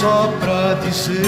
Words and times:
só 0.00 0.32
pra 0.40 0.74
dizer. 0.82 1.20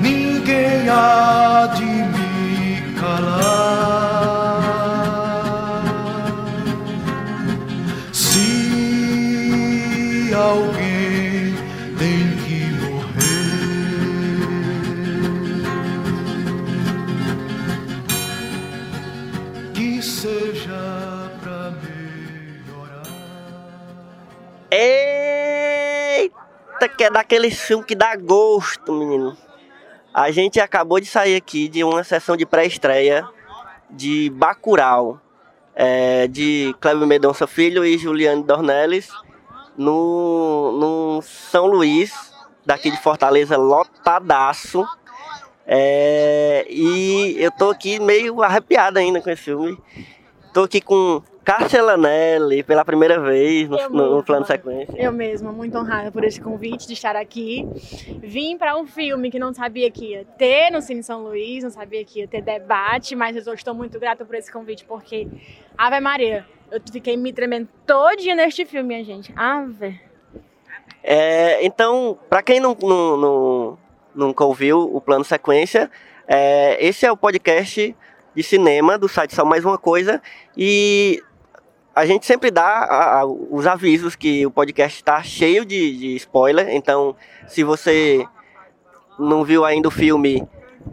Ninguém 0.00 0.88
há 0.88 1.33
que 27.04 27.08
é 27.08 27.10
daquele 27.10 27.50
filme 27.50 27.84
que 27.84 27.94
dá 27.94 28.16
gosto, 28.16 28.90
menino. 28.90 29.36
A 30.12 30.30
gente 30.30 30.58
acabou 30.58 30.98
de 30.98 31.04
sair 31.04 31.36
aqui 31.36 31.68
de 31.68 31.84
uma 31.84 32.02
sessão 32.02 32.34
de 32.34 32.46
pré-estreia 32.46 33.28
de 33.90 34.30
Bacurau, 34.30 35.20
é, 35.74 36.26
de 36.26 36.74
Cleber 36.80 37.06
Mendonça 37.06 37.46
Filho 37.46 37.84
e 37.84 37.98
Juliane 37.98 38.42
Dornelles, 38.42 39.10
no, 39.76 40.72
no 40.72 41.22
São 41.22 41.66
Luís, 41.66 42.32
daqui 42.64 42.90
de 42.90 42.96
Fortaleza, 42.96 43.58
lotadaço. 43.58 44.86
É, 45.66 46.66
e 46.70 47.36
eu 47.38 47.50
tô 47.50 47.68
aqui 47.68 48.00
meio 48.00 48.42
arrepiado 48.42 48.98
ainda 48.98 49.20
com 49.20 49.28
esse 49.28 49.42
filme. 49.42 49.78
Tô 50.54 50.62
aqui 50.62 50.80
com 50.80 51.22
Cássia 51.44 51.82
Lanelli 51.82 52.62
pela 52.62 52.84
primeira 52.84 53.20
vez 53.20 53.68
no, 53.68 53.76
no- 53.90 54.16
no 54.16 54.24
plano 54.24 54.46
sequência. 54.46 54.94
Eu 54.98 55.12
mesma, 55.12 55.52
muito 55.52 55.76
honrada 55.76 56.10
por 56.10 56.24
esse 56.24 56.40
convite 56.40 56.86
de 56.86 56.94
estar 56.94 57.14
aqui. 57.14 57.66
Vim 58.22 58.56
para 58.56 58.76
um 58.76 58.86
filme 58.86 59.30
que 59.30 59.38
não 59.38 59.52
sabia 59.52 59.90
que 59.90 60.12
ia 60.12 60.24
ter 60.38 60.70
no 60.70 60.80
Cine 60.80 61.02
São 61.02 61.22
Luís, 61.22 61.62
não 61.62 61.70
sabia 61.70 62.04
que 62.04 62.20
ia 62.20 62.26
ter 62.28 62.40
debate, 62.42 63.14
mas 63.14 63.46
eu 63.46 63.52
estou 63.54 63.74
muito 63.74 64.00
grata 64.00 64.24
por 64.24 64.34
esse 64.34 64.50
convite, 64.50 64.84
porque, 64.84 65.28
Ave 65.76 66.00
Maria, 66.00 66.46
eu 66.70 66.80
fiquei 66.90 67.16
me 67.16 67.32
tremendo 67.32 67.68
todinha 67.86 68.34
neste 68.34 68.64
filme, 68.64 68.88
minha 68.88 69.04
gente. 69.04 69.32
Ave. 69.36 70.00
É, 71.02 71.64
então, 71.64 72.18
para 72.30 72.42
quem 72.42 72.58
não, 72.60 72.76
não- 72.80 73.16
não- 73.16 73.78
nunca 74.14 74.44
ouviu 74.44 74.78
o 74.80 75.00
plano 75.00 75.24
sequência, 75.24 75.90
é, 76.26 76.76
esse 76.84 77.04
é 77.04 77.12
o 77.12 77.16
podcast 77.16 77.94
de 78.34 78.42
cinema 78.42 78.96
do 78.98 79.08
site 79.08 79.34
Só 79.34 79.44
Mais 79.44 79.64
Uma 79.64 79.76
Coisa 79.78 80.20
e 80.56 81.22
a 81.94 82.04
gente 82.06 82.26
sempre 82.26 82.50
dá 82.50 82.62
a- 82.66 83.20
a- 83.20 83.26
os 83.26 83.66
avisos 83.66 84.16
que 84.16 84.44
o 84.46 84.50
podcast 84.50 84.98
está 84.98 85.22
cheio 85.22 85.64
de, 85.64 85.96
de 85.96 86.16
spoiler. 86.16 86.68
Então, 86.70 87.14
se 87.48 87.62
você 87.62 88.26
não 89.18 89.44
viu 89.44 89.64
ainda 89.64 89.88
o 89.88 89.90
filme 89.90 90.46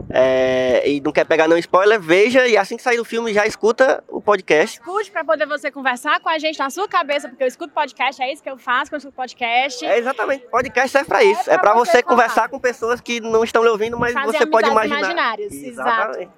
é, 0.08 0.88
e 0.88 1.00
não 1.00 1.12
quer 1.12 1.24
pegar 1.26 1.46
nenhum 1.46 1.58
spoiler, 1.58 2.00
veja 2.00 2.46
e 2.46 2.56
assim 2.56 2.76
que 2.76 2.82
sair 2.82 2.96
do 2.96 3.04
filme 3.04 3.32
já 3.34 3.46
escuta 3.46 4.02
o 4.08 4.20
podcast. 4.22 4.78
Escute 4.80 5.10
para 5.10 5.22
poder 5.24 5.46
você 5.46 5.70
conversar 5.70 6.18
com 6.20 6.28
a 6.30 6.38
gente 6.38 6.58
na 6.58 6.70
sua 6.70 6.88
cabeça, 6.88 7.28
porque 7.28 7.42
eu 7.44 7.48
escuto 7.48 7.74
podcast, 7.74 8.22
é 8.22 8.32
isso 8.32 8.42
que 8.42 8.48
eu 8.48 8.56
faço 8.56 8.90
quando 8.90 8.94
eu 8.94 8.98
escuto 9.10 9.16
podcast. 9.16 9.84
É 9.84 9.98
exatamente, 9.98 10.46
podcast 10.50 10.88
serve 10.90 11.08
para 11.08 11.22
isso. 11.24 11.50
É 11.50 11.54
É 11.54 11.58
pra 11.58 11.72
para 11.72 11.74
você 11.74 11.90
você 11.92 12.02
falar. 12.02 12.16
conversar 12.16 12.48
com 12.48 12.58
pessoas 12.58 13.00
que 13.00 13.20
não 13.20 13.44
estão 13.44 13.62
lhe 13.62 13.68
ouvindo, 13.68 13.98
mas 13.98 14.12
Fazer 14.14 14.38
você 14.38 14.46
pode 14.46 14.68
imaginar. 14.70 14.98
imaginárias, 14.98 15.52
exato. 15.52 16.30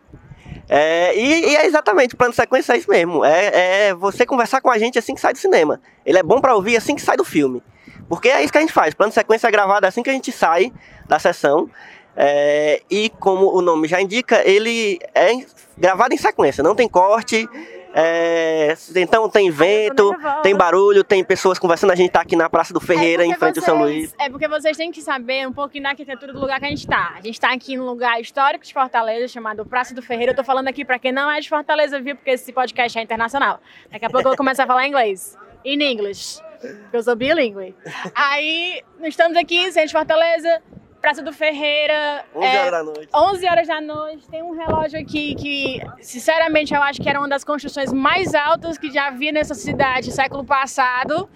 É, 0.69 1.17
e, 1.17 1.51
e 1.51 1.57
é 1.57 1.67
exatamente, 1.67 2.15
o 2.15 2.17
plano 2.17 2.33
de 2.33 2.37
sequência 2.37 2.73
é 2.73 2.79
isso 2.79 2.91
mesmo. 2.91 3.25
É, 3.25 3.89
é 3.89 3.95
você 3.95 4.25
conversar 4.25 4.61
com 4.61 4.71
a 4.71 4.79
gente 4.79 4.99
assim 4.99 5.15
que 5.15 5.21
sai 5.21 5.33
do 5.33 5.39
cinema. 5.39 5.81
Ele 6.05 6.19
é 6.19 6.23
bom 6.23 6.41
para 6.41 6.55
ouvir 6.55 6.77
assim 6.77 6.95
que 6.95 7.03
sai 7.03 7.17
do 7.17 7.25
filme. 7.25 7.63
Porque 8.09 8.29
é 8.29 8.43
isso 8.43 8.53
que 8.53 8.59
a 8.59 8.61
gente 8.61 8.73
faz. 8.73 8.95
Plano 8.95 9.11
de 9.11 9.15
sequência 9.15 9.49
é 9.49 9.51
gravado 9.51 9.87
assim 9.87 10.03
que 10.03 10.11
a 10.11 10.13
gente 10.13 10.33
sai 10.33 10.73
da 11.07 11.19
sessão. 11.19 11.69
É, 12.17 12.81
e 12.91 13.11
como 13.19 13.55
o 13.55 13.61
nome 13.61 13.89
já 13.89 14.01
indica, 14.01 14.47
ele 14.49 14.99
é 15.15 15.33
gravado 15.77 16.15
em 16.15 16.19
sequência, 16.19 16.63
não 16.63 16.75
tem 16.75 16.89
corte. 16.89 17.49
É, 17.97 18.75
então 18.97 19.29
tem 19.29 19.51
vento, 19.51 20.13
tem 20.43 20.55
barulho, 20.57 21.05
tem 21.05 21.23
pessoas 21.23 21.59
conversando. 21.59 21.93
A 21.93 21.95
gente 21.95 22.11
tá 22.11 22.21
aqui 22.21 22.35
na 22.35 22.51
Praça 22.51 22.75
do 22.75 22.81
Ferreira, 22.81 23.23
É 23.23 23.27
em 23.27 23.35
frente 23.35 23.61
ao 23.61 23.65
São 23.65 23.79
vocês- 23.79 23.97
Luís. 23.97 24.15
É 24.19 24.29
porque 24.29 24.49
vocês 24.49 24.77
têm 24.77 24.91
que 24.91 25.01
saber 25.01 25.47
um 25.47 25.53
pouquinho 25.53 25.85
da 25.85 25.91
arquitetura 25.91 26.33
do 26.33 26.41
lugar 26.41 26.59
que 26.59 26.67
a 26.67 26.69
gente 26.69 26.81
está. 26.81 27.13
A 27.15 27.21
gente 27.21 27.35
está 27.35 27.53
aqui 27.53 27.77
num 27.77 27.85
lugar 27.87 28.21
histórico 28.21 28.65
de 28.65 28.73
Fortaleza, 28.73 29.29
chamado 29.29 29.65
Praça 29.65 29.95
do 29.95 30.03
Ferreira. 30.03 30.33
Eu 30.33 30.37
tô 30.37 30.43
falando 30.43 30.67
aqui 30.69 30.85
para 30.85 30.99
quem 30.99 31.13
não 31.13 31.31
é 31.31 31.39
de 31.41 31.49
Fortaleza, 31.49 32.01
viu? 32.01 32.17
Porque 32.17 32.31
esse 32.31 32.53
podcast 32.53 32.99
é 32.99 33.03
internacional. 33.03 33.61
Daqui 33.91 34.05
a 34.05 34.11
pouco 34.11 34.27
eu 34.27 34.31
vou 34.31 34.37
começar 34.37 34.65
a 34.65 34.67
falar 34.67 34.87
inglês. 34.87 35.39
In 35.65 35.81
English. 35.81 36.41
Porque 36.61 36.97
eu 36.97 37.03
sou 37.03 37.15
bilíngue. 37.15 37.75
Aí, 38.15 38.83
nós 38.99 39.09
estamos 39.11 39.37
aqui, 39.37 39.71
de 39.71 39.93
Fortaleza, 39.93 40.63
Praça 41.05 41.23
do 41.23 41.35
Ferreira. 41.35 42.25
11 42.35 42.47
é, 42.47 42.61
horas 42.61 42.71
da 42.71 42.83
noite. 42.83 43.09
11 43.15 43.47
horas 43.47 43.69
da 43.69 43.79
noite, 43.79 44.27
tem 44.27 44.43
um 44.43 44.53
relógio 44.53 44.99
aqui 44.99 45.35
que, 45.35 45.83
sinceramente, 46.01 46.73
eu 46.73 46.81
acho 46.81 46.99
que 47.03 47.07
era 47.07 47.19
uma 47.19 47.29
das 47.29 47.45
construções 47.45 47.93
mais 47.93 48.35
altas 48.35 48.79
que 48.79 48.91
já 48.91 49.09
havia 49.09 49.31
nessa 49.31 49.53
cidade 49.53 50.11
século 50.11 50.47
passado. 50.47 51.29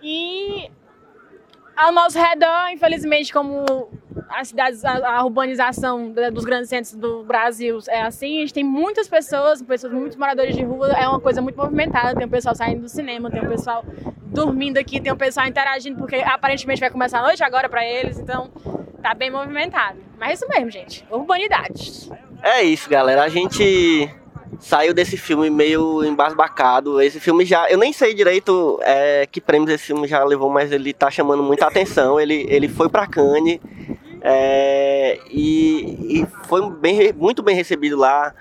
E 0.00 0.70
ao 1.76 1.90
nosso 1.90 2.20
redor, 2.20 2.68
infelizmente, 2.70 3.32
como 3.32 3.90
as 4.30 4.46
cidades, 4.46 4.84
a, 4.84 5.16
a 5.16 5.24
urbanização 5.24 6.12
dos 6.32 6.44
grandes 6.44 6.68
centros 6.68 6.94
do 6.94 7.24
Brasil 7.24 7.80
é 7.88 8.02
assim, 8.02 8.38
a 8.38 8.40
gente 8.42 8.54
tem 8.54 8.62
muitas 8.62 9.08
pessoas, 9.08 9.60
pessoas, 9.60 9.92
muitos 9.92 10.16
moradores 10.16 10.54
de 10.54 10.62
rua, 10.62 10.92
é 10.92 11.08
uma 11.08 11.18
coisa 11.18 11.42
muito 11.42 11.56
movimentada. 11.56 12.14
Tem 12.14 12.28
o 12.28 12.30
pessoal 12.30 12.54
saindo 12.54 12.82
do 12.82 12.88
cinema, 12.88 13.28
tem 13.28 13.44
o 13.44 13.48
pessoal 13.48 13.84
dormindo 14.28 14.78
aqui, 14.78 15.00
tem 15.00 15.12
o 15.12 15.16
pessoal 15.16 15.46
interagindo, 15.46 15.98
porque 15.98 16.16
aparentemente 16.16 16.80
vai 16.80 16.90
começar 16.90 17.20
a 17.20 17.22
noite 17.22 17.42
agora 17.42 17.68
pra 17.68 17.84
eles, 17.84 18.18
então 18.18 18.48
tá 19.02 19.14
bem 19.14 19.30
movimentado. 19.30 19.98
Mas 20.18 20.30
é 20.30 20.34
isso 20.34 20.48
mesmo, 20.48 20.70
gente. 20.70 21.06
Urbanidade. 21.10 22.10
É 22.42 22.62
isso, 22.62 22.88
galera. 22.90 23.22
A 23.22 23.28
gente 23.28 24.08
saiu 24.60 24.92
desse 24.92 25.16
filme 25.16 25.48
meio 25.50 26.04
embasbacado. 26.04 27.00
Esse 27.00 27.20
filme 27.20 27.44
já. 27.44 27.68
Eu 27.70 27.78
nem 27.78 27.92
sei 27.92 28.14
direito 28.14 28.78
é, 28.82 29.26
que 29.30 29.40
prêmios 29.40 29.70
esse 29.70 29.84
filme 29.84 30.06
já 30.08 30.22
levou, 30.24 30.50
mas 30.50 30.70
ele 30.72 30.92
tá 30.92 31.10
chamando 31.10 31.42
muita 31.42 31.66
atenção. 31.66 32.18
Ele, 32.20 32.46
ele 32.48 32.68
foi 32.68 32.88
pra 32.88 33.06
Cannes. 33.06 33.60
é, 34.20 35.18
e, 35.30 36.20
e 36.20 36.26
foi 36.46 36.68
bem, 36.70 37.12
muito 37.12 37.42
bem 37.42 37.54
recebido 37.54 37.96
lá. 37.96 38.34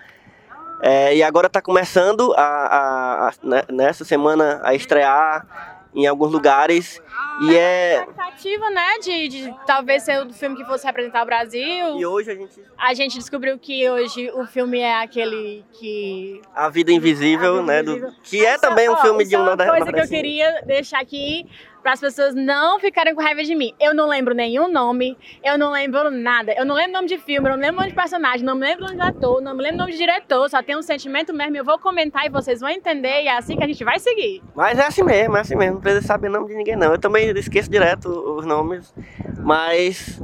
É, 0.81 1.15
e 1.15 1.23
agora 1.23 1.49
tá 1.49 1.61
começando 1.61 2.33
a, 2.35 2.41
a- 2.41 3.27
a- 3.29 3.33
né, 3.43 3.63
nessa 3.69 4.03
semana 4.05 4.59
a 4.63 4.75
estrear 4.75 5.76
em 5.97 6.05
alguns 6.05 6.31
lugares. 6.31 7.01
E 7.41 7.55
é. 7.55 7.99
Expectativa, 7.99 8.69
né, 8.69 8.99
de, 9.03 9.27
de 9.27 9.55
talvez 9.65 10.03
ser 10.03 10.23
o 10.25 10.31
filme 10.33 10.55
que 10.55 10.63
fosse 10.65 10.85
representar 10.85 11.23
o 11.23 11.25
Brasil. 11.25 11.97
E 11.97 12.05
hoje 12.05 12.31
a 12.31 12.35
gente. 12.35 12.61
A 12.77 12.93
gente 12.93 13.17
descobriu 13.17 13.57
que 13.57 13.89
hoje 13.89 14.31
o 14.35 14.45
filme 14.45 14.79
é 14.79 15.01
aquele 15.01 15.65
que. 15.73 16.39
A 16.55 16.69
Vida 16.69 16.91
Invisível, 16.91 17.57
A 17.57 17.59
Vida 17.61 17.65
né? 17.65 17.83
do- 17.83 17.91
Invisível. 17.91 18.13
que 18.23 18.45
é 18.45 18.57
também 18.57 18.89
um 18.89 18.97
filme 18.97 19.25
de 19.25 19.35
um 19.35 19.41
uma 19.41 19.57
coisa 19.57 19.91
que 19.91 19.99
eu 19.99 20.07
queria 20.07 20.61
deixar 20.65 20.99
aqui 21.01 21.47
para 21.87 21.93
as 21.93 22.01
pessoas 22.01 22.35
não 22.35 22.81
ficarem 22.81 23.15
com 23.15 23.21
raiva 23.21 23.41
de 23.45 23.55
mim. 23.55 23.73
Eu 23.79 23.95
não 23.95 24.09
lembro 24.09 24.35
nenhum 24.35 24.69
nome, 24.69 25.17
eu 25.41 25.57
não 25.57 25.71
lembro 25.71 26.11
nada. 26.11 26.51
Eu 26.51 26.65
não 26.65 26.75
lembro 26.75 26.91
nome 26.91 27.07
de 27.07 27.17
filme, 27.17 27.47
eu 27.47 27.53
não 27.53 27.61
lembro 27.61 27.77
nome 27.77 27.87
de 27.87 27.95
personagem, 27.95 28.45
não 28.45 28.55
me 28.55 28.67
lembro 28.67 28.83
nome 28.83 28.97
de 28.97 29.01
ator, 29.03 29.39
não 29.39 29.55
me 29.55 29.63
lembro 29.63 29.77
nome 29.77 29.93
de 29.93 29.97
diretor. 29.97 30.49
Só 30.49 30.61
tem 30.61 30.75
um 30.75 30.81
sentimento 30.81 31.33
mesmo. 31.33 31.55
Eu 31.55 31.63
vou 31.63 31.79
comentar 31.79 32.25
e 32.25 32.29
vocês 32.29 32.59
vão 32.59 32.69
entender. 32.69 33.23
E 33.23 33.27
é 33.29 33.37
assim 33.37 33.55
que 33.55 33.63
a 33.63 33.67
gente 33.67 33.85
vai 33.85 33.99
seguir. 33.99 34.43
Mas 34.53 34.77
é 34.77 34.85
assim 34.85 35.01
mesmo, 35.01 35.37
é 35.37 35.39
assim 35.39 35.55
mesmo. 35.55 35.75
Não 35.75 35.81
precisa 35.81 36.05
saber 36.05 36.27
nome 36.27 36.49
de 36.49 36.55
ninguém, 36.55 36.75
não. 36.75 36.91
Eu 36.91 36.99
também 36.99 37.29
esqueço 37.29 37.71
direto 37.71 38.09
os 38.09 38.45
nomes. 38.45 38.93
Mas. 39.39 40.21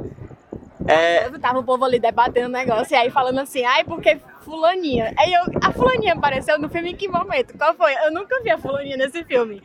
É, 0.86 1.30
Tava 1.38 1.60
o 1.60 1.64
povo 1.64 1.86
ali 1.86 1.98
debatendo 1.98 2.48
o 2.48 2.52
negócio 2.52 2.92
e 2.92 2.94
aí 2.94 3.08
falando 3.08 3.38
assim, 3.38 3.64
ai, 3.64 3.84
porque 3.84 4.20
Fulaninha. 4.44 5.14
Aí 5.18 5.32
eu, 5.32 5.42
a 5.62 5.72
Fulaninha 5.72 6.12
apareceu 6.12 6.58
no 6.58 6.68
filme 6.68 6.90
em 6.92 6.96
que 6.96 7.08
momento? 7.08 7.56
Qual 7.56 7.74
foi? 7.74 7.94
Eu 8.04 8.12
nunca 8.12 8.40
vi 8.42 8.50
a 8.50 8.58
Fulaninha 8.58 8.96
nesse 8.96 9.24
filme. 9.24 9.62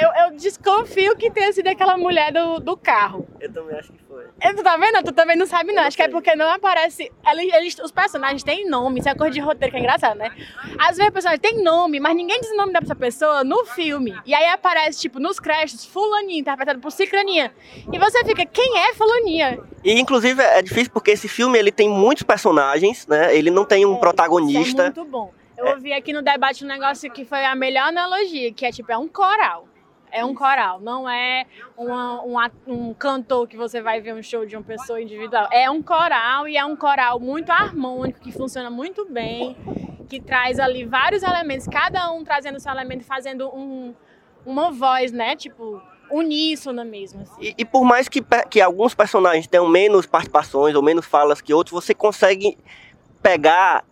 Eu, 0.00 0.24
eu 0.24 0.36
desconfio 0.36 1.16
que 1.16 1.30
tenha 1.30 1.52
sido 1.52 1.66
aquela 1.68 1.96
mulher 1.96 2.32
do, 2.32 2.60
do 2.60 2.76
carro. 2.76 3.26
Eu 3.40 3.52
também 3.52 3.76
acho 3.78 3.92
que 3.92 4.02
foi. 4.04 4.24
E 4.42 4.54
Tu 4.54 4.62
tá 4.62 4.76
vendo? 4.76 5.02
Tu 5.02 5.12
também 5.12 5.36
não 5.36 5.46
sabe, 5.46 5.72
não. 5.72 5.82
Eu 5.82 5.88
Acho 5.88 5.96
que 5.96 6.02
é 6.02 6.08
porque 6.08 6.34
não 6.36 6.48
aparece. 6.50 7.10
Eles, 7.30 7.52
eles- 7.54 7.78
os 7.80 7.90
personagens 7.90 8.42
têm 8.42 8.68
nome, 8.68 9.00
isso 9.00 9.08
é 9.08 9.14
coisa 9.14 9.32
de 9.34 9.40
roteiro 9.40 9.72
que 9.72 9.76
é 9.78 9.80
engraçado, 9.80 10.16
né? 10.16 10.30
Às 10.78 10.96
vezes 10.96 11.08
o 11.10 11.12
personagem 11.12 11.40
tem 11.40 11.62
nome, 11.62 11.98
mas 12.00 12.14
ninguém 12.14 12.40
diz 12.40 12.50
o 12.50 12.56
nome 12.56 12.72
dessa 12.72 12.94
pessoa 12.94 13.42
no 13.44 13.64
filme. 13.64 14.14
E 14.24 14.34
aí 14.34 14.46
aparece, 14.46 15.00
tipo, 15.00 15.18
nos 15.18 15.40
créditos, 15.40 15.84
Fulaninha, 15.84 16.40
interpretado 16.40 16.78
por 16.80 16.92
Cicraninha. 16.92 17.52
E 17.92 17.98
você 17.98 18.24
fica, 18.24 18.46
quem 18.46 18.78
é 18.78 18.94
Fulaninha? 18.94 19.58
E 19.84 19.98
inclusive 19.98 20.40
é 20.40 20.62
difícil 20.62 20.92
porque 20.92 21.10
esse 21.10 21.26
filme 21.28 21.58
ele 21.58 21.72
tem 21.72 21.88
muitos 21.88 22.22
personagens, 22.22 23.06
né? 23.08 23.34
Ele 23.36 23.50
não 23.50 23.64
tem 23.64 23.84
um 23.84 23.96
Isso 24.12 24.22
é 24.22 24.24
protagonista. 24.26 24.82
muito 24.84 25.04
bom. 25.04 25.32
Eu 25.56 25.66
ouvi 25.74 25.92
aqui 25.92 26.12
no 26.12 26.22
debate 26.22 26.64
um 26.64 26.68
negócio 26.68 27.10
que 27.10 27.24
foi 27.24 27.44
a 27.44 27.54
melhor 27.54 27.88
analogia, 27.88 28.52
que 28.52 28.64
é 28.66 28.70
tipo, 28.72 28.90
é 28.90 28.96
um 28.98 29.08
coral. 29.08 29.68
É 30.10 30.22
um 30.24 30.34
coral, 30.34 30.78
não 30.80 31.08
é 31.08 31.46
uma- 31.76 32.22
um, 32.22 32.36
um 32.66 32.92
cantor 32.94 33.48
que 33.48 33.56
você 33.56 33.80
vai 33.80 33.98
ver 34.00 34.12
um 34.14 34.22
show 34.22 34.44
de 34.44 34.54
uma 34.54 34.62
pessoa 34.62 35.00
individual. 35.00 35.48
É 35.50 35.70
um 35.70 35.82
coral 35.82 36.46
e 36.46 36.56
é 36.56 36.64
um 36.64 36.76
coral 36.76 37.18
muito 37.18 37.50
harmônico, 37.50 38.20
que 38.20 38.30
funciona 38.30 38.68
muito 38.68 39.06
bem, 39.06 39.56
que 40.10 40.20
traz 40.20 40.58
ali 40.58 40.84
vários 40.84 41.22
elementos, 41.22 41.66
cada 41.66 42.10
um 42.12 42.22
trazendo 42.24 42.60
seu 42.60 42.70
elemento, 42.70 43.04
fazendo 43.04 43.48
um, 43.56 43.94
uma 44.44 44.70
voz, 44.70 45.12
né? 45.12 45.34
Tipo, 45.34 45.80
uníssona 46.10 46.84
mesmo. 46.84 47.22
assim. 47.22 47.40
E, 47.40 47.54
e 47.58 47.64
por 47.64 47.82
mais 47.82 48.06
que, 48.06 48.22
que 48.50 48.60
alguns 48.60 48.94
personagens 48.94 49.46
tenham 49.46 49.66
menos 49.66 50.04
participações 50.04 50.74
ou 50.74 50.82
menos 50.82 51.06
falas 51.06 51.40
que 51.40 51.54
outros, 51.54 51.72
você 51.72 51.94
consegue 51.94 52.58
pegar 53.22 53.82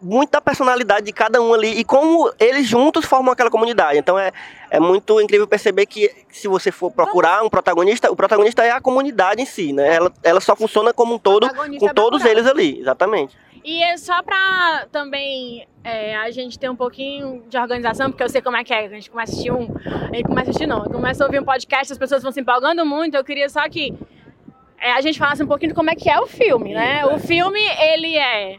muita 0.00 0.40
personalidade 0.40 1.06
de 1.06 1.12
cada 1.12 1.40
um 1.40 1.52
ali 1.52 1.78
e 1.78 1.84
como 1.84 2.32
eles 2.38 2.66
juntos 2.66 3.04
formam 3.04 3.32
aquela 3.32 3.50
comunidade. 3.50 3.98
Então 3.98 4.18
é, 4.18 4.32
é 4.70 4.80
muito 4.80 5.20
incrível 5.20 5.46
perceber 5.46 5.86
que 5.86 6.10
se 6.30 6.48
você 6.48 6.70
for 6.70 6.90
procurar 6.90 7.42
um 7.42 7.50
protagonista, 7.50 8.10
o 8.10 8.16
protagonista 8.16 8.64
é 8.64 8.70
a 8.70 8.80
comunidade 8.80 9.40
em 9.42 9.46
si, 9.46 9.72
né? 9.72 9.94
Ela, 9.94 10.12
ela 10.22 10.40
só 10.40 10.56
funciona 10.56 10.92
como 10.92 11.14
um 11.14 11.18
todo 11.18 11.48
com 11.54 11.88
é 11.88 11.92
todos 11.92 12.24
eles 12.24 12.46
ali, 12.46 12.80
exatamente. 12.80 13.36
E 13.64 13.82
é 13.82 13.96
só 13.96 14.22
pra 14.22 14.86
também 14.90 15.68
é, 15.84 16.16
a 16.16 16.30
gente 16.32 16.58
ter 16.58 16.68
um 16.68 16.74
pouquinho 16.74 17.44
de 17.48 17.56
organização, 17.56 18.10
porque 18.10 18.22
eu 18.22 18.28
sei 18.28 18.42
como 18.42 18.56
é 18.56 18.64
que 18.64 18.74
é. 18.74 18.86
A 18.86 18.88
gente 18.88 19.08
começa 19.08 19.30
a 19.30 19.34
assistir 19.34 19.52
um. 19.52 19.68
A 20.10 20.14
gente 20.14 20.24
começa 20.24 20.48
a 20.48 20.50
assistir, 20.50 20.66
não. 20.66 20.84
Começa 20.84 21.22
a 21.22 21.26
ouvir 21.26 21.40
um 21.40 21.44
podcast, 21.44 21.92
as 21.92 21.98
pessoas 21.98 22.22
vão 22.22 22.32
se 22.32 22.40
empolgando 22.40 22.84
muito. 22.84 23.16
Eu 23.16 23.22
queria 23.22 23.48
só 23.48 23.68
que 23.68 23.96
é, 24.80 24.92
a 24.92 25.00
gente 25.00 25.16
falasse 25.16 25.44
um 25.44 25.46
pouquinho 25.46 25.70
de 25.70 25.76
como 25.76 25.90
é 25.90 25.94
que 25.94 26.10
é 26.10 26.18
o 26.18 26.26
filme, 26.26 26.74
né? 26.74 27.06
O 27.06 27.18
filme, 27.20 27.60
ele 27.60 28.16
é. 28.18 28.58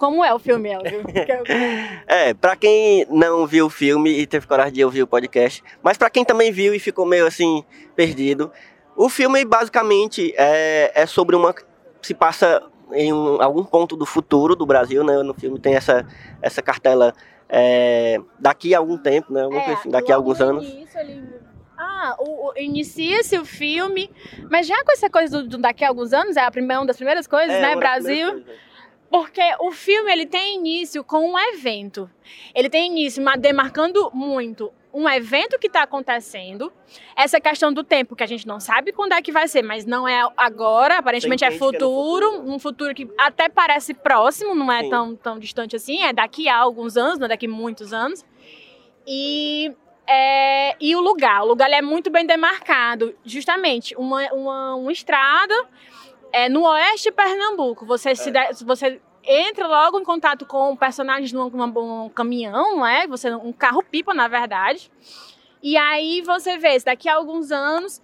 Como 0.00 0.24
é 0.24 0.32
o 0.32 0.38
filme, 0.38 0.70
Elvio? 0.72 1.02
É, 2.08 2.32
pra 2.32 2.56
quem 2.56 3.06
não 3.10 3.46
viu 3.46 3.66
o 3.66 3.70
filme 3.70 4.10
e 4.18 4.26
teve 4.26 4.46
coragem 4.46 4.72
de 4.72 4.84
ouvir 4.84 5.02
o 5.02 5.06
podcast, 5.06 5.62
mas 5.82 5.98
pra 5.98 6.08
quem 6.08 6.24
também 6.24 6.50
viu 6.50 6.74
e 6.74 6.78
ficou 6.78 7.04
meio 7.04 7.26
assim, 7.26 7.62
perdido, 7.94 8.50
o 8.96 9.10
filme 9.10 9.44
basicamente 9.44 10.32
é, 10.38 10.90
é 10.94 11.06
sobre 11.06 11.36
uma. 11.36 11.54
se 12.00 12.14
passa 12.14 12.62
em 12.92 13.12
um- 13.12 13.40
algum 13.42 13.62
ponto 13.62 13.94
do 13.94 14.06
futuro 14.06 14.56
do 14.56 14.64
Brasil, 14.66 15.04
né? 15.04 15.22
No 15.22 15.34
filme 15.34 15.60
tem 15.60 15.74
essa, 15.76 16.04
essa 16.42 16.60
cartela 16.62 17.12
é, 17.48 18.18
daqui 18.38 18.74
a 18.74 18.78
algum 18.78 18.96
tempo, 18.96 19.32
né? 19.32 19.42
Alguma 19.42 19.60
É, 19.60 19.64
coisa 19.64 19.80
assim, 19.80 19.90
daqui 19.90 20.10
a 20.10 20.16
alguns 20.16 20.38
no 20.40 20.46
anos. 20.46 20.64
ele- 20.96 21.40
Ah, 21.78 22.16
inicia-se 22.56 23.38
o 23.38 23.44
filme, 23.44 24.10
mas 24.50 24.66
já 24.66 24.82
com 24.84 24.92
essa 24.92 25.08
coisa 25.10 25.42
do, 25.42 25.48
do 25.48 25.58
daqui 25.58 25.84
a 25.84 25.88
alguns 25.88 26.12
anos, 26.12 26.36
é 26.36 26.40
a 26.40 26.50
primeira, 26.50 26.80
uma 26.80 26.86
das 26.86 26.96
primeiras 26.96 27.26
coisas, 27.26 27.54
É, 27.54 27.60
né? 27.60 27.76
Brasil. 27.76 28.30
coisas. 28.32 28.69
Porque 29.10 29.42
o 29.58 29.72
filme 29.72 30.12
ele 30.12 30.24
tem 30.24 30.54
início 30.54 31.02
com 31.02 31.32
um 31.32 31.38
evento. 31.38 32.08
Ele 32.54 32.70
tem 32.70 32.86
início 32.86 33.22
ma- 33.22 33.36
demarcando 33.36 34.10
muito 34.14 34.72
um 34.92 35.08
evento 35.08 35.58
que 35.58 35.66
está 35.66 35.82
acontecendo. 35.82 36.72
Essa 37.16 37.40
questão 37.40 37.72
do 37.72 37.82
tempo, 37.82 38.14
que 38.14 38.22
a 38.22 38.26
gente 38.26 38.46
não 38.46 38.60
sabe 38.60 38.92
quando 38.92 39.12
é 39.12 39.22
que 39.22 39.32
vai 39.32 39.46
ser, 39.48 39.62
mas 39.62 39.84
não 39.84 40.06
é 40.06 40.20
agora, 40.36 40.98
aparentemente 40.98 41.44
é 41.44 41.48
entende 41.48 41.58
que 41.58 41.64
é 41.64 41.72
futuro, 41.72 42.30
futuro. 42.30 42.52
um 42.52 42.58
futuro 42.58 42.94
que 42.94 43.08
até 43.18 43.48
parece 43.48 43.94
próximo, 43.94 44.54
não 44.54 44.70
é 44.70 44.82
Sim. 44.84 44.90
tão, 44.90 45.16
tão 45.16 45.38
distante 45.38 45.76
assim, 45.76 46.02
é 46.02 46.12
daqui 46.12 46.48
a 46.48 46.56
alguns 46.56 46.96
anos, 46.96 47.18
não 47.18 47.26
é 47.26 47.28
daqui 47.28 47.46
a 47.46 47.48
muitos 47.48 47.92
anos. 47.92 48.24
E, 49.06 49.72
é, 50.06 50.76
e 50.80 50.94
o 50.94 51.00
lugar, 51.00 51.42
o 51.42 51.46
lugar 51.46 51.70
é 51.70 51.82
muito 51.82 52.10
bem 52.10 52.26
demarcado, 52.26 53.14
justamente 53.24 53.94
uma, 53.96 54.24
uma, 54.32 54.74
uma 54.74 54.92
estrada 54.92 55.54
é, 56.32 56.48
no 56.48 56.64
oeste 56.66 57.08
de 57.10 57.12
Pernambuco. 57.12 57.84
Você, 57.86 58.14
se 58.14 58.30
É. 58.30 58.52
de- 58.52 58.64
você 58.64 59.00
entra 59.24 59.66
logo 59.66 59.98
em 60.00 60.04
contato 60.04 60.46
com 60.46 60.74
personagens 60.76 61.32
num, 61.32 61.50
num, 61.50 61.66
num 61.66 62.08
caminhão, 62.08 62.76
não 62.76 62.86
é? 62.86 63.06
Você, 63.06 63.32
um 63.34 63.52
carro-pipa, 63.52 64.14
na 64.14 64.28
verdade. 64.28 64.90
E 65.62 65.76
aí 65.76 66.22
você 66.22 66.56
vê, 66.56 66.78
daqui 66.78 67.08
a 67.08 67.14
alguns 67.16 67.50
anos. 67.52 68.02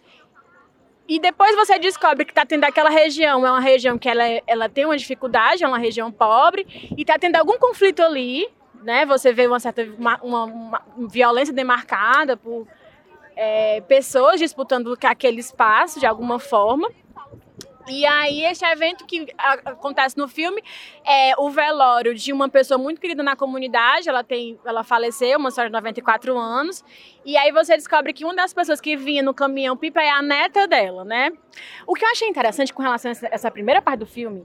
E 1.08 1.20
depois 1.20 1.54
você 1.54 1.78
descobre 1.78 2.24
que 2.24 2.32
está 2.32 2.44
tendo 2.44 2.64
aquela 2.64 2.90
região, 2.90 3.46
é 3.46 3.50
uma 3.50 3.60
região 3.60 3.96
que 3.96 4.08
ela, 4.08 4.24
ela 4.46 4.68
tem 4.68 4.84
uma 4.84 4.96
dificuldade, 4.96 5.62
é 5.64 5.68
uma 5.68 5.78
região 5.78 6.10
pobre, 6.10 6.66
e 6.96 7.00
está 7.02 7.16
tendo 7.16 7.36
algum 7.36 7.56
conflito 7.58 8.02
ali, 8.02 8.46
né? 8.82 9.06
Você 9.06 9.32
vê 9.32 9.46
uma 9.46 9.60
certa 9.60 9.82
uma, 9.96 10.18
uma- 10.20 10.44
uma 10.44 10.82
violência 11.08 11.54
demarcada 11.54 12.36
por 12.36 12.66
é, 13.36 13.80
pessoas 13.82 14.40
disputando 14.40 14.96
aquele 15.04 15.40
espaço 15.40 16.00
de 16.00 16.06
alguma 16.06 16.38
forma. 16.40 16.90
E 17.88 18.04
aí, 18.04 18.44
esse 18.44 18.64
evento 18.64 19.06
que 19.06 19.26
acontece 19.64 20.16
no 20.18 20.26
filme 20.26 20.60
é 21.04 21.34
o 21.38 21.50
velório 21.50 22.14
de 22.14 22.32
uma 22.32 22.48
pessoa 22.48 22.76
muito 22.76 23.00
querida 23.00 23.22
na 23.22 23.36
comunidade. 23.36 24.08
Ela 24.08 24.24
tem, 24.24 24.58
ela 24.64 24.82
faleceu, 24.82 25.38
uma 25.38 25.50
senhora 25.52 25.70
de 25.70 25.74
94 25.74 26.36
anos. 26.36 26.84
E 27.24 27.36
aí 27.36 27.52
você 27.52 27.76
descobre 27.76 28.12
que 28.12 28.24
uma 28.24 28.34
das 28.34 28.52
pessoas 28.52 28.80
que 28.80 28.96
vinha 28.96 29.22
no 29.22 29.32
caminhão 29.32 29.76
pipa 29.76 30.02
é 30.02 30.10
a 30.10 30.20
neta 30.20 30.66
dela, 30.66 31.04
né? 31.04 31.30
O 31.86 31.94
que 31.94 32.04
eu 32.04 32.08
achei 32.08 32.28
interessante 32.28 32.72
com 32.74 32.82
relação 32.82 33.08
a 33.08 33.12
essa, 33.12 33.28
essa 33.30 33.50
primeira 33.50 33.80
parte 33.80 34.00
do 34.00 34.06
filme, 34.06 34.44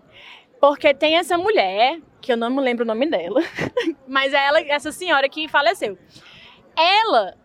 porque 0.60 0.94
tem 0.94 1.18
essa 1.18 1.38
mulher, 1.38 2.00
que 2.22 2.32
eu 2.32 2.38
não 2.38 2.52
me 2.52 2.62
lembro 2.62 2.84
o 2.84 2.88
nome 2.88 3.10
dela, 3.10 3.42
mas 4.08 4.34
é 4.34 4.46
ela, 4.46 4.62
essa 4.62 4.92
senhora 4.92 5.28
que 5.28 5.48
faleceu. 5.48 5.98
Ela 6.78 7.36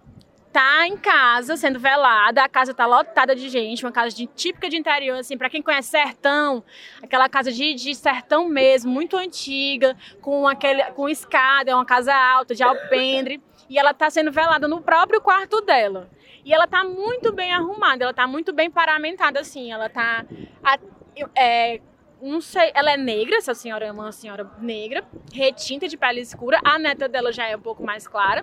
tá 0.57 0.87
em 0.89 0.97
casa 0.97 1.55
sendo 1.55 1.79
velada, 1.79 2.43
a 2.43 2.49
casa 2.49 2.73
tá 2.73 2.87
lotada 2.87 3.37
de 3.37 3.47
gente, 3.51 3.85
uma 3.85 3.93
casa 3.93 4.17
de, 4.17 4.27
típica 4.27 4.71
de 4.71 4.77
interior, 4.79 5.19
assim, 5.19 5.37
para 5.37 5.51
quem 5.51 5.61
conhece 5.61 5.91
sertão, 5.91 6.65
aquela 7.03 7.29
casa 7.29 7.53
de, 7.53 7.75
de 7.75 7.95
sertão 7.95 8.49
mesmo, 8.49 8.91
muito 8.91 9.19
antiga, 9.19 9.95
com 10.23 10.49
aquele 10.49 10.83
com 10.93 11.11
escada, 11.11 11.73
é 11.73 11.75
uma 11.75 11.85
casa 11.85 12.15
alta, 12.15 12.55
de 12.55 12.63
alpendre, 12.63 13.39
e 13.69 13.79
ela 13.79 13.93
tá 13.93 14.09
sendo 14.09 14.33
velada 14.33 14.67
no 14.67 14.81
próprio 14.81 15.21
quarto 15.21 15.61
dela. 15.61 16.09
E 16.43 16.55
ela 16.55 16.67
tá 16.67 16.83
muito 16.83 17.35
bem 17.35 17.53
arrumada, 17.53 18.05
ela 18.05 18.15
tá 18.15 18.27
muito 18.27 18.51
bem 18.51 18.71
paramentada, 18.71 19.39
assim, 19.41 19.71
ela 19.71 19.91
tá. 19.91 20.25
a- 20.65 20.79
é, 21.39 21.83
não 22.23 22.41
sei, 22.41 22.71
ela 22.73 22.93
é 22.93 22.97
negra, 22.97 23.37
essa 23.37 23.53
senhora 23.53 23.85
é 23.85 23.93
uma 23.93 24.11
senhora 24.11 24.51
negra, 24.59 25.05
retinta 25.35 25.87
de 25.87 25.99
pele 25.99 26.21
escura, 26.23 26.59
a 26.65 26.79
neta 26.79 27.07
dela 27.07 27.31
já 27.31 27.47
é 27.47 27.55
um 27.55 27.61
pouco 27.61 27.85
mais 27.85 28.09
clara. 28.09 28.43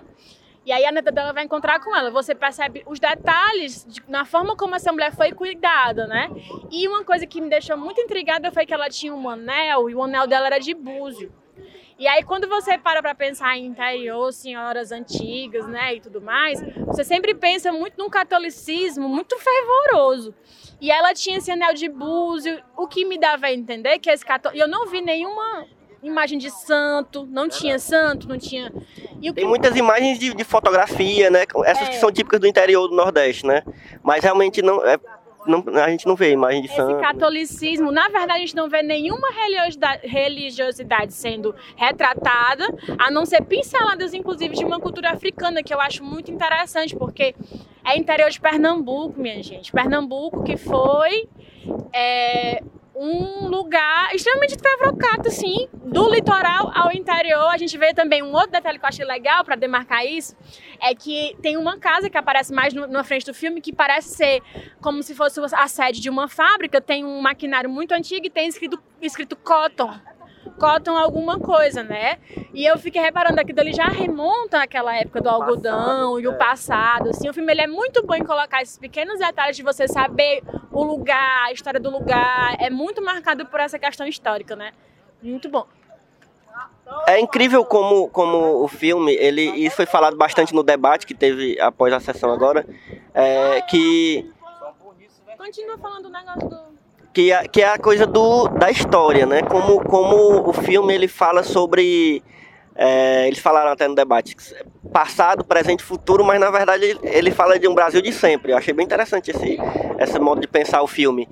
E 0.66 0.72
aí 0.72 0.84
a 0.84 0.90
neta 0.92 1.12
dela 1.12 1.32
vai 1.32 1.44
encontrar 1.44 1.78
com 1.80 1.94
ela. 1.94 2.10
Você 2.10 2.34
percebe 2.34 2.82
os 2.86 2.98
detalhes 2.98 3.84
de- 3.86 4.02
na 4.08 4.24
forma 4.24 4.56
como 4.56 4.74
essa 4.74 4.90
mulher 4.90 5.14
foi 5.14 5.32
cuidada, 5.32 6.06
né? 6.06 6.30
E 6.70 6.88
uma 6.88 7.04
coisa 7.04 7.26
que 7.26 7.40
me 7.40 7.50
deixou 7.50 7.76
muito 7.76 8.00
intrigada 8.00 8.50
foi 8.50 8.64
que 8.64 8.72
ela 8.72 8.88
tinha 8.88 9.14
um 9.14 9.28
anel 9.28 9.90
e 9.90 9.94
o 9.94 10.02
anel 10.02 10.26
dela 10.26 10.46
era 10.46 10.58
de 10.58 10.72
búzio. 10.72 11.30
E 11.96 12.08
aí 12.08 12.24
quando 12.24 12.48
você 12.48 12.76
para 12.76 13.00
pra 13.00 13.14
pensar 13.14 13.56
em 13.56 13.66
interior, 13.66 14.32
senhoras 14.32 14.90
antigas, 14.90 15.66
né, 15.68 15.94
e 15.94 16.00
tudo 16.00 16.20
mais, 16.20 16.60
você 16.86 17.04
sempre 17.04 17.34
pensa 17.34 17.70
muito 17.70 17.96
num 17.96 18.10
catolicismo 18.10 19.08
muito 19.08 19.36
fervoroso. 19.38 20.34
E 20.80 20.90
ela 20.90 21.14
tinha 21.14 21.38
esse 21.38 21.52
anel 21.52 21.72
de 21.72 21.88
búzio, 21.88 22.60
o 22.76 22.88
que 22.88 23.04
me 23.04 23.16
dava 23.16 23.46
a 23.46 23.52
entender 23.52 23.98
que 24.00 24.10
esse 24.10 24.24
cató... 24.24 24.50
E 24.52 24.58
eu 24.58 24.66
não 24.66 24.86
vi 24.86 25.00
nenhuma 25.00 25.66
imagem 26.08 26.38
de 26.38 26.50
santo, 26.50 27.26
não 27.30 27.48
tinha 27.48 27.78
santo, 27.78 28.28
não 28.28 28.38
tinha... 28.38 28.72
Que 29.20 29.32
Tem 29.32 29.46
muitas 29.46 29.74
imagens 29.76 30.18
de, 30.18 30.34
de 30.34 30.44
fotografia, 30.44 31.30
né? 31.30 31.44
Essas 31.64 31.88
É. 31.88 31.90
que 31.90 31.96
são 31.96 32.12
típicas 32.12 32.40
do 32.40 32.46
interior 32.46 32.88
do 32.88 32.94
Nordeste, 32.94 33.46
né? 33.46 33.62
Mas 34.02 34.22
realmente 34.22 34.60
não, 34.60 34.84
é, 34.86 34.98
não 35.46 35.64
a 35.82 35.88
gente 35.88 36.06
não 36.06 36.14
vê 36.14 36.30
imagem 36.32 36.60
de 36.60 36.66
Esse 36.68 36.76
santo. 36.76 36.96
né? 36.96 37.00
catolicismo, 37.02 37.90
na 37.90 38.08
verdade, 38.08 38.32
a 38.32 38.38
gente 38.38 38.54
não 38.54 38.68
vê 38.68 38.82
nenhuma 38.82 39.28
religiosidade, 39.30 40.06
religiosidade 40.06 41.12
sendo 41.14 41.54
retratada, 41.76 42.66
a 42.98 43.10
não 43.10 43.24
ser 43.24 43.42
pinceladas, 43.42 44.12
inclusive, 44.12 44.54
de 44.54 44.64
uma 44.64 44.78
cultura 44.78 45.10
africana, 45.10 45.62
que 45.62 45.72
eu 45.72 45.80
acho 45.80 46.04
muito 46.04 46.30
interessante, 46.30 46.94
porque 46.94 47.34
é 47.84 47.96
interior 47.96 48.28
de 48.30 48.40
Pernambuco, 48.40 49.18
minha 49.20 49.42
gente. 49.42 49.72
Pernambuco 49.72 50.42
que 50.42 50.56
foi 50.56 51.28
é, 51.92 52.62
um 52.94 53.48
lugar 53.48 54.14
extremamente 54.14 54.54
escravocrata, 54.54 55.28
assim, 55.28 55.68
do 55.72 56.08
litoral 56.10 56.70
ao 56.74 56.92
interior. 56.92 57.48
A 57.48 57.56
gente 57.58 57.76
vê 57.76 57.92
também 57.92 58.22
um 58.22 58.32
outro 58.32 58.52
detalhe 58.52 58.78
que 58.78 58.84
eu 58.84 58.88
achei 58.88 59.04
legal 59.04 59.44
para 59.44 59.56
demarcar 59.56 60.04
isso, 60.06 60.36
é 60.80 60.94
que 60.94 61.36
tem 61.42 61.56
uma 61.56 61.78
casa 61.78 62.08
que 62.08 62.16
aparece 62.16 62.52
mais 62.52 62.72
no- 62.72 62.86
na 62.86 63.02
frente 63.02 63.26
do 63.26 63.34
filme, 63.34 63.60
que 63.60 63.72
parece 63.72 64.14
ser 64.14 64.42
como 64.80 65.02
se 65.02 65.14
fosse 65.14 65.40
a 65.54 65.66
sede 65.68 66.00
de 66.00 66.08
uma 66.08 66.28
fábrica, 66.28 66.80
tem 66.80 67.04
um 67.04 67.20
maquinário 67.20 67.68
muito 67.68 67.92
antigo 67.92 68.26
e 68.26 68.30
tem 68.30 68.46
escrito, 68.48 68.80
escrito 69.00 69.34
Cotton. 69.36 69.92
Cotam 70.58 70.96
alguma 70.96 71.38
coisa, 71.38 71.82
né? 71.82 72.18
E 72.52 72.64
eu 72.64 72.78
fiquei 72.78 73.00
reparando 73.00 73.36
que 73.36 73.42
aquilo 73.42 73.60
ali 73.60 73.72
já 73.72 73.86
remonta 73.86 74.62
àquela 74.62 74.94
época 74.96 75.20
do 75.20 75.28
algodão 75.28 76.12
passado, 76.12 76.20
e 76.20 76.28
o 76.28 76.32
é. 76.32 76.34
passado, 76.34 77.10
assim. 77.10 77.28
O 77.28 77.34
filme 77.34 77.52
ele 77.52 77.62
é 77.62 77.66
muito 77.66 78.04
bom 78.04 78.14
em 78.14 78.24
colocar 78.24 78.62
esses 78.62 78.78
pequenos 78.78 79.18
detalhes 79.18 79.56
de 79.56 79.62
você 79.62 79.88
saber 79.88 80.42
o 80.70 80.82
lugar, 80.82 81.46
a 81.46 81.52
história 81.52 81.80
do 81.80 81.90
lugar. 81.90 82.56
É 82.58 82.70
muito 82.70 83.02
marcado 83.02 83.46
por 83.46 83.60
essa 83.60 83.78
questão 83.78 84.06
histórica, 84.06 84.54
né? 84.54 84.72
Muito 85.22 85.48
bom. 85.48 85.66
É 87.08 87.18
incrível 87.18 87.64
como, 87.64 88.08
como 88.10 88.62
o 88.62 88.68
filme, 88.68 89.14
ele, 89.14 89.42
isso 89.42 89.76
foi 89.76 89.86
falado 89.86 90.16
bastante 90.16 90.54
no 90.54 90.62
debate 90.62 91.06
que 91.06 91.14
teve 91.14 91.58
após 91.58 91.92
a 91.92 91.98
sessão 91.98 92.30
agora, 92.30 92.66
é, 93.14 93.62
que, 93.62 94.30
Continua 95.44 95.76
falando 95.76 96.04
do 96.04 96.10
negócio 96.10 96.48
do. 96.48 96.83
Que, 97.14 97.32
é, 97.32 97.46
que 97.46 97.62
é 97.62 97.68
a 97.68 97.78
coisa 97.78 98.06
do, 98.06 98.48
da 98.48 98.70
história, 98.70 99.24
né? 99.24 99.40
Como, 99.42 99.82
como 99.84 100.48
o 100.48 100.52
filme 100.52 100.92
ele 100.92 101.06
fala 101.06 101.44
sobre. 101.44 102.22
é, 102.74 103.28
eles 103.28 103.38
falaram 103.38 103.70
até 103.70 103.86
no 103.86 103.94
debate, 103.94 104.36
passado, 104.92 105.44
presente 105.44 105.82
futuro, 105.82 106.24
mas 106.24 106.40
na 106.40 106.50
verdade 106.50 106.98
ele 107.04 107.30
fala 107.30 107.58
de 107.58 107.68
um 107.68 107.74
Brasil 107.74 108.02
de 108.02 108.12
sempre. 108.12 108.52
Eu 108.52 108.58
achei 108.58 108.74
bem 108.74 108.84
interessante 108.84 109.30
esse, 109.30 109.56
esse 109.98 110.18
modo 110.18 110.40
de 110.40 110.48
pensar 110.48 110.82
o 110.82 110.88
filme. 110.88 111.28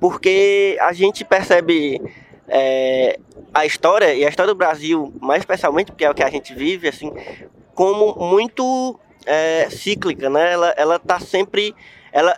Porque 0.00 0.76
a 0.80 0.92
gente 0.92 1.24
percebe 1.24 2.00
é, 2.48 3.18
a 3.52 3.66
história, 3.66 4.14
e 4.14 4.24
a 4.24 4.28
história 4.28 4.52
do 4.52 4.56
Brasil, 4.56 5.12
mais 5.20 5.40
especialmente, 5.40 5.92
porque 5.92 6.04
é 6.04 6.10
o 6.10 6.14
que 6.14 6.22
a 6.22 6.30
gente 6.30 6.54
vive, 6.54 6.88
assim, 6.88 7.12
como 7.74 8.14
muito 8.18 8.98
é, 9.26 9.68
cíclica, 9.68 10.30
né? 10.30 10.52
Ela, 10.52 10.74
ela 10.78 10.98
tá 10.98 11.20
sempre. 11.20 11.74
Ela, 12.10 12.34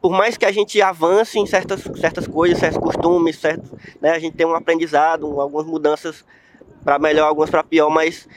por 0.00 0.12
mais 0.12 0.36
que 0.36 0.44
a 0.44 0.52
gente 0.52 0.80
avance 0.80 1.38
em 1.38 1.46
certas, 1.46 1.82
certas 2.00 2.26
coisas, 2.26 2.58
certos 2.58 2.78
costumes, 2.80 3.38
certos, 3.38 3.70
né? 4.00 4.10
a 4.10 4.18
gente 4.18 4.36
tem 4.36 4.46
um 4.46 4.54
aprendizado, 4.54 5.40
algumas 5.40 5.66
mudanças 5.66 6.24
para 6.84 6.98
melhor, 6.98 7.26
algumas 7.26 7.50
para 7.50 7.64
pior, 7.64 7.90
mas 7.90 8.28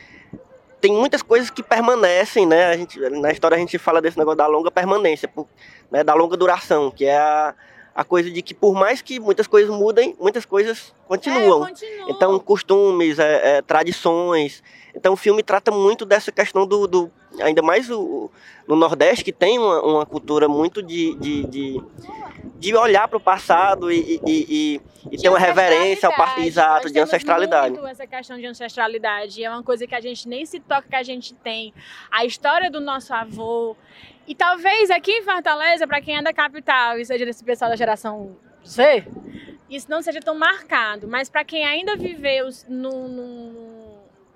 tem 0.79 0.91
muitas 0.91 1.21
coisas 1.21 1.51
que 1.51 1.61
permanecem, 1.61 2.45
né? 2.47 2.65
A 2.65 2.75
gente, 2.75 2.99
na 2.99 3.31
história 3.31 3.55
a 3.55 3.59
gente 3.59 3.77
fala 3.77 4.01
desse 4.01 4.17
negócio 4.17 4.37
da 4.37 4.47
longa 4.47 4.71
permanência, 4.71 5.27
por- 5.27 5.47
né? 5.91 6.03
da 6.03 6.15
longa 6.15 6.35
duração, 6.35 6.89
que 6.89 7.05
é 7.05 7.17
a, 7.17 7.53
a 7.93 8.03
coisa 8.03 8.29
de 8.31 8.41
que 8.41 8.53
por 8.53 8.73
mais 8.73 9.01
que 9.01 9.19
muitas 9.19 9.47
coisas 9.47 9.69
mudem, 9.75 10.15
muitas 10.19 10.45
coisas 10.45 10.93
continuam. 11.07 11.65
É, 11.65 11.69
continua. 11.69 12.05
Então, 12.09 12.39
costumes, 12.39 13.19
é, 13.19 13.57
é, 13.57 13.61
tradições. 13.61 14.63
Então, 14.95 15.13
o 15.13 15.17
filme 15.17 15.41
trata 15.43 15.71
muito 15.71 16.05
dessa 16.05 16.31
questão 16.31 16.65
do. 16.67 16.87
do- 16.87 17.11
ainda 17.41 17.61
mais 17.61 17.89
o, 17.89 18.29
no 18.67 18.75
Nordeste, 18.75 19.23
que 19.23 19.31
tem 19.31 19.57
uma, 19.57 19.81
uma 19.81 20.05
cultura 20.05 20.49
muito 20.49 20.83
de, 20.83 21.15
de, 21.15 21.43
de, 21.47 21.81
de 22.59 22.75
olhar 22.75 23.07
para 23.07 23.17
o 23.17 23.21
passado 23.21 23.89
e, 23.89 24.19
e, 24.25 24.45
e, 24.49 24.81
e 25.11 25.17
ter 25.17 25.29
uma 25.29 25.39
reverência 25.39 26.09
ao 26.09 26.15
passado, 26.15 26.41
exato, 26.43 26.91
de 26.91 26.99
ancestralidade. 26.99 27.73
Muito 27.75 27.87
essa 27.87 28.05
questão 28.05 28.37
de 28.37 28.45
ancestralidade. 28.45 29.41
É 29.43 29.49
uma 29.49 29.63
coisa 29.63 29.87
que 29.87 29.95
a 29.95 30.01
gente 30.01 30.27
nem 30.27 30.45
se 30.45 30.59
toca 30.59 30.87
que 30.89 30.95
a 30.95 31.03
gente 31.03 31.33
tem. 31.35 31.73
A 32.11 32.25
história 32.25 32.69
do 32.69 32.81
nosso 32.81 33.13
avô. 33.13 33.75
E 34.31 34.35
talvez 34.35 34.89
aqui 34.89 35.11
em 35.11 35.23
Fortaleza, 35.23 35.85
para 35.85 35.99
quem 35.99 36.15
é 36.17 36.21
da 36.21 36.31
capital 36.31 36.97
e 36.97 37.05
seja 37.05 37.25
desse 37.25 37.43
pessoal 37.43 37.69
da 37.69 37.75
geração 37.75 38.37
Z, 38.65 39.05
isso 39.69 39.91
não 39.91 40.01
seja 40.01 40.21
tão 40.21 40.35
marcado. 40.35 41.05
Mas 41.05 41.29
para 41.29 41.43
quem 41.43 41.65
ainda 41.65 41.97
viveu 41.97 42.47
no, 42.69 43.09
no- 43.09 43.80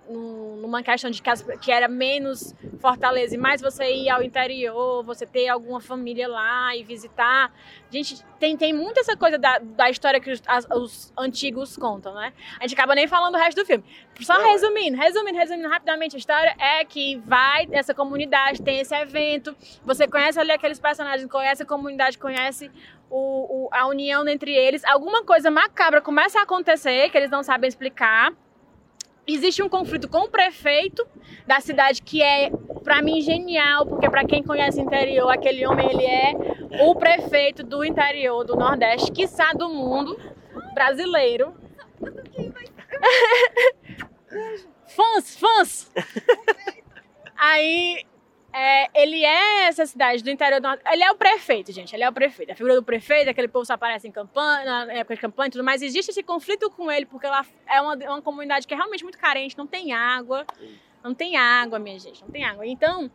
numa 0.07 0.83
questão 0.83 1.09
de 1.09 1.21
que, 1.21 1.29
as- 1.29 1.41
que 1.61 1.71
era 1.71 1.87
menos 1.87 2.53
Fortaleza 2.79 3.33
e 3.35 3.37
mais 3.37 3.61
você 3.61 3.85
ir 3.91 4.09
ao 4.09 4.21
interior, 4.21 5.03
você 5.03 5.25
ter 5.25 5.47
alguma 5.47 5.81
família 5.81 6.27
lá 6.27 6.75
e 6.75 6.83
visitar. 6.83 7.51
Gente, 7.89 8.23
tem, 8.39 8.55
tem 8.55 8.73
muito 8.73 8.99
essa 8.99 9.15
coisa 9.17 9.37
da, 9.37 9.57
da 9.59 9.89
história 9.89 10.19
que 10.19 10.31
os, 10.31 10.41
as- 10.45 10.67
os 10.71 11.13
antigos 11.17 11.75
contam, 11.77 12.13
né? 12.13 12.33
A 12.59 12.63
gente 12.67 12.73
acaba 12.77 12.93
nem 12.93 13.07
falando 13.07 13.35
o 13.35 13.37
resto 13.37 13.61
do 13.61 13.65
filme. 13.65 13.83
Só 14.21 14.39
é. 14.39 14.51
resumindo, 14.51 14.97
resumindo, 14.97 15.37
resumindo 15.37 15.69
rapidamente 15.69 16.15
a 16.15 16.19
história, 16.19 16.55
é 16.59 16.85
que 16.85 17.15
vai 17.25 17.67
essa 17.71 17.93
comunidade, 17.93 18.61
tem 18.61 18.79
esse 18.79 18.93
evento, 18.95 19.55
você 19.83 20.07
conhece 20.07 20.39
ali 20.39 20.51
aqueles 20.51 20.79
personagens, 20.79 21.29
conhece 21.29 21.63
a 21.63 21.65
comunidade, 21.65 22.17
conhece 22.17 22.69
o, 23.09 23.65
o- 23.65 23.69
a 23.71 23.87
união 23.87 24.27
entre 24.27 24.51
eles, 24.53 24.83
alguma 24.85 25.23
coisa 25.23 25.49
macabra 25.49 26.01
começa 26.01 26.39
a 26.39 26.43
acontecer, 26.43 27.09
que 27.09 27.17
eles 27.17 27.29
não 27.31 27.41
sabem 27.43 27.67
explicar. 27.67 28.31
Existe 29.27 29.63
um 29.63 29.69
conflito 29.69 30.07
com 30.07 30.19
o 30.19 30.29
prefeito 30.29 31.05
da 31.47 31.59
cidade 31.59 32.01
que 32.01 32.21
é, 32.21 32.51
pra 32.83 33.01
mim, 33.01 33.21
genial, 33.21 33.85
porque 33.85 34.09
pra 34.09 34.23
quem 34.23 34.43
conhece 34.43 34.79
interior, 34.79 35.29
aquele 35.29 35.65
homem 35.65 35.89
ele 35.89 36.05
é 36.05 36.83
o 36.83 36.95
prefeito 36.95 37.63
do 37.63 37.83
interior 37.83 38.43
do 38.43 38.55
Nordeste, 38.55 39.11
quiçá 39.11 39.51
do 39.53 39.67
mundo 39.67 40.15
brasileiro. 40.75 41.55
fãs, 44.87 45.37
fãs! 45.37 45.91
Aí 47.35 48.05
é, 48.57 48.89
ele 49.03 49.25
é 49.25 49.67
essa 49.67 49.85
cidade 49.85 50.23
do 50.23 50.29
interior 50.29 50.61
do. 50.61 50.67
Ele 50.89 51.03
é 51.03 51.11
o 51.11 51.15
prefeito, 51.15 51.73
gente. 51.73 51.93
Ele 51.93 52.03
é 52.03 52.09
o 52.09 52.13
prefeito. 52.13 52.53
A 52.53 52.55
figura 52.55 52.73
do 52.75 52.83
prefeito, 52.83 53.29
aquele 53.29 53.49
povo 53.49 53.65
só 53.65 53.73
aparece 53.73 54.07
em 54.07 54.11
campanha, 54.11 54.85
na 54.85 54.93
época 54.93 55.15
de 55.15 55.21
campanha 55.21 55.47
e 55.49 55.51
tudo 55.51 55.63
mais. 55.63 55.81
Existe 55.81 56.11
esse 56.11 56.23
conflito 56.23 56.69
com 56.71 56.89
ele, 56.89 57.05
porque 57.05 57.27
lá 57.27 57.45
é 57.67 57.81
uma, 57.81 57.95
uma 57.95 58.21
comunidade 58.21 58.65
que 58.65 58.73
é 58.73 58.77
realmente 58.77 59.03
muito 59.03 59.17
carente, 59.17 59.57
não 59.57 59.67
tem 59.67 59.91
água. 59.91 60.45
Não 61.03 61.13
tem 61.13 61.35
água, 61.35 61.77
minha 61.77 61.99
gente, 61.99 62.23
não 62.23 62.29
tem 62.29 62.45
água. 62.45 62.65
Então, 62.65 63.11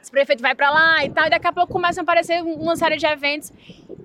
esse 0.00 0.10
prefeito 0.10 0.40
vai 0.40 0.54
pra 0.54 0.70
lá 0.70 1.04
e 1.04 1.10
tal, 1.10 1.26
e 1.26 1.30
daqui 1.30 1.46
a 1.46 1.52
pouco 1.52 1.72
começam 1.72 2.00
a 2.00 2.04
aparecer 2.04 2.42
uma 2.42 2.76
série 2.76 2.96
de 2.96 3.06
eventos. 3.06 3.52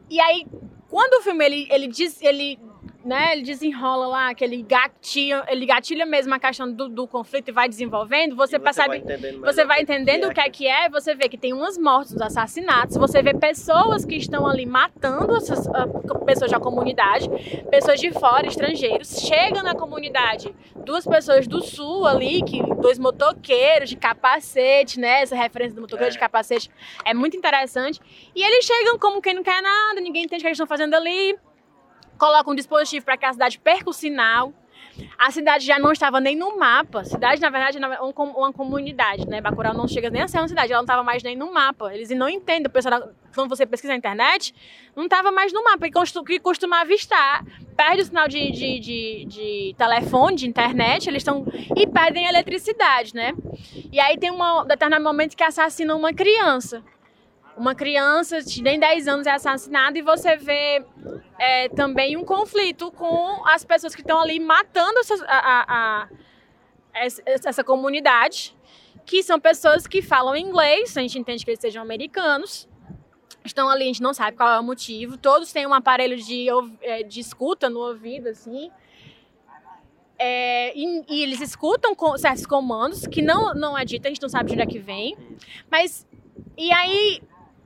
E 0.09 0.19
aí, 0.19 0.45
quando 0.89 1.19
o 1.19 1.23
filme 1.23 1.45
ele, 1.45 1.67
ele 1.71 1.87
diz, 1.87 2.21
ele, 2.21 2.59
né, 3.03 3.33
ele 3.33 3.41
desenrola 3.41 4.07
lá, 4.07 4.33
que 4.33 4.43
ele 4.43 4.61
gatilha, 4.61 5.43
ele 5.47 5.65
gatilha 5.65 6.05
mesmo 6.05 6.33
a 6.33 6.39
questão 6.39 6.71
do, 6.71 6.87
do 6.87 7.07
conflito 7.07 7.49
e 7.49 7.51
vai 7.51 7.67
desenvolvendo, 7.67 8.35
você, 8.35 8.57
E 8.57 8.59
percebe 8.59 8.87
vai 8.89 8.97
entendendo 8.99 9.41
você 9.41 9.65
vai 9.65 9.81
entendendo 9.81 10.27
o 10.27 10.33
que 10.33 10.39
é 10.39 10.49
que 10.49 10.67
é, 10.67 10.89
você 10.89 11.15
vê 11.15 11.27
que 11.27 11.37
tem 11.37 11.53
umas 11.53 11.77
mortes, 11.77 12.13
uns 12.13 12.21
assassinatos, 12.21 12.97
você 12.97 13.21
vê 13.21 13.33
pessoas 13.33 14.05
que 14.05 14.15
estão 14.15 14.47
ali 14.47 14.65
matando 14.65 15.35
essas 15.35 15.67
ah, 15.67 15.87
pessoas 16.25 16.51
da 16.51 16.59
comunidade, 16.59 17.29
pessoas 17.69 17.99
de 17.99 18.11
fora, 18.11 18.47
estrangeiros, 18.47 19.21
chegam 19.21 19.63
na 19.63 19.73
comunidade, 19.73 20.53
duas 20.85 21.05
pessoas 21.05 21.47
do 21.47 21.61
sul 21.61 22.05
ali, 22.05 22.41
que 22.43 22.61
dois 22.81 22.99
motoqueiros 22.99 23.89
de 23.89 23.95
capacete, 23.97 24.99
né? 24.99 25.21
Essa 25.21 25.35
referência 25.35 25.75
do 25.75 25.81
motoqueiro 25.81 26.09
É. 26.09 26.13
de 26.13 26.19
capacete 26.19 26.69
é 27.05 27.13
muito 27.13 27.35
interessante. 27.35 27.99
E 28.35 28.43
eles 28.43 28.65
chegam 28.65 28.97
como 28.99 29.21
quem 29.21 29.33
não 29.33 29.43
quer 29.43 29.61
nada, 29.61 29.99
ninguém 30.01 30.23
entende 30.23 30.41
o 30.41 30.43
que 30.43 30.47
eles 30.47 30.55
estão 30.55 30.67
fazendo 30.67 30.93
ali. 30.93 31.35
Colocam 32.21 32.53
um 32.53 32.55
dispositivo 32.55 33.03
para 33.03 33.17
que 33.17 33.25
a 33.25 33.33
cidade 33.33 33.57
perca 33.57 33.89
o 33.89 33.93
sinal. 33.93 34.53
A 35.17 35.31
cidade 35.31 35.65
já 35.65 35.79
não 35.79 35.91
estava 35.91 36.19
nem 36.19 36.35
no 36.35 36.55
mapa. 36.55 37.03
Cidade, 37.03 37.41
na 37.41 37.49
verdade, 37.49 37.79
é 37.79 38.01
um 38.03 38.11
uma 38.11 38.53
comunidade, 38.53 39.27
né? 39.27 39.41
Bacurau 39.41 39.73
não 39.73 39.87
chega 39.87 40.07
nem 40.11 40.21
a 40.21 40.27
ser 40.27 40.37
uma 40.37 40.47
cidade, 40.47 40.71
ela 40.71 40.83
não 40.83 40.85
estava 40.85 41.01
mais 41.01 41.23
nem 41.23 41.35
no 41.35 41.51
mapa. 41.51 41.91
Eles 41.91 42.11
não 42.11 42.29
entendem. 42.29 42.67
O 42.67 42.69
pessoal, 42.69 43.09
quando 43.33 43.49
você 43.49 43.65
pesquisa 43.65 43.93
na 43.93 43.97
internet, 43.97 44.53
não 44.95 45.05
estava 45.05 45.31
mais 45.31 45.51
no 45.51 45.63
mapa. 45.63 45.87
E 45.87 45.91
que 45.91 46.39
costumava 46.39 46.93
estar. 46.93 47.43
Perde 47.75 48.03
o 48.03 48.05
sinal 48.05 48.27
de, 48.27 48.51
de, 48.51 48.79
de, 48.79 49.25
de 49.25 49.75
telefone, 49.75 50.35
de 50.35 50.47
internet, 50.47 51.07
eles 51.07 51.21
estão. 51.21 51.43
E 51.75 51.87
perdem 51.87 52.27
a 52.27 52.29
eletricidade, 52.29 53.15
né? 53.15 53.33
E 53.91 53.99
aí 53.99 54.15
tem 54.15 54.29
um 54.29 54.63
determinado 54.67 55.03
momento 55.03 55.35
que 55.35 55.43
assassinam 55.43 55.97
uma 55.97 56.13
criança. 56.13 56.83
Uma 57.61 57.75
criança 57.75 58.41
de 58.41 58.59
nem 58.63 58.79
10 58.79 59.07
anos 59.07 59.27
é 59.27 59.31
assassinada 59.33 59.95
e 59.95 60.01
você 60.01 60.35
vê 60.35 60.83
é, 61.37 61.69
também 61.69 62.17
um 62.17 62.25
conflito 62.25 62.91
com 62.91 63.47
as 63.47 63.63
pessoas 63.63 63.93
que 63.93 64.01
estão 64.01 64.19
ali 64.19 64.39
matando 64.39 64.97
essas- 64.99 65.21
a, 65.27 65.65
a- 65.75 66.09
essa, 66.91 67.21
essa 67.49 67.63
comunidade, 67.63 68.57
que 69.05 69.21
são 69.21 69.39
pessoas 69.39 69.85
que 69.85 70.01
falam 70.01 70.35
inglês, 70.35 70.97
a 70.97 71.01
gente 71.01 71.19
entende 71.19 71.45
que 71.45 71.51
eles 71.51 71.59
sejam 71.61 71.83
americanos, 71.83 72.67
estão 73.45 73.69
ali, 73.69 73.83
a 73.83 73.87
gente 73.87 74.01
não 74.01 74.13
sabe 74.13 74.35
qual 74.35 74.49
é 74.53 74.59
o 74.59 74.63
motivo, 74.63 75.15
todos 75.15 75.53
têm 75.53 75.67
um 75.67 75.73
aparelho 75.75 76.17
de, 76.17 76.47
é, 76.81 77.03
de 77.03 77.19
escuta 77.19 77.69
no 77.69 77.79
ouvido, 77.79 78.29
assim, 78.29 78.71
é, 80.17 80.75
e, 80.75 81.03
e 81.07 81.21
eles 81.21 81.41
escutam 81.41 81.93
com 81.93 82.17
certos 82.17 82.47
comandos 82.47 83.05
que 83.05 83.21
não, 83.21 83.53
não 83.53 83.77
é 83.77 83.85
dito, 83.85 84.07
a 84.07 84.09
gente 84.09 84.21
não 84.21 84.29
sabe 84.29 84.47
de 84.47 84.53
onde 84.53 84.63
é 84.63 84.65
que 84.65 84.79
vem, 84.79 85.15
mas, 85.69 86.07
e 86.57 86.71
aí, 86.73 87.21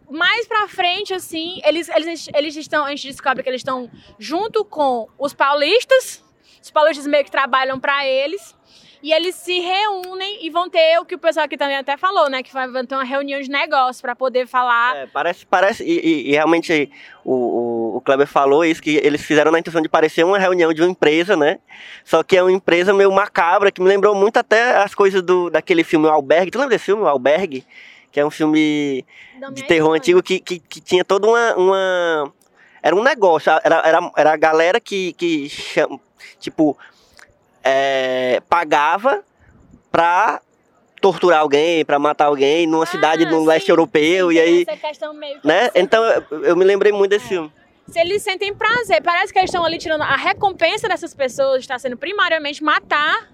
mais 0.09 0.47
pra 0.47 0.67
frente, 0.67 1.13
assim, 1.13 1.59
eles, 1.65 1.89
eles, 1.89 2.27
eles 2.35 2.55
estão, 2.55 2.85
a 2.85 2.89
gente 2.89 3.07
descobre 3.07 3.41
que 3.43 3.49
eles 3.49 3.59
estão 3.61 3.89
junto 4.19 4.63
com 4.65 5.07
os 5.17 5.33
paulistas, 5.33 6.23
os 6.61 6.71
paulistas 6.71 7.05
meio 7.07 7.23
que 7.23 7.31
trabalham 7.31 7.79
pra 7.79 8.05
eles, 8.07 8.55
e 9.03 9.13
eles 9.13 9.35
se 9.35 9.59
reúnem 9.59 10.43
e 10.43 10.49
vão 10.49 10.67
ter 10.67 10.99
o 10.99 11.05
que 11.05 11.13
o 11.13 11.19
pessoal 11.19 11.45
aqui 11.45 11.55
também 11.55 11.75
até 11.77 11.95
falou, 11.95 12.27
né? 12.27 12.41
Que 12.41 12.51
vão 12.51 12.83
ter 12.83 12.95
uma 12.95 13.03
reunião 13.03 13.39
de 13.39 13.47
negócio 13.49 14.01
pra 14.01 14.15
poder 14.15 14.47
falar. 14.47 14.95
É, 14.95 15.05
parece, 15.05 15.45
parece, 15.45 15.83
e, 15.83 15.99
e- 15.99 16.29
e 16.29 16.31
realmente 16.31 16.89
o, 17.23 17.33
o, 17.33 17.97
o 17.97 18.01
Kleber 18.01 18.25
falou 18.25 18.65
isso, 18.65 18.81
que 18.81 18.95
eles 18.97 19.21
fizeram 19.21 19.51
na 19.51 19.59
intenção 19.59 19.79
de 19.81 19.87
parecer 19.89 20.23
uma 20.25 20.39
reunião 20.39 20.73
de 20.73 20.81
uma 20.81 20.89
empresa, 20.89 21.37
né? 21.37 21.59
Só 22.03 22.23
que 22.23 22.35
é 22.35 22.41
uma 22.41 22.51
empresa 22.51 22.93
meio 22.95 23.11
macabra, 23.11 23.71
que 23.71 23.79
me 23.79 23.87
lembrou 23.87 24.15
muito 24.15 24.37
até 24.37 24.77
as 24.77 24.95
coisas 24.95 25.21
do, 25.21 25.51
daquele 25.51 25.83
filme 25.83 26.07
O 26.07 26.09
Albergue. 26.11 26.49
Tu 26.49 26.57
lembra 26.57 26.73
desse 26.75 26.85
filme, 26.85 27.03
O 27.03 27.07
Albergue? 27.07 27.63
Que 28.15 28.21
é 28.21 28.25
um 28.25 28.31
filme 28.31 29.05
de 29.51 29.63
terror 29.63 29.89
mãe. 29.89 29.97
antigo 29.99 30.23
que, 30.23 30.39
que, 30.39 30.57
que 30.57 30.79
tinha 30.79 31.03
toda 31.03 31.27
uma, 31.27 31.53
uma- 31.57 32.33
Era 32.81 32.95
um 32.95 33.03
negócio, 33.03 33.51
era, 33.61 33.81
era, 33.85 34.11
era 34.15 34.31
a 34.31 34.37
galera 34.37 34.79
que, 34.79 35.11
que 35.11 35.49
chama, 35.49 35.99
tipo, 36.39 36.77
é, 37.61 38.41
pagava 38.47 39.21
pra 39.91 40.39
torturar 41.01 41.41
alguém, 41.41 41.83
pra 41.83 41.99
matar 41.99 42.27
alguém 42.27 42.65
numa 42.65 42.85
cidade 42.85 43.25
no 43.25 43.41
Ah, 43.43 43.47
leste 43.47 43.67
europeu, 43.69 44.29
sim, 44.29 44.35
e 44.35 44.39
aí, 44.39 44.61
essa 44.65 44.77
questão 44.79 45.13
meio 45.13 45.41
que 45.41 45.45
né? 45.45 45.69
Então 45.75 46.01
eu, 46.31 46.43
eu 46.45 46.55
me 46.55 46.63
lembrei 46.63 46.93
muito 46.93 47.09
desse 47.09 47.27
filme. 47.27 47.51
Se 47.87 47.99
eles 47.99 48.23
sentem 48.23 48.53
prazer, 48.53 49.01
parece 49.03 49.31
que 49.31 49.37
eles 49.39 49.49
estão 49.49 49.63
ali 49.63 49.77
tirando 49.77 50.01
a 50.01 50.15
recompensa 50.15 50.87
dessas 50.87 51.13
pessoas, 51.13 51.59
está 51.59 51.77
sendo 51.77 51.95
primariamente 51.95 52.63
matar 52.63 53.29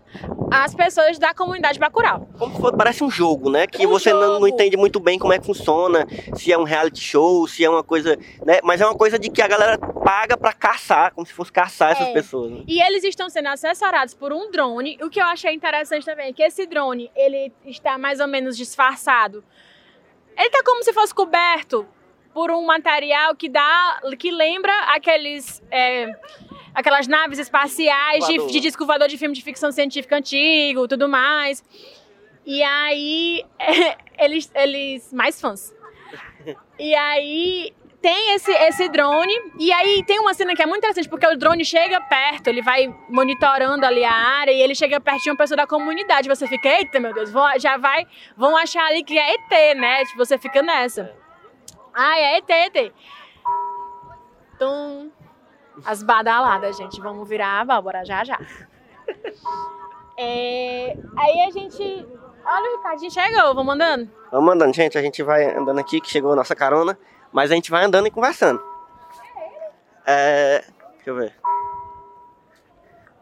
as 0.51 0.75
pessoas 0.75 1.17
da 1.17 1.34
comunidade 1.34 1.79
Bacurau. 1.79 2.27
Como 2.38 2.75
parece 2.77 3.01
um 3.01 3.10
jogo, 3.10 3.50
né? 3.50 3.65
Que 3.65 3.88
Um 3.88 3.89
você 3.89 4.12
não, 4.12 4.41
não 4.41 4.48
entende 4.48 4.75
muito 4.75 5.00
bem 5.00 5.17
como 5.17 5.31
é 5.31 5.39
que 5.39 5.46
funciona, 5.46 6.05
se 6.36 6.51
é 6.51 6.58
um 6.58 6.63
reality 6.63 7.00
show, 7.01 7.48
se 7.48 7.63
é 7.63 7.70
uma 7.70 7.81
coisa, 7.81 8.17
né? 8.46 8.60
Mas 8.62 8.81
é 8.81 8.86
uma 8.86 8.93
coisa 8.96 9.17
de 9.17 9.29
que 9.31 9.41
a 9.41 9.48
galera 9.48 9.77
paga 9.77 10.36
pra 10.36 10.51
caçar, 10.51 11.13
como 11.13 11.25
se 11.25 11.31
fosse 11.31 11.51
caçar 11.51 11.91
essas 11.93 12.08
É. 12.10 12.13
pessoas. 12.13 12.51
né? 12.51 12.63
E 12.67 12.81
eles 12.81 13.05
estão 13.05 13.29
sendo 13.29 13.48
assessorados 13.48 14.13
por 14.13 14.34
um 14.34 14.51
drone. 14.51 14.98
O 15.01 15.10
que 15.10 15.22
eu 15.22 15.25
achei 15.25 15.53
interessante 15.53 16.05
também 16.05 16.27
é 16.27 16.34
que 16.34 16.43
esse 16.43 16.65
drone, 16.65 17.10
ele 17.15 17.53
está 17.65 17.98
mais 17.98 18.20
ou 18.20 18.27
menos 18.27 18.58
disfarçado. 18.58 19.41
Ele 20.38 20.50
tá 20.50 20.62
como 20.65 20.84
se 20.84 20.91
fosse 20.91 21.15
coberto 21.15 21.88
por 22.33 22.51
um 22.51 22.65
material 22.65 23.35
que 23.35 23.50
dá, 23.50 24.01
que 24.17 24.31
lembra 24.31 24.73
aqueles, 24.93 25.61
é, 25.69 26.11
aquelas 26.73 27.07
naves 27.07 27.39
espaciais 27.39 28.25
de, 28.25 28.47
de 28.47 28.59
disco 28.59 28.85
voador 28.85 29.07
de 29.07 29.17
filme 29.17 29.35
de 29.35 29.41
ficção 29.41 29.71
científica 29.71 30.17
antigo, 30.17 30.88
tudo 30.88 31.07
mais. 31.07 31.63
E 32.45 32.63
aí 32.63 33.45
eles, 34.17 34.51
eles 34.53 35.13
mais 35.13 35.39
fãs. 35.39 35.73
E 36.79 36.95
aí 36.95 37.73
tem 38.01 38.33
esse, 38.33 38.51
esse 38.51 38.89
drone, 38.89 39.31
e 39.59 39.71
aí 39.71 40.03
tem 40.05 40.19
uma 40.19 40.33
cena 40.33 40.55
que 40.55 40.61
é 40.61 40.65
muito 40.65 40.79
interessante, 40.79 41.07
porque 41.07 41.27
o 41.27 41.38
drone 41.38 41.63
chega 41.63 42.01
perto, 42.01 42.47
ele 42.47 42.61
vai 42.61 42.93
monitorando 43.07 43.85
ali 43.85 44.03
a 44.03 44.11
área, 44.11 44.51
e 44.51 44.59
ele 44.59 44.73
chega 44.73 45.00
perto 45.00 45.21
de 45.21 45.29
uma 45.29 45.38
pessoa 45.38 45.55
da 45.55 45.67
comunidade. 45.67 46.27
Você 46.27 46.47
fica, 46.47 46.67
eita, 46.67 47.00
meu 47.00 47.13
Deus, 47.13 47.31
já 47.59 47.77
vai, 47.77 48.07
vão 48.35 48.57
achar 48.57 48.85
ali 48.88 49.03
que 49.03 49.17
é 49.17 49.35
ET, 49.35 49.77
né? 49.77 50.03
Tipo, 50.05 50.17
você 50.17 50.38
fica 50.39 50.63
nessa. 50.63 51.15
Ah, 51.93 52.17
é 52.17 52.38
ET, 52.38 52.50
ET. 52.50 52.93
Tum. 54.57 55.12
As 55.86 56.03
badaladas, 56.03 56.77
gente. 56.77 57.01
Vamos 57.01 57.27
virar 57.27 57.62
a 57.62 57.65
Bárbara 57.65 58.05
já 58.05 58.24
já. 58.24 58.39
É, 60.17 60.95
aí 61.17 61.41
a 61.48 61.50
gente. 61.50 62.07
Olha, 62.45 62.69
o 62.69 62.77
Ricardinho 62.77 63.12
chegou, 63.12 63.55
vamos 63.55 63.74
andando. 63.74 64.12
Vamos 64.31 64.53
andando, 64.53 64.75
gente. 64.75 64.98
A 64.98 65.01
gente 65.01 65.24
vai 65.24 65.55
andando 65.55 65.79
aqui, 65.79 66.00
que 66.00 66.10
chegou 66.10 66.33
a 66.33 66.36
nossa 66.36 66.55
carona, 66.55 66.98
mas 67.31 67.51
a 67.51 67.55
gente 67.55 67.71
vai 67.71 67.83
andando 67.83 68.07
e 68.07 68.12
conversando. 68.12 68.62
É. 70.05 70.63
Deixa 70.95 71.10
eu 71.10 71.15
ver. 71.15 71.33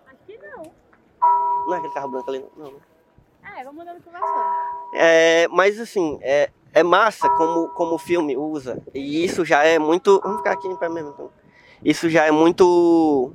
Aqui 0.08 0.38
não. 0.42 0.64
Não 1.68 1.74
é 1.74 1.78
aquele 1.78 1.94
carro 1.94 2.10
branco 2.10 2.30
ali, 2.30 2.46
não. 2.58 2.72
não. 2.72 2.82
É, 3.58 3.64
vamos 3.64 3.82
andando 3.82 4.04
conversando. 4.04 4.44
É, 4.94 5.48
mas 5.50 5.80
assim, 5.80 6.20
é, 6.22 6.50
é 6.74 6.84
massa 6.84 7.30
como, 7.30 7.70
como 7.70 7.96
o 7.96 8.00
filme 8.00 8.38
usa. 8.38 8.82
E 8.94 9.24
isso 9.24 9.44
já 9.44 9.64
é 9.64 9.80
muito. 9.80 10.20
Vamos 10.22 10.38
ficar 10.38 10.54
aqui 10.54 10.68
em 10.68 10.76
pé 10.76 10.90
mesmo. 10.90 11.12
Então. 11.12 11.30
Isso 11.84 12.10
já 12.10 12.26
é 12.26 12.32
muito 12.32 13.32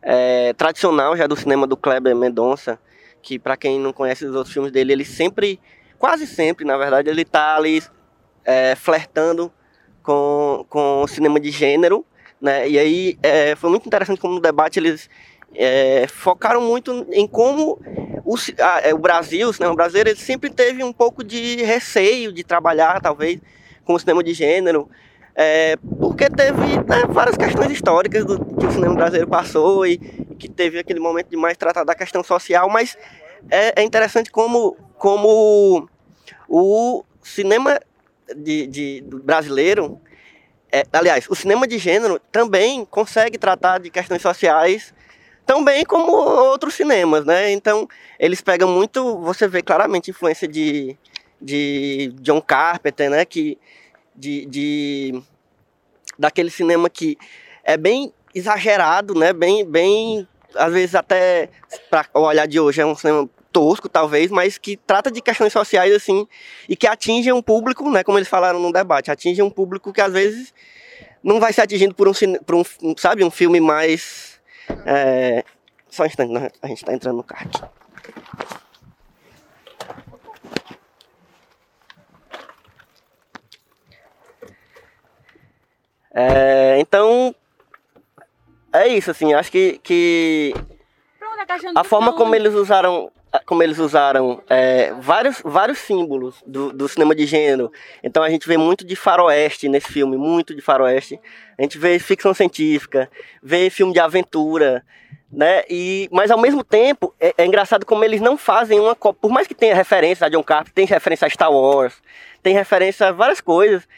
é, 0.00 0.52
tradicional 0.54 1.16
já 1.16 1.26
do 1.26 1.36
cinema 1.36 1.66
do 1.66 1.76
Kleber 1.76 2.14
Mendonça. 2.14 2.78
Que 3.20 3.38
pra 3.38 3.56
quem 3.56 3.78
não 3.78 3.92
conhece 3.92 4.24
os 4.24 4.34
outros 4.34 4.52
filmes 4.52 4.72
dele, 4.72 4.92
ele 4.92 5.04
sempre, 5.04 5.60
quase 5.96 6.26
sempre, 6.26 6.64
na 6.64 6.76
verdade, 6.76 7.08
ele 7.08 7.24
tá 7.24 7.54
ali 7.54 7.80
é, 8.44 8.74
flertando 8.74 9.52
com, 10.02 10.66
com 10.68 11.02
o 11.02 11.06
cinema 11.06 11.38
de 11.38 11.50
gênero. 11.50 12.04
Né? 12.40 12.68
E 12.68 12.78
aí 12.78 13.18
é, 13.22 13.54
foi 13.54 13.70
muito 13.70 13.86
interessante 13.86 14.20
como 14.20 14.34
no 14.34 14.40
debate 14.40 14.80
eles 14.80 15.08
é, 15.54 16.06
focaram 16.08 16.60
muito 16.60 17.06
em 17.12 17.26
como 17.26 17.78
o, 18.32 18.36
ci- 18.36 18.54
ah, 18.58 18.80
é, 18.82 18.94
o 18.94 18.98
Brasil, 18.98 19.48
o 19.48 19.52
cinema 19.52 19.74
brasileiro, 19.74 20.10
ele 20.10 20.18
sempre 20.18 20.50
teve 20.50 20.82
um 20.84 20.92
pouco 20.92 21.22
de 21.24 21.62
receio 21.62 22.32
de 22.32 22.42
trabalhar, 22.44 23.00
talvez, 23.00 23.40
com 23.84 23.94
o 23.94 23.98
cinema 23.98 24.22
de 24.22 24.32
gênero, 24.34 24.88
é, 25.34 25.76
porque 25.98 26.28
teve 26.28 26.76
né, 26.86 27.04
várias 27.08 27.36
questões 27.36 27.70
históricas 27.70 28.24
do, 28.24 28.38
que 28.56 28.66
o 28.66 28.70
cinema 28.70 28.94
brasileiro 28.94 29.28
passou 29.28 29.86
e, 29.86 29.94
e 30.30 30.34
que 30.34 30.48
teve 30.48 30.78
aquele 30.78 31.00
momento 31.00 31.28
de 31.28 31.36
mais 31.36 31.56
tratar 31.56 31.84
da 31.84 31.94
questão 31.94 32.22
social, 32.22 32.68
mas 32.68 32.96
é, 33.50 33.80
é 33.80 33.82
interessante 33.82 34.30
como, 34.30 34.76
como 34.98 35.88
o 36.48 37.04
cinema 37.22 37.80
de, 38.36 38.66
de- 38.66 39.04
brasileiro, 39.24 40.00
é, 40.70 40.84
aliás, 40.92 41.26
o 41.28 41.34
cinema 41.34 41.66
de 41.66 41.78
gênero 41.78 42.18
também 42.30 42.84
consegue 42.84 43.36
tratar 43.38 43.78
de 43.78 43.90
questões 43.90 44.22
sociais 44.22 44.94
tão 45.46 45.64
bem 45.64 45.84
como 45.84 46.12
outros 46.12 46.74
cinemas, 46.74 47.24
né? 47.24 47.50
Então, 47.52 47.88
eles 48.18 48.40
pegam 48.40 48.68
muito, 48.68 49.18
você 49.18 49.48
vê 49.48 49.62
claramente 49.62 50.10
influência 50.10 50.46
de, 50.48 50.96
de 51.40 52.12
John 52.20 52.40
Carpenter, 52.40 53.10
né? 53.10 53.24
Que, 53.24 53.58
de, 54.14 54.46
de 54.46 55.22
daquele 56.18 56.50
cinema 56.50 56.88
que 56.90 57.16
é 57.64 57.76
bem 57.76 58.12
exagerado, 58.34 59.14
né? 59.14 59.32
Bem, 59.32 59.64
bem, 59.64 60.26
às 60.54 60.72
vezes 60.72 60.94
até 60.94 61.48
para 61.90 62.06
olhar 62.14 62.46
de 62.46 62.60
hoje 62.60 62.80
é 62.80 62.86
um 62.86 62.94
cinema 62.94 63.28
tosco, 63.52 63.88
talvez, 63.88 64.30
mas 64.30 64.56
que 64.56 64.76
trata 64.76 65.10
de 65.10 65.20
questões 65.20 65.52
sociais 65.52 65.92
assim 65.94 66.26
e 66.68 66.74
que 66.74 66.86
atingem 66.86 67.32
um 67.32 67.42
público, 67.42 67.88
né? 67.90 68.02
Como 68.02 68.18
eles 68.18 68.28
falaram 68.28 68.58
no 68.58 68.72
debate, 68.72 69.10
atingem 69.10 69.44
um 69.44 69.50
público 69.50 69.92
que 69.92 70.00
às 70.00 70.12
vezes 70.12 70.54
não 71.22 71.38
vai 71.38 71.52
ser 71.52 71.62
atingido 71.62 71.94
por 71.94 72.08
um, 72.08 72.12
por 72.44 72.56
um 72.56 72.96
sabe, 72.96 73.22
um 73.22 73.30
filme 73.30 73.60
mais 73.60 74.31
é, 74.86 75.44
só 75.88 76.02
um 76.02 76.06
instante, 76.06 76.32
né? 76.32 76.48
a 76.60 76.66
gente 76.66 76.84
tá 76.84 76.92
entrando 76.92 77.16
no 77.16 77.24
carro 77.24 77.50
aqui. 77.96 78.12
É, 86.14 86.78
então, 86.78 87.34
é 88.72 88.88
isso, 88.88 89.10
assim, 89.10 89.32
acho 89.32 89.50
que, 89.50 89.78
que 89.78 90.52
Pronto, 91.18 91.78
a 91.78 91.84
forma 91.84 92.12
como 92.12 92.34
eles 92.34 92.54
usaram 92.54 93.10
como 93.46 93.62
eles 93.62 93.78
usaram 93.78 94.42
é, 94.48 94.92
vários, 95.00 95.40
vários 95.44 95.78
símbolos 95.78 96.42
do, 96.46 96.72
do 96.72 96.88
cinema 96.88 97.14
de 97.14 97.24
gênero. 97.26 97.72
Então 98.02 98.22
a 98.22 98.30
gente 98.30 98.46
vê 98.46 98.56
muito 98.56 98.84
de 98.84 98.94
faroeste 98.94 99.68
nesse 99.68 99.88
filme, 99.88 100.16
muito 100.16 100.54
de 100.54 100.60
faroeste. 100.60 101.18
A 101.58 101.62
gente 101.62 101.78
vê 101.78 101.98
ficção 101.98 102.34
científica, 102.34 103.10
vê 103.42 103.70
filme 103.70 103.92
de 103.92 104.00
aventura, 104.00 104.84
né? 105.32 105.62
E, 105.68 106.08
mas 106.12 106.30
ao 106.30 106.38
mesmo 106.38 106.62
tempo, 106.62 107.14
é, 107.18 107.34
é 107.38 107.46
engraçado 107.46 107.86
como 107.86 108.04
eles 108.04 108.20
não 108.20 108.36
fazem 108.36 108.78
uma 108.78 108.94
cópia. 108.94 109.20
Por 109.22 109.30
mais 109.30 109.46
que 109.46 109.54
tenha 109.54 109.74
referência 109.74 110.26
a 110.26 110.30
John 110.30 110.42
Carpenter, 110.42 110.74
tem 110.74 110.84
referência 110.84 111.26
a 111.26 111.30
Star 111.30 111.50
Wars, 111.50 111.94
tem 112.42 112.54
referência 112.54 113.08
a 113.08 113.12
várias 113.12 113.40
coisas 113.40 113.88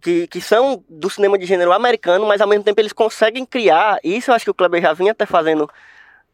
que, 0.00 0.28
que 0.28 0.40
são 0.40 0.84
do 0.88 1.10
cinema 1.10 1.36
de 1.36 1.46
gênero 1.46 1.72
americano, 1.72 2.26
mas 2.26 2.40
ao 2.40 2.46
mesmo 2.46 2.62
tempo 2.62 2.80
eles 2.80 2.92
conseguem 2.92 3.44
criar. 3.44 3.98
Isso 4.04 4.30
eu 4.30 4.34
acho 4.36 4.44
que 4.44 4.50
o 4.50 4.54
Kleber 4.54 4.80
já 4.80 4.92
vinha 4.92 5.10
até 5.10 5.26
fazendo 5.26 5.68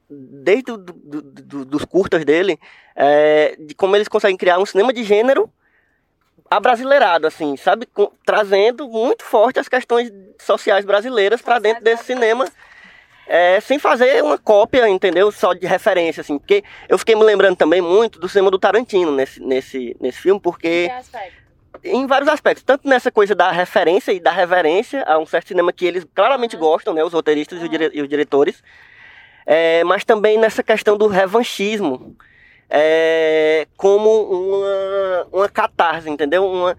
desde 0.08 0.62
do, 0.64 0.76
do- 0.78 1.22
do- 1.22 1.64
dos 1.64 1.84
curtas 1.84 2.24
dele, 2.24 2.58
é, 2.94 3.56
de 3.58 3.74
como 3.74 3.96
eles 3.96 4.08
conseguem 4.08 4.36
criar 4.36 4.58
um 4.58 4.66
cinema 4.66 4.92
de 4.92 5.02
gênero 5.02 5.50
abrasileirado, 6.50 7.26
assim, 7.26 7.56
sabe? 7.56 7.86
Com- 7.86 8.10
trazendo 8.24 8.88
muito 8.88 9.24
forte 9.24 9.58
as 9.58 9.68
questões 9.68 10.12
sociais 10.40 10.84
brasileiras 10.84 11.40
para 11.42 11.58
dentro 11.58 11.82
desse 11.82 12.04
cinema, 12.04 12.46
é, 13.26 13.58
sem 13.60 13.78
fazer 13.78 14.22
uma 14.22 14.36
cópia, 14.38 14.88
entendeu? 14.88 15.32
Só 15.32 15.54
de 15.54 15.66
referência, 15.66 16.20
assim. 16.20 16.38
Porque 16.38 16.62
eu 16.88 16.98
fiquei 16.98 17.14
me 17.16 17.24
lembrando 17.24 17.56
também 17.56 17.80
muito 17.80 18.18
do 18.18 18.28
cinema 18.28 18.50
do 18.50 18.58
Tarantino 18.58 19.10
nesse, 19.10 19.40
nesse, 19.40 19.96
nesse 20.00 20.18
filme, 20.18 20.38
porque 20.40 20.86
em 21.82 22.06
vários 22.06 22.28
aspectos, 22.28 22.62
tanto 22.62 22.86
nessa 22.88 23.10
coisa 23.10 23.34
da 23.34 23.50
referência 23.50 24.12
e 24.12 24.20
da 24.20 24.30
reverência 24.30 25.02
a 25.06 25.18
um 25.18 25.26
certo 25.26 25.48
cinema 25.48 25.72
que 25.72 25.84
eles 25.86 26.06
claramente 26.14 26.56
gostam, 26.56 26.94
né, 26.94 27.02
os 27.02 27.12
roteiristas 27.12 27.60
e, 27.60 27.64
o 27.64 27.68
dire- 27.68 27.90
e 27.94 28.00
os 28.02 28.08
diretores, 28.08 28.62
é, 29.46 29.84
mas 29.84 30.04
também 30.04 30.38
nessa 30.38 30.62
questão 30.62 30.96
do 30.96 31.06
revanchismo, 31.06 32.16
é, 32.68 33.66
como 33.76 34.10
uma, 34.10 35.26
uma 35.32 35.48
catarse, 35.48 36.08
entendeu? 36.08 36.46
Uma, 36.46 36.76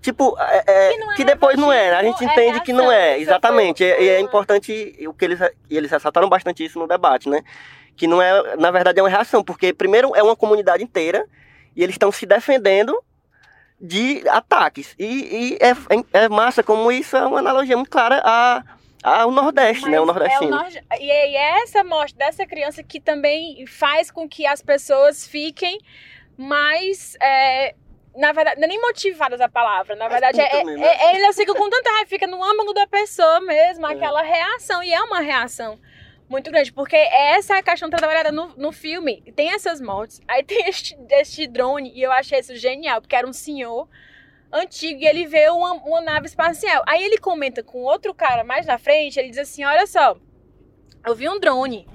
tipo, 0.00 0.36
é, 0.38 0.64
é, 0.66 0.92
Que 0.92 1.02
é 1.02 1.14
que 1.16 1.24
depois 1.24 1.56
não 1.58 1.72
é, 1.72 1.94
a 1.94 2.02
gente 2.02 2.22
é 2.24 2.26
entende 2.26 2.60
que 2.60 2.72
não 2.72 2.90
é, 2.90 3.18
exatamente, 3.18 3.82
e 3.82 4.08
é, 4.08 4.20
importante 4.20 4.96
o 5.06 5.14
que 5.14 5.24
eles, 5.24 5.40
e 5.68 5.76
eles 5.76 5.90
ressaltaram 5.90 6.28
bastante 6.28 6.64
isso 6.64 6.78
no 6.78 6.86
debate, 6.86 7.28
né? 7.28 7.42
Que 7.96 8.06
não 8.06 8.22
é, 8.22 8.56
na 8.56 8.70
verdade, 8.70 9.00
é 9.00 9.02
uma 9.02 9.08
reação, 9.08 9.42
porque 9.42 9.72
primeiro 9.72 10.14
é 10.14 10.22
uma 10.22 10.36
comunidade 10.36 10.84
inteira 10.84 11.26
e 11.74 11.82
eles 11.82 11.94
estão 11.94 12.12
se 12.12 12.26
defendendo 12.26 12.96
de 13.80 14.22
ataques. 14.28 14.94
E, 14.98 15.04
e 15.04 15.58
é, 15.60 15.74
é 16.24 16.28
massa 16.28 16.62
como 16.62 16.90
isso 16.90 17.16
é 17.16 17.26
uma 17.26 17.38
analogia 17.38 17.76
muito 17.76 17.90
clara 17.90 18.20
a, 18.24 18.62
ao 19.02 19.30
Nordeste, 19.30 19.88
né? 19.88 20.00
O 20.00 20.06
Mas 20.06 20.16
é 20.16 20.18
nordestino. 20.20 20.50
nord- 20.50 20.84
E 21.00 21.10
é 21.10 21.34
é 21.34 21.62
essa 21.62 21.82
morte 21.84 22.14
dessa 22.16 22.46
criança 22.46 22.82
que 22.82 23.00
também 23.00 23.64
faz 23.66 24.10
com 24.10 24.28
que 24.28 24.46
as 24.46 24.60
pessoas 24.62 25.26
fiquem 25.26 25.78
mais. 26.36 27.16
é, 27.20 27.74
na 28.16 28.32
verdade, 28.32 28.56
não 28.60 28.64
é 28.64 28.68
nem 28.68 28.80
motivadas 28.80 29.40
a 29.40 29.48
palavra. 29.48 29.94
Na 29.94 30.08
verdade, 30.08 30.40
é, 30.40 30.64
mesmo. 30.64 30.84
é, 30.84 30.88
é, 31.12 31.16
elas 31.22 31.36
ficam 31.36 31.54
com 31.54 31.70
tanta 31.70 31.88
raiva, 31.92 32.08
fica 32.08 32.26
no 32.26 32.42
âmago 32.42 32.72
da 32.72 32.86
pessoa 32.86 33.40
mesmo, 33.40 33.86
aquela 33.86 34.22
reação. 34.22 34.82
E 34.82 34.92
é 34.92 35.00
uma 35.00 35.20
reação. 35.20 35.78
muito 36.28 36.50
grande, 36.50 36.70
porque 36.72 36.96
essa 36.96 37.54
é 37.54 37.58
a 37.58 37.62
questão 37.62 37.88
trabalhada 37.88 38.30
no, 38.32 38.48
no 38.56 38.70
filme. 38.72 39.22
Tem 39.34 39.50
essas 39.54 39.80
mortes, 39.80 40.20
aí 40.28 40.42
tem 40.44 40.66
este, 40.68 40.94
este 41.10 41.46
drone, 41.46 41.90
e 41.94 42.02
eu 42.02 42.12
achei 42.12 42.38
isso 42.40 42.54
genial, 42.56 43.00
porque 43.00 43.16
era 43.16 43.26
um 43.26 43.32
senhor 43.32 43.88
antigo 44.52 45.00
e 45.00 45.06
ele 45.06 45.26
vê 45.26 45.48
uma, 45.50 45.74
uma 45.74 46.00
nave 46.00 46.26
espacial. 46.26 46.82
Aí 46.86 47.02
ele 47.02 47.18
comenta 47.18 47.62
com 47.62 47.78
outro 47.82 48.14
cara 48.14 48.44
mais 48.44 48.66
na 48.66 48.78
frente, 48.78 49.18
ele 49.18 49.30
diz 49.30 49.38
assim: 49.38 49.64
Olha 49.64 49.86
só, 49.86 50.16
eu 51.06 51.14
vi 51.14 51.28
um 51.28 51.38
drone. 51.38 51.86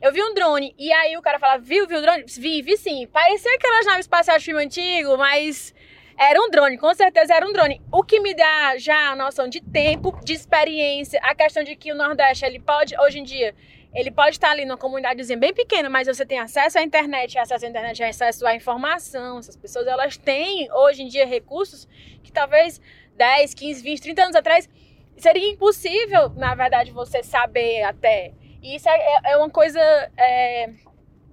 Eu 0.00 0.12
vi 0.12 0.22
um 0.22 0.32
drone. 0.32 0.74
E 0.78 0.90
aí 0.92 1.16
o 1.16 1.22
cara 1.22 1.38
fala, 1.38 1.58
viu, 1.58 1.86
viu 1.86 1.98
o 1.98 2.02
drone? 2.02 2.24
Vi, 2.26 2.62
vi 2.62 2.76
sim. 2.76 3.06
Parecia 3.06 3.54
aquelas 3.54 3.84
naves 3.84 4.06
espaciais 4.06 4.40
de 4.40 4.46
filme 4.46 4.64
antigo, 4.64 5.16
mas 5.18 5.74
era 6.18 6.40
um 6.40 6.50
drone, 6.50 6.78
com 6.78 6.92
certeza 6.94 7.34
era 7.34 7.46
um 7.46 7.52
drone. 7.52 7.80
O 7.92 8.02
que 8.02 8.20
me 8.20 8.34
dá 8.34 8.76
já 8.78 9.10
a 9.10 9.16
noção 9.16 9.48
de 9.48 9.60
tempo, 9.60 10.18
de 10.24 10.32
experiência, 10.32 11.20
a 11.22 11.34
questão 11.34 11.62
de 11.62 11.76
que 11.76 11.92
o 11.92 11.94
Nordeste, 11.94 12.44
ele 12.44 12.58
pode, 12.58 12.94
hoje 12.98 13.18
em 13.18 13.24
dia, 13.24 13.54
ele 13.94 14.10
pode 14.10 14.30
estar 14.36 14.50
ali 14.50 14.64
numa 14.64 14.76
comunidadezinha 14.78 15.38
bem 15.38 15.52
pequena, 15.52 15.88
mas 15.90 16.06
você 16.06 16.24
tem 16.24 16.38
acesso 16.38 16.78
à 16.78 16.82
internet, 16.82 17.36
acesso 17.38 17.64
à 17.64 17.68
internet, 17.68 18.02
acesso 18.02 18.46
à 18.46 18.54
informação. 18.54 19.38
Essas 19.38 19.56
pessoas, 19.56 19.86
elas 19.86 20.16
têm, 20.16 20.70
hoje 20.72 21.02
em 21.02 21.08
dia, 21.08 21.26
recursos 21.26 21.88
que 22.22 22.30
talvez 22.32 22.80
10, 23.16 23.54
15, 23.54 23.82
20, 23.82 24.00
30 24.02 24.22
anos 24.22 24.36
atrás 24.36 24.68
seria 25.16 25.48
impossível, 25.50 26.30
na 26.36 26.54
verdade, 26.54 26.90
você 26.92 27.22
saber 27.22 27.82
até. 27.82 28.32
E 28.62 28.76
isso 28.76 28.88
é, 28.88 28.92
é- 28.96 29.32
é 29.32 29.36
uma 29.36 29.50
coisa. 29.50 29.80
é, 30.16 30.70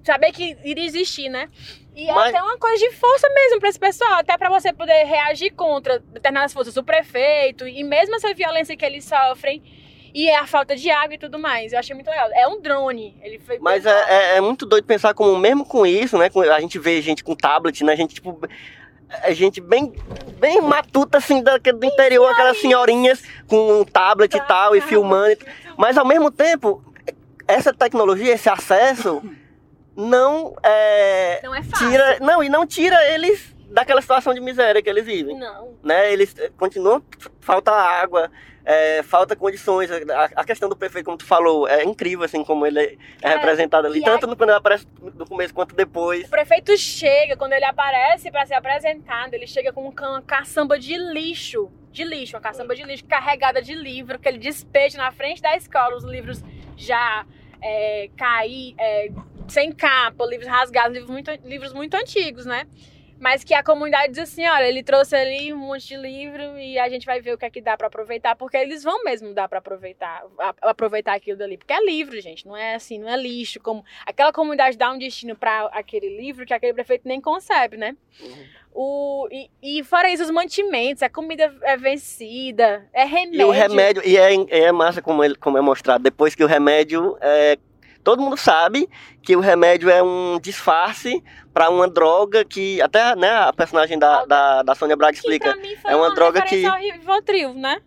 saber 0.04 0.32
que 0.32 0.58
iria 0.64 0.86
existir, 0.86 1.28
né? 1.28 1.50
E 1.94 2.06
Mas- 2.08 2.34
é 2.34 2.38
até 2.38 2.42
uma 2.42 2.58
coisa 2.58 2.78
de 2.78 2.92
força 2.96 3.28
mesmo 3.30 3.60
para 3.60 3.68
esse 3.68 3.78
pessoal, 3.80 4.14
até 4.14 4.38
para 4.38 4.50
você 4.50 4.72
poder 4.72 5.04
reagir 5.04 5.52
contra 5.52 6.00
determinadas 6.00 6.54
forças, 6.54 6.78
o 6.78 6.84
prefeito, 6.84 7.68
e 7.68 7.84
mesmo 7.84 8.16
essa 8.16 8.34
violência 8.34 8.78
que 8.78 8.86
eles 8.86 9.04
sofrem, 9.04 9.62
e 10.18 10.32
a 10.32 10.48
falta 10.48 10.76
de 10.76 10.90
água 10.90 11.14
e 11.14 11.18
tudo 11.20 11.38
mais. 11.38 11.74
Eu 11.74 11.78
achei 11.78 11.94
muito 11.94 12.10
legal. 12.10 12.28
É 12.34 12.48
um 12.48 12.60
drone. 12.60 13.16
Ele 13.22 13.38
foi. 13.38 13.60
Mas 13.60 13.86
é, 13.86 14.06
é, 14.10 14.38
é 14.38 14.42
muito 14.42 14.66
doido 14.66 14.84
pensar 14.84 15.14
como, 15.14 15.38
mesmo 15.38 15.64
com 15.64 15.86
isso, 15.86 16.18
né? 16.18 16.28
a 16.52 16.60
gente 16.60 16.80
vê 16.80 17.00
gente 17.04 17.24
com 17.24 17.36
tablet, 17.36 17.84
né? 17.84 17.94
A 17.94 17.96
gente, 17.96 18.16
tipo. 18.16 18.40
É 19.24 19.34
gente 19.34 19.62
bem, 19.62 19.94
bem 20.38 20.60
matuta, 20.60 21.20
assim, 21.20 21.42
da, 21.42 21.58
do 21.58 21.86
interior, 21.86 22.30
aquelas 22.30 22.60
senhorinhas 22.60 23.24
com 23.48 23.82
um 23.82 23.86
tablet 23.86 24.36
e 24.36 24.42
tal, 24.42 24.76
e 24.76 24.82
filmando. 24.82 25.38
Mas 25.78 25.98
ao 25.98 26.06
mesmo 26.06 26.30
tempo, 26.30 26.84
essa 27.48 27.72
tecnologia, 27.72 28.34
esse 28.34 28.50
acesso, 28.50 29.22
não 29.96 30.56
é, 30.62 31.42
Não 31.44 31.56
é 31.56 31.62
fácil. 31.64 31.90
tira. 31.90 32.18
Não, 32.20 32.44
e 32.44 32.50
não 32.50 32.66
tira 32.66 32.98
eles 33.14 33.56
daquela 33.70 34.02
situação 34.02 34.34
de 34.34 34.42
miséria 34.42 34.82
que 34.82 34.90
eles 34.90 35.06
vivem. 35.06 35.38
Não. 35.38 35.76
Né? 35.84 36.12
Eles 36.12 36.36
eh, 36.38 36.52
continuam, 36.58 37.02
falta 37.40 37.72
água, 37.72 38.30
é, 38.68 39.02
falta 39.02 39.34
condições. 39.34 39.90
A, 39.90 40.26
a 40.36 40.44
questão 40.44 40.68
do 40.68 40.76
prefeito, 40.76 41.06
como 41.06 41.18
tu 41.18 41.26
falou, 41.26 41.66
é 41.70 41.86
incrível 41.86 42.26
assim 42.26 42.44
como 42.44 42.68
ele 42.68 42.80
é, 42.80 42.98
Cara, 43.22 43.36
representado 43.36 43.88
ali, 43.88 44.04
tanto 44.04 44.28
no, 44.28 44.36
quando 44.36 44.50
ele 44.50 44.58
aparece 44.58 44.86
no 45.00 45.26
começo 45.26 45.54
quanto 45.54 45.74
depois. 45.74 46.28
O 46.28 46.30
prefeito 46.30 46.78
chega, 46.78 47.38
quando 47.38 47.54
ele 47.54 47.64
aparece 47.64 48.30
para 48.30 48.46
ser 48.46 48.56
apresentado, 48.56 49.34
ele 49.34 49.48
chega 49.48 49.72
com 49.72 49.88
uma 49.88 50.22
caçamba 50.22 50.78
de 50.78 50.98
lixo. 50.98 51.72
De 51.94 52.04
lixo, 52.04 52.36
uma 52.36 52.42
caçamba 52.42 52.76
de 52.76 52.84
lixo 52.84 53.06
carregada 53.06 53.62
de 53.62 53.74
livro, 53.74 54.20
que 54.20 54.28
ele 54.28 54.38
despeja 54.38 54.98
na 54.98 55.14
frente 55.14 55.42
da 55.42 55.56
escola, 55.56 55.96
os 55.96 56.04
livros 56.04 56.44
já 56.76 57.26
é, 57.62 58.10
caí, 58.18 58.76
é, 58.78 59.10
sem 59.48 59.72
capa, 59.72 60.26
livros 60.26 60.50
rasgados, 60.50 60.92
livros 60.92 61.10
muito, 61.10 61.32
livros 61.46 61.72
muito 61.72 61.96
antigos, 61.96 62.46
né? 62.46 62.68
Mas 63.20 63.44
que 63.44 63.54
a 63.54 63.64
comunidade 63.64 64.10
diz 64.14 64.20
assim, 64.20 64.48
olha, 64.48 64.66
ele 64.68 64.84
trouxe 64.84 65.16
ali 65.16 65.52
um 65.52 65.58
monte 65.58 65.88
de 65.88 65.98
livro 65.98 66.58
e 66.60 66.78
a 66.78 66.88
gente 66.88 67.06
vai 67.06 67.20
ver 67.20 67.34
o 67.34 67.38
que 67.38 67.46
é 67.46 67.50
que 67.50 67.60
dá 67.62 67.76
para 67.76 67.88
aproveitar, 67.88 68.36
porque 68.36 68.56
eles 68.58 68.84
vão 68.84 69.04
mesmo 69.04 69.34
dar 69.34 69.48
para 69.50 69.58
aproveitar, 69.60 70.24
a- 70.40 70.54
aproveitar 70.62 71.14
aquilo 71.16 71.38
dali, 71.38 71.58
porque 71.58 71.74
é 71.74 71.84
livro, 71.84 72.20
gente, 72.22 72.46
não 72.46 72.56
é 72.56 72.76
assim, 72.76 73.00
não 73.00 73.10
é 73.10 73.18
lixo, 73.18 73.60
como 73.60 73.84
aquela 74.06 74.32
comunidade 74.32 74.78
dá 74.78 74.92
um 74.92 74.98
destino 75.00 75.36
para 75.36 75.66
aquele 75.74 76.16
livro 76.16 76.46
que 76.46 76.54
aquele 76.54 76.74
prefeito 76.74 77.08
nem 77.08 77.20
concebe, 77.20 77.76
né? 77.76 77.96
O, 78.74 79.28
e, 79.32 79.50
e 79.80 79.84
fora 79.84 80.10
isso, 80.12 80.22
os 80.24 80.30
mantimentos, 80.30 81.02
a 81.02 81.10
comida 81.10 81.52
é 81.64 81.76
vencida, 81.76 82.88
é 82.94 83.04
remédio. 83.04 83.42
E 83.42 83.44
o 83.44 83.50
remédio, 83.50 84.04
e 84.06 84.16
é, 84.18 84.34
é 84.66 84.72
massa 84.72 85.02
como, 85.02 85.24
ele, 85.24 85.36
como 85.36 85.58
é 85.58 85.62
mostrado, 85.62 86.04
depois 86.04 86.36
que 86.36 86.44
o 86.44 86.48
remédio 86.48 87.18
é. 87.20 87.58
Todo 88.08 88.22
mundo 88.22 88.38
sabe 88.38 88.90
que 89.22 89.36
o 89.36 89.42
remédio 89.42 89.90
é 89.90 90.02
um 90.02 90.40
disfarce 90.42 91.22
para 91.54 91.70
uma 91.70 91.90
droga 91.90 92.46
que. 92.46 92.82
Até 92.82 93.14
né, 93.18 93.30
a 93.30 93.52
personagem 93.52 94.00
da, 94.00 94.24
da, 94.24 94.64
da 94.64 94.74
Sônia 94.76 94.96
Braga 94.96 95.18
explica. 95.18 95.52
pra 95.52 95.62
mim 95.62 95.76
foi 95.76 95.92
é 95.92 95.94
uma 95.98 96.16
droga 96.16 96.40
referência 96.40 96.72
que- 96.72 96.90
ao 96.90 96.94
Rivotril, 97.00 97.54
né? 97.54 97.82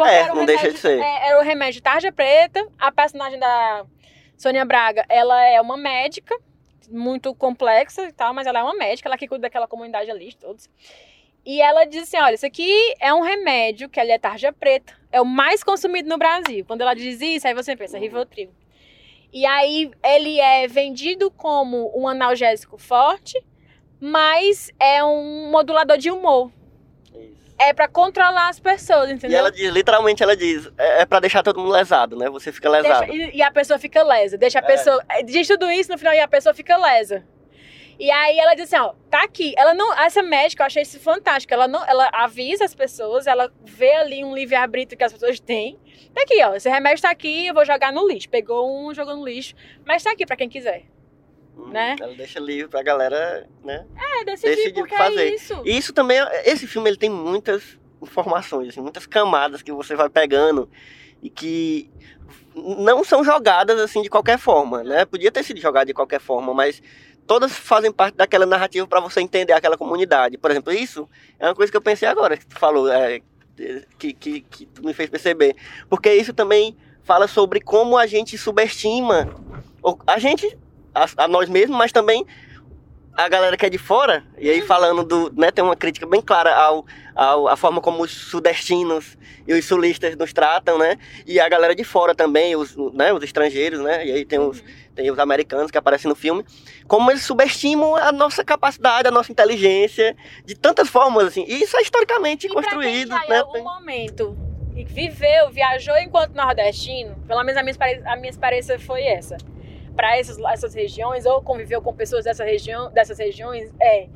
É, 0.00 0.14
era 0.24 0.32
um 0.34 0.36
não 0.36 0.44
deixa 0.44 0.70
de 0.70 0.76
remédio- 0.76 0.80
ser. 0.82 1.00
é, 1.00 1.28
era 1.28 1.38
o 1.40 1.42
remédio 1.42 1.80
tarja 1.80 2.12
preta, 2.12 2.62
a 2.78 2.92
personagem 2.92 3.38
da 3.38 3.86
Sônia 4.36 4.62
Braga, 4.66 5.06
ela 5.08 5.42
é 5.42 5.58
uma 5.58 5.78
médica, 5.78 6.36
muito 6.90 7.34
complexa 7.34 8.02
e 8.02 8.12
tal, 8.12 8.34
mas 8.34 8.46
ela 8.46 8.58
é 8.58 8.62
uma 8.62 8.74
médica, 8.74 9.08
ela 9.08 9.16
que 9.16 9.26
cuida 9.26 9.40
daquela 9.42 9.66
comunidade 9.66 10.10
ali, 10.10 10.34
todos. 10.34 10.68
E 11.46 11.62
ela 11.62 11.86
diz 11.86 12.02
assim: 12.02 12.18
olha, 12.18 12.34
isso 12.34 12.44
aqui 12.44 12.70
é 13.00 13.14
um 13.14 13.22
remédio 13.22 13.88
que 13.88 13.98
ele 13.98 14.12
é 14.12 14.18
tarja 14.18 14.52
preta, 14.52 14.92
é 15.10 15.18
o 15.18 15.24
mais 15.24 15.64
consumido 15.64 16.10
no 16.10 16.18
Brasil. 16.18 16.62
Quando 16.66 16.82
ela 16.82 16.92
diz 16.92 17.22
isso, 17.22 17.48
aí 17.48 17.54
você 17.54 17.74
pensa, 17.74 17.96
Rivotril. 17.98 18.50
E 19.32 19.46
aí 19.46 19.90
ele 20.04 20.38
é 20.40 20.66
vendido 20.68 21.30
como 21.30 21.90
um 21.98 22.06
analgésico 22.06 22.76
forte, 22.76 23.42
mas 24.00 24.70
é 24.78 25.02
um 25.02 25.50
modulador 25.50 25.96
de 25.96 26.10
humor. 26.10 26.50
Isso. 27.14 27.54
É 27.58 27.72
pra 27.72 27.86
controlar 27.88 28.48
as 28.48 28.58
pessoas, 28.60 29.08
E 29.10 29.14
entendeu? 29.14 29.38
ela 29.38 29.50
diz, 29.52 29.70
literalmente, 29.72 30.22
ela 30.22 30.36
diz, 30.36 30.70
é, 30.76 31.02
é 31.02 31.06
para 31.06 31.20
deixar 31.20 31.42
todo 31.42 31.60
mundo 31.60 31.70
lesado, 31.72 32.16
né? 32.16 32.28
Você 32.28 32.50
fica 32.52 32.68
lesado. 32.68 33.06
Deixa- 33.06 33.30
e, 33.32 33.36
e 33.36 33.42
a 33.42 33.50
pessoa 33.50 33.78
fica 33.78 34.02
lesa. 34.02 34.36
Deixa 34.36 34.58
a 34.58 34.62
É. 34.62 34.66
pessoa. 34.66 35.02
Diz 35.24 35.46
tudo 35.48 35.70
isso 35.70 35.90
no 35.90 35.96
final 35.98 36.12
e 36.12 36.20
a 36.20 36.28
pessoa 36.28 36.52
fica 36.54 36.76
lesa. 36.76 37.24
E 37.98 38.10
aí 38.10 38.36
ela 38.38 38.54
diz 38.54 38.64
assim, 38.72 38.82
ó, 38.82 38.94
tá 39.08 39.22
aqui. 39.22 39.54
Ela 39.56 39.74
não. 39.74 39.94
Essa 39.96 40.22
médica, 40.22 40.62
eu 40.62 40.66
achei 40.66 40.82
isso 40.82 40.98
fantástico. 40.98 41.54
Ela 41.54 41.68
não. 41.68 41.86
Ela 41.86 42.10
avisa 42.12 42.64
as 42.64 42.74
pessoas, 42.74 43.26
ela 43.28 43.52
vê 43.64 43.92
ali 43.94 44.24
um 44.24 44.34
livre-arbítrio 44.34 44.98
que 44.98 45.04
as 45.04 45.12
pessoas 45.12 45.38
têm. 45.38 45.78
Tá 46.14 46.22
aqui, 46.22 46.42
ó. 46.44 46.54
Esse 46.54 46.68
remédio 46.68 47.02
tá 47.02 47.10
aqui, 47.10 47.46
eu 47.46 47.54
vou 47.54 47.64
jogar 47.64 47.92
no 47.92 48.06
lixo. 48.06 48.28
Pegou 48.28 48.88
um, 48.88 48.94
jogou 48.94 49.16
no 49.16 49.24
lixo. 49.24 49.54
Mas 49.86 50.02
tá 50.02 50.12
aqui 50.12 50.26
pra 50.26 50.36
quem 50.36 50.48
quiser. 50.48 50.84
Hum, 51.56 51.68
né? 51.68 51.96
Ela 52.00 52.14
deixa 52.14 52.40
livre 52.40 52.68
pra 52.68 52.82
galera, 52.82 53.46
né? 53.62 53.86
É, 53.96 54.24
decidir, 54.24 54.56
Decidir 54.56 54.82
o 54.82 54.86
que 54.86 54.96
fazer. 54.96 55.20
é 55.20 55.34
isso. 55.34 55.62
E 55.64 55.76
isso 55.76 55.92
também, 55.92 56.18
esse 56.44 56.66
filme 56.66 56.88
ele 56.88 56.96
tem 56.96 57.10
muitas 57.10 57.78
informações, 58.00 58.68
assim, 58.68 58.80
muitas 58.80 59.06
camadas 59.06 59.62
que 59.62 59.72
você 59.72 59.94
vai 59.94 60.08
pegando 60.08 60.68
e 61.22 61.30
que 61.30 61.88
não 62.54 63.04
são 63.04 63.22
jogadas 63.22 63.78
assim 63.78 64.02
de 64.02 64.10
qualquer 64.10 64.38
forma, 64.38 64.82
né? 64.82 65.04
Podia 65.04 65.30
ter 65.30 65.42
sido 65.42 65.60
jogado 65.60 65.86
de 65.86 65.94
qualquer 65.94 66.20
forma, 66.20 66.52
mas 66.52 66.82
todas 67.26 67.52
fazem 67.52 67.92
parte 67.92 68.16
daquela 68.16 68.44
narrativa 68.44 68.86
para 68.86 69.00
você 69.00 69.20
entender 69.20 69.52
aquela 69.52 69.78
comunidade. 69.78 70.36
Por 70.36 70.50
exemplo, 70.50 70.72
isso 70.72 71.08
é 71.38 71.46
uma 71.46 71.54
coisa 71.54 71.70
que 71.70 71.76
eu 71.76 71.82
pensei 71.82 72.08
agora 72.08 72.36
que 72.36 72.46
tu 72.46 72.58
falou, 72.58 72.90
é, 72.92 73.20
que, 73.98 74.12
que, 74.12 74.40
que 74.40 74.66
tu 74.66 74.84
me 74.84 74.92
fez 74.92 75.08
perceber, 75.10 75.56
porque 75.88 76.12
isso 76.14 76.32
também 76.32 76.76
fala 77.04 77.26
sobre 77.26 77.60
como 77.60 77.96
a 77.96 78.06
gente 78.06 78.38
subestima 78.38 79.28
a 80.06 80.18
gente, 80.18 80.56
a, 80.94 81.06
a 81.24 81.28
nós 81.28 81.48
mesmos, 81.48 81.76
mas 81.76 81.92
também 81.92 82.24
a 83.14 83.28
galera 83.28 83.56
que 83.56 83.66
é 83.66 83.70
de 83.70 83.78
fora, 83.78 84.24
e 84.38 84.48
aí 84.48 84.62
falando 84.62 85.04
do, 85.04 85.32
né, 85.36 85.50
tem 85.50 85.62
uma 85.62 85.76
crítica 85.76 86.06
bem 86.06 86.20
clara 86.20 86.54
ao, 86.54 86.86
ao 87.14 87.48
a 87.48 87.56
forma 87.56 87.80
como 87.80 88.02
os 88.02 88.10
sudestinos 88.10 89.18
e 89.46 89.52
os 89.52 89.64
sulistas 89.64 90.16
nos 90.16 90.32
tratam, 90.32 90.78
né? 90.78 90.96
E 91.26 91.38
a 91.38 91.48
galera 91.48 91.74
de 91.74 91.84
fora 91.84 92.14
também, 92.14 92.56
os, 92.56 92.76
né, 92.94 93.12
os 93.12 93.22
estrangeiros, 93.22 93.80
né? 93.80 94.06
E 94.06 94.12
aí 94.12 94.24
tem 94.24 94.38
os, 94.38 94.62
tem 94.94 95.10
os 95.10 95.18
americanos 95.18 95.70
que 95.70 95.76
aparecem 95.76 96.08
no 96.08 96.14
filme, 96.14 96.44
como 96.86 97.10
eles 97.10 97.22
subestimam 97.22 97.96
a 97.96 98.12
nossa 98.12 98.44
capacidade, 98.44 99.08
a 99.08 99.10
nossa 99.10 99.30
inteligência, 99.30 100.16
de 100.44 100.54
tantas 100.54 100.88
formas, 100.88 101.26
assim. 101.26 101.44
E 101.46 101.62
isso 101.62 101.76
é 101.76 101.82
historicamente 101.82 102.46
E 102.46 102.50
pra 102.50 102.62
quem 102.62 102.70
construído, 102.70 103.08
já 103.08 103.24
em 103.24 103.28
né? 103.28 103.38
algum 103.38 103.62
momento 103.62 104.36
e 104.74 104.84
viveu, 104.84 105.50
viajou 105.50 105.96
enquanto 105.98 106.34
nordestino, 106.34 107.14
pelo 107.26 107.42
menos 107.44 107.60
a 107.60 107.62
minha, 107.62 107.76
a 108.06 108.16
minha 108.16 108.30
experiência 108.30 108.78
foi 108.78 109.02
essa. 109.02 109.36
Para 109.94 110.18
essas, 110.18 110.38
essas 110.38 110.74
regiões, 110.74 111.26
ou 111.26 111.42
conviveu 111.42 111.82
com 111.82 111.94
pessoas 111.94 112.24
dessa 112.24 112.44
região, 112.44 112.90
dessas 112.92 113.18
regiões, 113.18 113.72
é. 113.80 114.08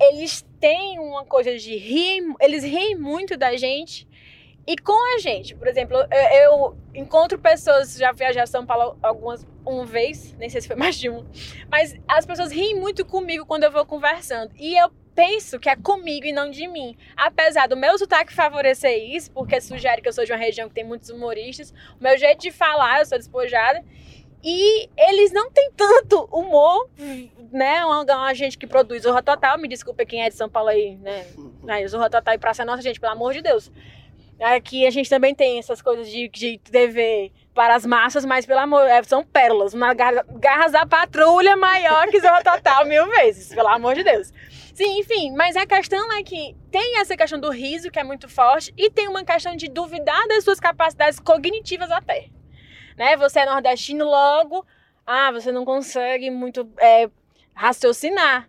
Eles 0.00 0.44
têm 0.58 0.98
uma 0.98 1.24
coisa 1.24 1.56
de 1.56 1.76
rir, 1.76 2.22
eles 2.40 2.64
riem 2.64 2.96
muito 2.96 3.36
da 3.36 3.56
gente 3.56 4.08
e 4.66 4.76
com 4.76 5.14
a 5.14 5.18
gente. 5.18 5.54
Por 5.54 5.68
exemplo, 5.68 5.96
eu, 5.96 6.40
eu 6.42 6.76
encontro 6.94 7.38
pessoas, 7.38 7.96
já 7.96 8.10
viajei 8.12 8.42
a 8.42 8.46
São 8.46 8.66
Paulo 8.66 8.98
algumas 9.02 9.46
uma 9.64 9.86
vez, 9.86 10.34
nem 10.36 10.48
sei 10.48 10.60
se 10.60 10.66
foi 10.66 10.76
mais 10.76 10.96
de 10.96 11.08
um, 11.08 11.24
mas 11.70 11.96
as 12.06 12.26
pessoas 12.26 12.52
riem 12.52 12.78
muito 12.78 13.04
comigo 13.04 13.46
quando 13.46 13.64
eu 13.64 13.70
vou 13.70 13.86
conversando. 13.86 14.52
E 14.58 14.76
eu 14.76 14.90
penso 15.14 15.58
que 15.58 15.68
é 15.68 15.76
comigo 15.76 16.26
e 16.26 16.32
não 16.32 16.50
de 16.50 16.66
mim. 16.66 16.96
Apesar 17.16 17.68
do 17.68 17.76
meu 17.76 17.96
sotaque 17.96 18.34
favorecer 18.34 18.96
isso, 19.14 19.30
porque 19.32 19.60
sugere 19.60 20.02
que 20.02 20.08
eu 20.08 20.12
sou 20.12 20.24
de 20.24 20.32
uma 20.32 20.38
região 20.38 20.68
que 20.68 20.74
tem 20.74 20.84
muitos 20.84 21.08
humoristas, 21.08 21.72
o 21.98 22.02
meu 22.02 22.18
jeito 22.18 22.40
de 22.40 22.50
falar, 22.50 22.98
eu 22.98 23.06
sou 23.06 23.16
despojada. 23.16 23.82
E 24.44 24.90
eles 24.98 25.32
não 25.32 25.50
têm 25.50 25.70
tanto 25.74 26.28
humor, 26.30 26.86
né? 27.50 27.82
Uma, 27.86 28.02
uma 28.02 28.34
gente 28.34 28.58
que 28.58 28.66
produz 28.66 29.02
Zorra 29.02 29.22
Total, 29.22 29.56
me 29.58 29.66
desculpa 29.66 30.04
quem 30.04 30.22
é 30.22 30.28
de 30.28 30.34
São 30.36 30.50
Paulo 30.50 30.68
aí, 30.68 30.96
né? 30.96 31.24
Zorra 31.88 32.10
Total 32.10 32.34
e 32.34 32.38
Praça 32.38 32.62
Nossa, 32.64 32.82
gente, 32.82 33.00
pelo 33.00 33.12
amor 33.12 33.32
de 33.32 33.40
Deus. 33.40 33.72
Aqui 34.40 34.86
a 34.86 34.90
gente 34.90 35.08
também 35.08 35.34
tem 35.34 35.58
essas 35.58 35.80
coisas 35.80 36.10
de, 36.10 36.28
de 36.28 36.58
TV 36.58 37.32
para 37.54 37.74
as 37.74 37.86
massas, 37.86 38.24
mas 38.24 38.44
pelo 38.44 38.58
amor, 38.60 38.82
é, 38.86 39.02
são 39.04 39.24
pérolas. 39.24 39.72
Uma 39.72 39.94
garra- 39.94 40.26
garras 40.28 40.72
da 40.72 40.84
patrulha 40.84 41.56
maior 41.56 42.08
que 42.08 42.20
Zorra 42.20 42.42
Total 42.42 42.84
mil 42.86 43.06
vezes, 43.06 43.54
pelo 43.54 43.68
amor 43.68 43.94
de 43.94 44.02
Deus. 44.04 44.30
Sim, 44.74 44.98
enfim, 44.98 45.30
mas 45.36 45.56
a 45.56 45.64
questão 45.64 46.12
é 46.12 46.22
que 46.22 46.54
tem 46.70 46.98
essa 47.00 47.16
questão 47.16 47.38
do 47.40 47.48
riso, 47.48 47.90
que 47.92 47.98
é 47.98 48.04
muito 48.04 48.28
forte, 48.28 48.74
e 48.76 48.90
tem 48.90 49.06
uma 49.08 49.24
questão 49.24 49.54
de 49.56 49.68
duvidar 49.68 50.26
das 50.26 50.42
suas 50.44 50.58
capacidades 50.60 51.18
cognitivas 51.20 51.90
até. 51.92 52.26
Né? 52.96 53.16
Você 53.16 53.40
é 53.40 53.46
nordestino, 53.46 54.04
logo, 54.04 54.64
ah, 55.06 55.30
você 55.32 55.52
não 55.52 55.64
consegue 55.64 56.30
muito 56.30 56.68
é, 56.78 57.10
raciocinar. 57.54 58.48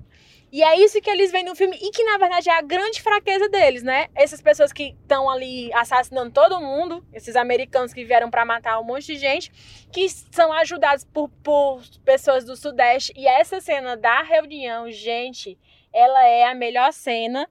E 0.51 0.63
é 0.63 0.79
isso 0.79 1.01
que 1.01 1.09
eles 1.09 1.33
veem 1.33 1.43
no 1.43 1.53
filme 1.53 1.77
e 1.81 1.91
que 1.91 2.01
na 2.05 2.17
verdade 2.17 2.49
é 2.49 2.57
a 2.57 2.61
grande 2.61 3.01
fraqueza 3.01 3.49
deles, 3.49 3.83
né? 3.83 4.07
Essas 4.15 4.41
pessoas 4.41 4.71
que 4.71 4.95
estão 5.01 5.29
ali 5.29 5.69
assassinando 5.73 6.31
todo 6.31 6.61
mundo, 6.61 7.05
esses 7.11 7.35
americanos 7.35 7.93
que 7.93 8.05
vieram 8.05 8.29
para 8.29 8.45
matar 8.45 8.79
um 8.79 8.83
monte 8.85 9.07
de 9.07 9.17
gente, 9.17 9.51
que 9.91 10.07
são 10.07 10.53
ajudados 10.53 11.03
por, 11.03 11.29
por 11.43 11.81
pessoas 12.05 12.45
do 12.45 12.55
Sudeste. 12.55 13.11
E 13.17 13.27
essa 13.27 13.59
cena 13.59 13.97
da 13.97 14.21
reunião, 14.21 14.89
gente, 14.89 15.59
ela 15.91 16.23
é 16.25 16.45
a 16.45 16.55
melhor 16.55 16.93
cena. 16.93 17.49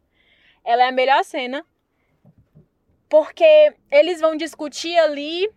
Ela 0.64 0.84
é 0.84 0.88
a 0.88 0.92
melhor 0.92 1.22
cena. 1.24 1.62
Porque 3.06 3.74
eles 3.90 4.18
vão 4.18 4.34
discutir 4.34 4.96
ali 4.98 5.50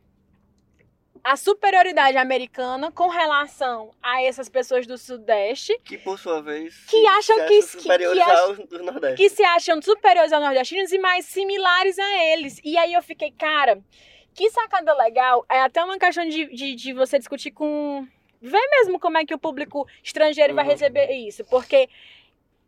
a 1.23 1.35
superioridade 1.35 2.17
americana 2.17 2.91
com 2.91 3.07
relação 3.07 3.91
a 4.01 4.21
essas 4.23 4.47
pessoas 4.49 4.85
do 4.87 4.97
Sudeste 4.97 5.77
Que 5.83 5.97
por 5.97 6.17
sua 6.19 6.41
vez. 6.41 6.85
Que 6.85 7.05
acham 7.07 7.21
se 7.21 7.25
que- 7.25 7.41
acham 7.41 7.47
que- 7.47 7.61
superiores 7.63 8.23
que 8.23 8.29
aos 8.31 8.57
do 8.59 8.83
Nordeste. 8.83 9.17
que 9.17 9.29
se 9.29 9.43
acham 9.43 9.81
superiores 9.81 10.31
aos 10.33 10.43
nordestinos 10.43 10.91
e 10.91 10.97
mais 10.99 11.25
similares 11.25 11.97
a 11.99 12.23
eles. 12.33 12.59
E 12.63 12.77
aí 12.77 12.93
eu 12.93 13.01
fiquei, 13.01 13.31
cara, 13.31 13.79
que 14.33 14.49
sacada 14.51 14.93
legal. 14.95 15.45
É 15.49 15.61
até 15.61 15.83
uma 15.83 15.97
questão 15.97 16.27
de, 16.27 16.45
de, 16.53 16.75
de 16.75 16.93
você 16.93 17.17
discutir 17.17 17.51
com. 17.51 18.07
Ver 18.41 18.61
mesmo 18.69 18.99
como 18.99 19.17
é 19.17 19.25
que 19.25 19.33
o 19.33 19.39
público 19.39 19.87
estrangeiro 20.03 20.53
vai 20.53 20.63
Uhum. 20.63 20.71
receber 20.71 21.11
isso. 21.11 21.43
Porque 21.45 21.89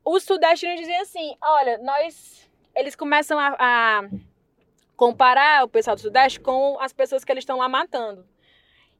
os 0.03 0.23
sudestinos 0.23 0.79
dizem 0.79 0.97
assim: 0.97 1.35
olha, 1.41 1.77
nós. 1.79 2.49
Eles 2.75 2.95
começam 2.95 3.37
a, 3.37 3.55
a 3.59 4.03
comparar 4.95 5.63
o 5.63 5.67
pessoal 5.67 5.95
do 5.95 6.01
Sudeste 6.01 6.39
com 6.39 6.77
as 6.79 6.91
pessoas 6.93 7.23
que 7.23 7.31
eles 7.31 7.41
estão 7.43 7.57
lá 7.57 7.69
matando. 7.69 8.25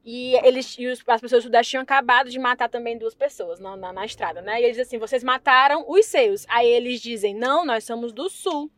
E, 0.06 0.36
eles, 0.46 0.76
e 0.80 0.88
os- 0.88 1.04
as 1.08 1.22
pessoas 1.22 1.44
do 1.44 1.48
Sudeste 1.48 1.72
tinham 1.72 1.84
acabado 1.84 2.30
de 2.30 2.40
matar 2.40 2.70
também 2.70 2.98
duas 2.98 3.14
pessoas 3.14 3.60
na, 3.60 3.76
na, 3.76 3.92
na 3.94 4.06
estrada, 4.06 4.42
né? 4.42 4.62
E 4.62 4.64
eles 4.66 4.80
assim: 4.80 4.98
vocês 4.98 5.24
mataram 5.24 5.86
os 5.88 6.06
seus. 6.06 6.46
Aí 6.50 6.68
eles 6.68 7.02
dizem: 7.02 7.36
não, 7.36 7.66
nós 7.66 7.84
somos 7.84 8.14
do 8.14 8.30
Sul. 8.30 8.72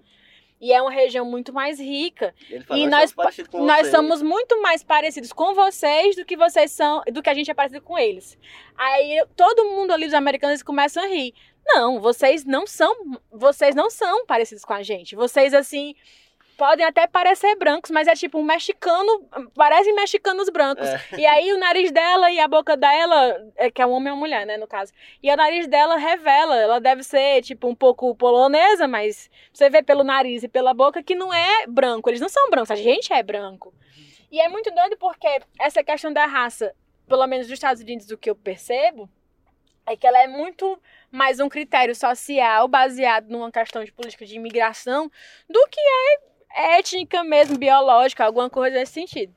E 0.60 0.72
é 0.72 0.80
uma 0.80 0.92
região 0.92 1.26
muito 1.26 1.52
mais 1.52 1.80
rica. 1.80 2.36
Fala, 2.68 2.80
E 2.80 2.86
"Nós 2.86 3.14
nós, 3.16 3.34
somos 3.36 3.66
nós 3.66 3.78
vocês." 3.88 3.92
somos 3.92 4.22
muito 4.22 4.62
mais 4.62 4.84
parecidos 4.84 5.34
com 5.34 5.56
vocês 5.56 6.16
do 6.16 6.24
que 6.24 6.38
vocês 6.38 6.72
são, 6.72 7.02
do 7.12 7.22
que 7.24 7.30
a 7.32 7.34
gente 7.34 7.50
é 7.50 7.54
parecido 7.54 7.82
com 7.82 7.98
eles. 7.98 8.38
Aí 8.78 9.26
todo 9.36 9.66
mundo 9.66 9.92
ali, 9.92 10.06
os 10.06 10.14
americanos, 10.14 10.62
começam 10.62 11.04
a 11.04 11.08
rir. 11.08 11.34
Não, 11.66 12.00
vocês 12.00 12.46
não 12.46 12.68
são, 12.68 12.96
vocês 13.32 13.74
não 13.76 13.90
são 13.90 14.26
parecidos 14.26 14.64
com 14.64 14.74
a 14.74 14.84
gente. 14.84 15.16
Vocês 15.16 15.52
assim 15.54 15.96
podem 16.62 16.86
até 16.86 17.08
parecer 17.08 17.56
brancos, 17.56 17.90
mas 17.90 18.08
é 18.08 18.14
tipo 18.14 18.38
um 18.38 18.44
mexicano, 18.44 19.28
parecem 19.56 19.96
mexicanos 19.96 20.48
brancos. 20.48 20.88
É. 20.88 21.02
E 21.18 21.26
aí 21.26 21.52
o 21.54 21.58
nariz 21.58 21.92
dela 21.92 22.30
e 22.30 22.40
a 22.40 22.48
boca 22.48 22.78
dela, 22.78 23.52
é 23.56 23.72
que 23.72 23.82
é 23.82 23.86
um 23.88 23.90
homem 23.90 24.14
ou 24.14 24.20
mulher, 24.20 24.46
né, 24.46 24.58
no 24.58 24.68
caso. 24.68 24.94
E 25.24 25.32
o 25.32 25.36
nariz 25.36 25.66
dela 25.68 25.98
revela, 25.98 26.56
ela 26.56 26.80
deve 26.80 27.02
ser 27.02 27.42
tipo 27.42 27.68
um 27.68 27.74
pouco 27.74 28.14
polonesa, 28.14 28.88
mas 28.88 29.28
você 29.52 29.72
vê 29.72 29.82
pelo 29.82 30.04
nariz 30.04 30.44
e 30.44 30.48
pela 30.48 30.72
boca 30.72 31.02
que 31.02 31.16
não 31.16 31.34
é 31.34 31.66
branco, 31.66 32.08
eles 32.12 32.22
não 32.22 32.30
são 32.30 32.48
brancos, 32.52 32.70
a 32.70 32.76
gente 32.76 33.12
é 33.12 33.24
branco. 33.24 33.74
E 34.32 34.40
é 34.40 34.48
muito 34.48 34.70
doido 34.70 34.96
porque 34.98 35.42
essa 35.60 35.84
questão 35.84 36.14
da 36.14 36.28
raça, 36.28 36.76
pelo 37.08 37.26
menos 37.26 37.48
nos 37.48 37.54
Estados 37.56 37.82
Unidos, 37.82 38.12
o 38.12 38.18
que 38.20 38.30
eu 38.30 38.36
percebo, 38.36 39.10
é 39.84 39.98
que 39.98 40.06
ela 40.06 40.22
é 40.22 40.28
muito 40.28 40.80
mais 41.12 41.40
um 41.40 41.50
critério 41.50 41.96
social 41.96 42.68
baseado 42.68 43.30
numa 43.30 43.52
questão 43.52 43.84
de 43.84 43.92
política 43.92 44.28
de 44.28 44.36
imigração 44.36 45.12
do 45.50 45.68
que 45.68 45.80
é 45.80 46.31
étnica 46.56 47.24
mesmo, 47.24 47.58
biológica, 47.58 48.26
alguma 48.26 48.50
coisa 48.50 48.78
nesse 48.78 48.94
sentido. 48.94 49.34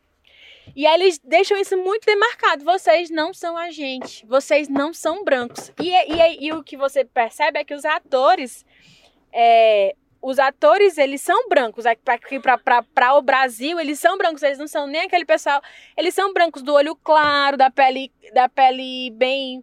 E 0.74 0.87
aí 0.87 0.94
eles 0.94 1.18
deixam 1.18 1.57
isso 1.59 1.77
muito 1.77 2.05
demarcado. 2.05 2.64
Vocês 2.64 3.11
não 3.11 3.33
são 3.35 3.57
a 3.57 3.70
gente. 3.70 4.24
Vocês 4.27 4.68
não 4.68 4.92
são 4.92 5.22
brancos. 5.24 5.72
E, 5.81 5.90
e, 5.90 6.46
e 6.46 6.53
o 6.53 6.64
que 6.64 6.77
você 6.77 7.05
percebe 7.05 7.59
é 7.59 7.64
que 7.64 7.74
os 7.74 7.85
atores. 7.85 8.64
é, 9.33 9.94
os 10.22 10.38
atores, 10.38 10.96
eles 10.96 11.20
são 11.20 11.48
brancos. 11.50 11.85
Para 12.94 13.14
o 13.14 13.20
Brasil, 13.20 13.79
eles 13.79 13.98
são 14.00 14.16
brancos. 14.16 14.42
Eles 14.42 14.59
não 14.59 14.66
são 14.66 14.87
nem 14.87 15.03
aquele 15.03 15.27
pessoal. 15.27 15.61
Eles 15.96 16.14
são 16.14 16.33
brancos 16.33 16.62
do 16.62 16.72
olho 16.72 16.96
claro, 16.96 17.59
da 17.59 17.70
pele, 17.70 18.11
da 18.33 18.48
pele 18.48 19.11
bem 19.11 19.62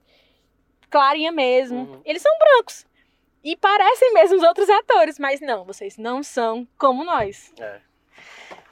clarinha 0.88 1.32
mesmo. 1.32 1.80
Uhum. 1.80 2.02
Eles 2.06 2.22
são 2.22 2.32
brancos. 2.38 2.86
E 3.44 3.56
parecem 3.56 4.14
mesmo 4.14 4.38
os 4.38 4.44
outros 4.44 4.70
atores, 4.70 5.18
mas 5.18 5.40
não, 5.42 5.66
vocês 5.66 5.98
não 5.98 6.22
são 6.22 6.68
como 6.78 7.04
nós. 7.04 7.52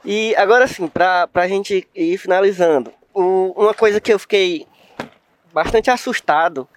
E 0.04 0.34
agora 0.36 0.66
sim, 0.66 0.86
pra, 0.88 1.26
pra 1.26 1.48
gente 1.48 1.88
ir 1.94 2.18
finalizando, 2.18 2.92
o- 3.12 3.52
uma 3.56 3.74
coisa 3.74 4.00
que 4.00 4.12
eu 4.12 4.18
fiquei 4.18 4.66
bastante 5.52 5.90
assustado, 5.90 6.68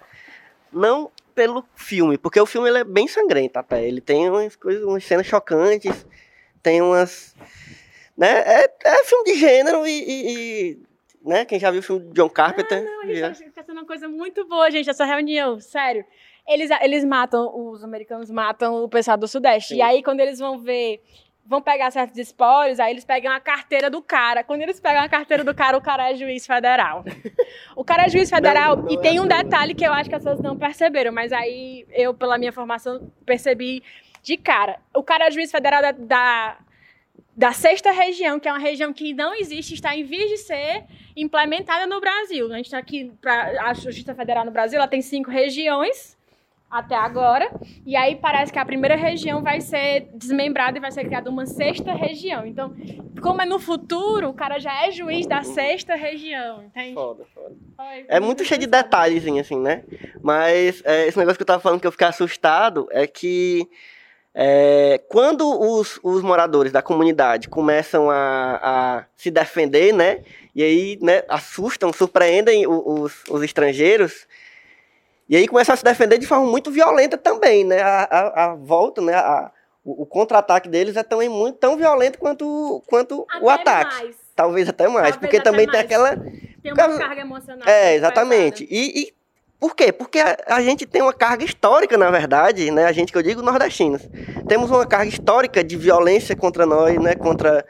não 0.72 1.10
pelo 1.34 1.64
filme, 1.74 2.18
porque 2.18 2.40
o 2.40 2.46
filme 2.46 2.68
ele 2.68 2.78
é 2.78 2.84
bem 2.84 3.06
sangrento 3.08 3.58
até, 3.58 3.84
ele 3.84 4.00
tem 4.00 4.28
umas 4.28 4.54
coisas, 4.56 4.84
umas 4.84 5.04
cenas 5.04 5.26
chocantes, 5.26 6.06
tem 6.62 6.80
umas, 6.82 7.34
né, 8.16 8.40
é, 8.62 8.70
é 8.84 9.04
filme 9.04 9.24
de 9.32 9.38
gênero 9.38 9.86
e, 9.86 9.90
e- 9.90 10.32
e, 10.72 10.78
né, 11.24 11.44
quem 11.44 11.58
já 11.58 11.70
viu 11.70 11.80
o 11.80 11.82
filme 11.82 12.06
de 12.06 12.12
John 12.12 12.28
Carpenter, 12.28 12.84
Não, 12.84 13.02
a 13.02 13.06
gente 13.06 13.18
já- 13.18 13.50
tá 13.50 13.62
sendo 13.64 13.78
uma 13.78 13.86
coisa 13.86 14.08
muito 14.08 14.46
boa, 14.46 14.70
gente, 14.70 14.90
essa 14.90 15.04
reunião, 15.04 15.58
sério. 15.60 16.04
Eles, 16.46 16.70
eles 16.82 17.04
matam, 17.04 17.50
os 17.54 17.82
americanos 17.82 18.30
matam 18.30 18.84
o 18.84 18.88
pessoal 18.88 19.16
do 19.16 19.26
Sudeste. 19.26 19.70
Sim. 19.70 19.76
E 19.76 19.82
aí, 19.82 20.02
quando 20.02 20.20
eles 20.20 20.38
vão 20.38 20.58
ver, 20.58 21.00
vão 21.46 21.60
pegar 21.60 21.90
certos 21.90 22.18
espólios, 22.18 22.80
aí 22.80 22.92
eles 22.92 23.04
pegam 23.04 23.32
a 23.32 23.40
carteira 23.40 23.90
do 23.90 24.02
cara. 24.02 24.42
Quando 24.42 24.62
eles 24.62 24.80
pegam 24.80 25.02
a 25.02 25.08
carteira 25.08 25.44
do 25.44 25.54
cara, 25.54 25.76
o 25.76 25.82
cara 25.82 26.10
é 26.10 26.14
juiz 26.14 26.46
federal. 26.46 27.04
O 27.76 27.84
cara 27.84 28.04
é 28.04 28.08
juiz 28.08 28.30
federal 28.30 28.76
Não, 28.76 28.84
não 28.84 28.90
e 28.90 28.94
é 28.94 29.00
tem 29.00 29.20
um 29.20 29.26
detalhe 29.26 29.74
que 29.74 29.84
eu 29.84 29.92
acho 29.92 30.08
que 30.08 30.14
as 30.14 30.22
pessoas 30.22 30.40
não 30.40 30.56
perceberam, 30.56 31.12
mas 31.12 31.32
aí 31.32 31.86
eu, 31.90 32.14
pela 32.14 32.38
minha 32.38 32.52
formação, 32.52 33.10
percebi 33.26 33.82
de 34.22 34.36
cara. 34.36 34.78
O 34.94 35.02
cara 35.02 35.26
é 35.26 35.30
juiz 35.30 35.50
federal 35.50 35.82
da, 35.82 35.92
da, 35.92 36.58
da 37.36 37.52
sexta 37.52 37.90
região, 37.90 38.38
que 38.38 38.48
é 38.48 38.52
uma 38.52 38.60
região 38.60 38.92
que 38.92 39.12
não 39.12 39.34
existe, 39.34 39.74
está 39.74 39.94
em 39.96 40.04
vias 40.04 40.30
de 40.30 40.38
ser 40.38 40.84
implementada 41.16 41.86
no 41.86 42.00
Brasil. 42.00 42.52
A 42.52 42.56
gente 42.56 42.66
está 42.66 42.78
aqui, 42.78 43.12
pra, 43.20 43.68
a 43.68 43.74
Justiça 43.74 44.14
Federal 44.14 44.44
no 44.44 44.50
Brasil, 44.50 44.78
ela 44.78 44.88
tem 44.88 45.02
cinco 45.02 45.30
regiões 45.30 46.16
até 46.70 46.96
agora, 46.96 47.50
e 47.86 47.94
aí 47.94 48.16
parece 48.16 48.52
que 48.52 48.58
a 48.58 48.64
primeira 48.64 48.96
região 48.96 49.42
vai 49.42 49.60
ser 49.60 50.08
desmembrada 50.12 50.76
e 50.76 50.80
vai 50.80 50.90
ser 50.90 51.04
criada 51.04 51.30
uma 51.30 51.46
sexta 51.46 51.92
região. 51.92 52.44
Então, 52.44 52.74
como 53.22 53.40
é 53.40 53.46
no 53.46 53.60
futuro, 53.60 54.28
o 54.28 54.34
cara 54.34 54.58
já 54.58 54.86
é 54.86 54.90
juiz 54.90 55.26
da 55.26 55.42
sexta 55.42 55.94
região, 55.94 56.64
entende? 56.64 56.94
Foda, 56.94 57.24
foda. 57.32 57.54
Foi 57.76 58.06
É 58.08 58.18
muito 58.18 58.44
cheio 58.44 58.60
de 58.60 58.66
detalhes, 58.66 59.24
assim, 59.38 59.58
né? 59.60 59.84
Mas 60.20 60.82
é, 60.84 61.06
esse 61.06 61.16
negócio 61.16 61.36
que 61.36 61.42
eu 61.42 61.46
tava 61.46 61.62
falando 61.62 61.80
que 61.80 61.86
eu 61.86 61.92
fiquei 61.92 62.08
assustado 62.08 62.88
é 62.90 63.06
que 63.06 63.68
é, 64.34 65.00
quando 65.08 65.48
os, 65.48 66.00
os 66.02 66.22
moradores 66.22 66.72
da 66.72 66.82
comunidade 66.82 67.48
começam 67.48 68.10
a, 68.10 68.60
a 68.62 69.04
se 69.16 69.30
defender, 69.30 69.92
né? 69.94 70.22
E 70.52 70.62
aí, 70.62 70.98
né, 71.00 71.22
assustam, 71.28 71.92
surpreendem 71.92 72.66
os, 72.66 73.22
os 73.30 73.42
estrangeiros. 73.44 74.26
E 75.28 75.36
aí 75.36 75.48
começam 75.48 75.72
a 75.72 75.76
se 75.76 75.84
defender 75.84 76.18
de 76.18 76.26
forma 76.26 76.46
muito 76.46 76.70
violenta 76.70 77.16
também, 77.16 77.64
né? 77.64 77.80
A, 77.80 78.04
a, 78.10 78.44
a 78.44 78.54
volta, 78.54 79.00
né? 79.00 79.14
A, 79.14 79.50
o, 79.84 80.02
o 80.02 80.06
contra-ataque 80.06 80.68
deles 80.68 80.96
é 80.96 81.02
também 81.02 81.28
muito 81.28 81.58
tão 81.58 81.76
violento 81.76 82.18
quanto, 82.18 82.82
quanto 82.86 83.26
o 83.40 83.48
ataque. 83.48 83.94
mais. 84.02 84.16
Talvez 84.34 84.68
até 84.68 84.84
mais, 84.88 84.94
Talvez 84.94 85.16
porque 85.16 85.36
até 85.36 85.44
também 85.50 85.66
tem 85.66 85.74
mais. 85.74 85.84
aquela 85.84 86.16
Tem 86.62 86.72
uma 86.72 86.98
carga 86.98 87.20
emocional. 87.20 87.68
é, 87.68 87.94
exatamente. 87.94 88.66
E, 88.68 89.02
e 89.02 89.14
por 89.60 89.74
quê? 89.76 89.92
Porque 89.92 90.18
a, 90.18 90.36
a 90.46 90.62
gente 90.62 90.84
tem 90.84 91.00
uma 91.00 91.12
carga 91.12 91.44
histórica, 91.44 91.96
na 91.96 92.10
verdade, 92.10 92.70
né? 92.70 92.84
A 92.84 92.92
gente 92.92 93.12
que 93.12 93.16
eu 93.18 93.22
digo 93.22 93.40
nordestinos. 93.40 94.02
Temos 94.48 94.70
uma 94.70 94.84
carga 94.86 95.08
histórica 95.08 95.62
de 95.62 95.76
violência 95.76 96.34
contra 96.36 96.66
nós, 96.66 97.00
né? 97.00 97.14
Contra. 97.14 97.64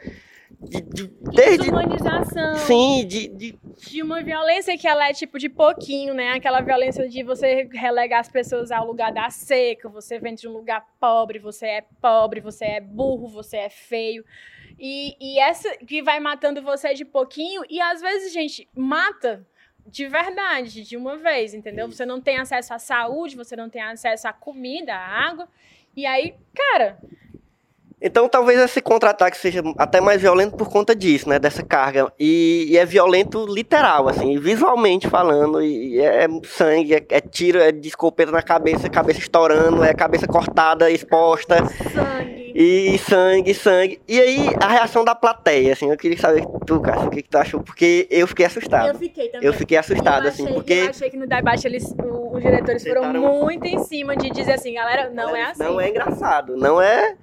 De, 0.69 0.81
de- 0.81 1.07
desde. 1.33 1.57
Desumanização. 1.59 2.55
Sim, 2.57 3.05
de, 3.07 3.27
de- 3.27 3.59
De 3.77 4.01
uma 4.01 4.21
violência 4.23 4.77
que 4.77 4.87
ela 4.87 5.07
é 5.09 5.13
tipo 5.13 5.37
de 5.39 5.47
pouquinho, 5.49 6.13
né? 6.13 6.29
Aquela 6.33 6.61
violência 6.61 7.07
de 7.07 7.23
você 7.23 7.69
relegar 7.73 8.19
as 8.21 8.29
pessoas 8.29 8.71
ao 8.71 8.85
lugar 8.85 9.11
da 9.13 9.29
seca, 9.29 9.87
você 9.89 10.19
vem 10.19 10.33
de 10.35 10.47
um 10.47 10.51
lugar 10.53 10.85
pobre, 10.99 11.39
você 11.39 11.67
é 11.67 11.81
pobre, 12.01 12.39
você 12.41 12.65
é 12.65 12.81
burro, 12.81 13.27
você 13.27 13.57
é 13.57 13.69
feio. 13.69 14.23
E, 14.79 15.15
e 15.19 15.39
essa 15.39 15.75
que 15.77 16.01
vai 16.01 16.19
matando 16.19 16.61
você 16.61 16.93
de 16.93 17.05
pouquinho, 17.05 17.63
e 17.69 17.79
às 17.79 18.01
vezes, 18.01 18.33
gente, 18.33 18.67
mata 18.75 19.45
de 19.87 20.07
verdade, 20.07 20.81
de 20.83 20.97
uma 20.97 21.15
vez, 21.15 21.53
entendeu? 21.53 21.87
Você 21.89 22.05
não 22.05 22.19
tem 22.19 22.37
acesso 22.37 22.73
à 22.73 22.79
saúde, 22.79 23.35
você 23.35 23.55
não 23.55 23.69
tem 23.69 23.81
acesso 23.83 24.27
à 24.27 24.33
comida, 24.33 24.95
à 24.95 25.27
água. 25.29 25.47
E 25.95 26.05
aí, 26.05 26.33
cara, 26.53 26.97
Então 28.05 28.29
talvez 28.29 28.59
esse 28.59 28.81
contra-ataque 28.81 29.35
seja 29.35 29.63
até 29.79 29.99
mais 29.99 30.21
violento 30.21 30.55
por 30.55 30.69
conta 30.69 30.95
disso, 30.95 31.27
né? 31.27 31.39
Dessa 31.39 31.63
carga. 31.63 32.13
E, 32.19 32.67
e 32.69 32.77
é 32.77 32.85
violento 32.85 33.43
literal, 33.47 34.07
assim, 34.07 34.37
visualmente 34.37 35.09
falando. 35.09 35.59
E, 35.59 35.95
e 35.95 35.99
é 36.01 36.27
sangue, 36.43 36.93
é, 36.93 37.03
é 37.09 37.19
tiro, 37.19 37.57
é 37.59 37.71
de 37.71 37.87
escopeta 37.87 38.31
na 38.31 38.43
cabeça, 38.43 38.87
cabeça 38.89 39.19
estourando, 39.19 39.83
é 39.83 39.91
cabeça 39.91 40.27
cortada, 40.27 40.91
exposta. 40.91 41.55
Sangue. 41.91 42.53
E 42.57 42.97
sangue, 42.99 43.53
sangue. 43.55 43.99
E 44.07 44.21
aí, 44.21 44.49
a 44.61 44.67
reação 44.67 45.03
da 45.03 45.13
plateia, 45.15 45.73
assim, 45.73 45.89
eu 45.89 45.97
queria 45.97 46.17
saber, 46.17 46.45
tu, 46.65 46.79
Cássio, 46.79 47.07
o 47.07 47.09
que, 47.09 47.23
que 47.23 47.29
tu 47.29 47.37
achou? 47.39 47.59
Porque 47.61 48.07
eu 48.09 48.27
fiquei 48.27 48.45
assustado. 48.45 48.87
Eu 48.89 48.95
fiquei 48.95 49.29
também. 49.29 49.47
Eu 49.47 49.53
fiquei 49.53 49.77
assustado, 49.77 50.23
Eu 50.25 50.29
assim, 50.29 50.43
achei- 50.43 50.53
porque. 50.55 50.73
Eu 50.73 50.89
achei 50.91 51.09
que 51.09 51.17
no 51.17 51.27
debate 51.27 51.65
eles, 51.67 51.83
os 51.83 52.41
diretores 52.41 52.83
foram 52.83 53.01
Tentaram- 53.01 53.41
muito 53.41 53.65
em 53.65 53.79
cima 53.83 54.15
de 54.15 54.29
dizer 54.29 54.53
assim, 54.53 54.75
galera, 54.75 55.09
não 55.09 55.35
é 55.35 55.43
assim. 55.45 55.63
Não 55.63 55.81
é 55.81 55.89
engraçado, 55.89 56.55
não 56.55 56.79
é. 56.79 57.15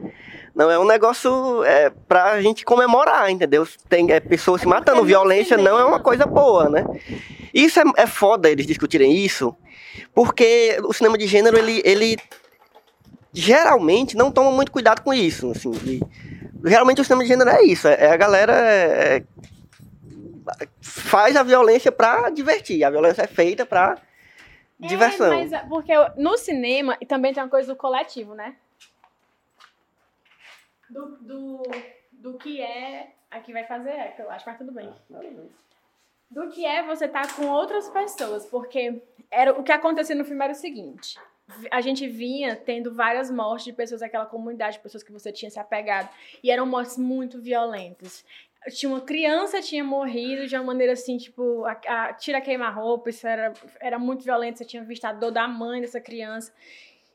Não 0.54 0.70
é 0.70 0.78
um 0.78 0.84
negócio 0.84 1.64
é, 1.64 1.90
pra 2.06 2.40
gente 2.42 2.64
comemorar, 2.64 3.30
entendeu? 3.30 3.66
Tem 3.88 4.10
é, 4.12 4.20
pessoas 4.20 4.60
se 4.60 4.66
matando, 4.66 4.98
no 5.00 5.04
violência 5.06 5.56
não 5.56 5.78
é 5.78 5.84
uma 5.84 5.98
coisa 6.00 6.26
boa, 6.26 6.68
né? 6.68 6.84
Isso 7.54 7.80
é, 7.80 7.84
é 7.96 8.06
foda 8.06 8.50
eles 8.50 8.66
discutirem 8.66 9.14
isso, 9.16 9.56
porque 10.14 10.78
o 10.84 10.92
cinema 10.92 11.16
de 11.16 11.26
gênero, 11.26 11.56
ele, 11.58 11.80
ele 11.84 12.16
geralmente 13.32 14.16
não 14.16 14.30
toma 14.30 14.50
muito 14.50 14.70
cuidado 14.72 15.00
com 15.02 15.12
isso, 15.12 15.50
assim. 15.50 15.70
de- 15.70 16.02
geralmente 16.64 17.00
o 17.00 17.04
cinema 17.04 17.22
de 17.22 17.28
gênero 17.28 17.50
é 17.50 17.62
isso, 17.62 17.88
é, 17.88 17.94
é 17.94 18.10
a 18.12 18.16
galera 18.16 18.52
é, 18.52 19.16
é, 19.16 20.68
faz 20.80 21.34
a 21.36 21.42
violência 21.42 21.90
pra 21.90 22.28
divertir, 22.30 22.84
a 22.84 22.90
violência 22.90 23.22
é 23.22 23.26
feita 23.26 23.64
pra 23.64 23.96
diversão. 24.78 25.32
É, 25.32 25.36
mas 25.44 25.52
é 25.52 25.58
porque 25.60 25.92
no 26.16 26.36
cinema 26.36 26.96
e 27.00 27.06
também 27.06 27.32
tem 27.32 27.42
uma 27.42 27.48
coisa 27.48 27.72
do 27.72 27.76
coletivo, 27.76 28.34
né? 28.34 28.54
Do, 30.92 31.16
do, 31.20 31.62
do 32.12 32.38
que 32.38 32.60
é. 32.60 33.14
Aqui 33.30 33.50
vai 33.52 33.64
fazer 33.64 33.90
eco, 33.90 34.22
eu 34.22 34.30
acho, 34.30 34.44
mas 34.46 34.58
tudo 34.58 34.72
bem. 34.72 34.92
Do 36.30 36.48
que 36.50 36.66
é 36.66 36.82
você 36.82 37.06
estar 37.06 37.34
com 37.34 37.46
outras 37.46 37.88
pessoas, 37.88 38.44
porque 38.46 39.02
era 39.30 39.58
o 39.58 39.62
que 39.62 39.72
acontecia 39.72 40.14
no 40.14 40.24
filme 40.24 40.44
era 40.44 40.52
o 40.52 40.56
seguinte. 40.56 41.18
A 41.70 41.80
gente 41.80 42.06
vinha 42.06 42.54
tendo 42.54 42.94
várias 42.94 43.30
mortes 43.30 43.64
de 43.64 43.72
pessoas 43.72 44.00
daquela 44.02 44.26
comunidade, 44.26 44.78
pessoas 44.80 45.02
que 45.02 45.12
você 45.12 45.32
tinha 45.32 45.50
se 45.50 45.58
apegado, 45.58 46.10
e 46.42 46.50
eram 46.50 46.66
mortes 46.66 46.98
muito 46.98 47.40
violentas. 47.40 48.24
Tinha 48.68 48.92
uma 48.92 49.00
criança 49.00 49.60
tinha 49.60 49.82
morrido 49.82 50.46
de 50.46 50.54
uma 50.54 50.64
maneira 50.64 50.92
assim, 50.92 51.16
tipo, 51.16 51.64
a, 51.64 51.72
a, 51.72 52.12
tira 52.12 52.40
queima-roupa, 52.40 53.10
isso 53.10 53.26
era, 53.26 53.52
era 53.80 53.98
muito 53.98 54.24
violento, 54.24 54.58
você 54.58 54.64
tinha 54.64 54.84
visto 54.84 55.04
a 55.06 55.12
dor 55.12 55.32
da 55.32 55.48
mãe 55.48 55.80
dessa 55.80 56.00
criança. 56.00 56.52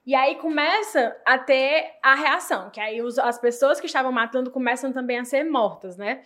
E 0.07 0.15
aí 0.15 0.35
começa 0.35 1.17
a 1.25 1.37
ter 1.37 1.91
a 2.01 2.15
reação, 2.15 2.69
que 2.69 2.79
aí 2.79 3.01
os- 3.01 3.19
as 3.19 3.37
pessoas 3.37 3.77
que 3.81 3.87
estavam 3.87 4.09
matando 4.09 4.49
começam 4.49 4.93
também 4.93 5.19
a 5.19 5.25
ser 5.25 5.43
mortas, 5.43 5.97
né? 5.97 6.21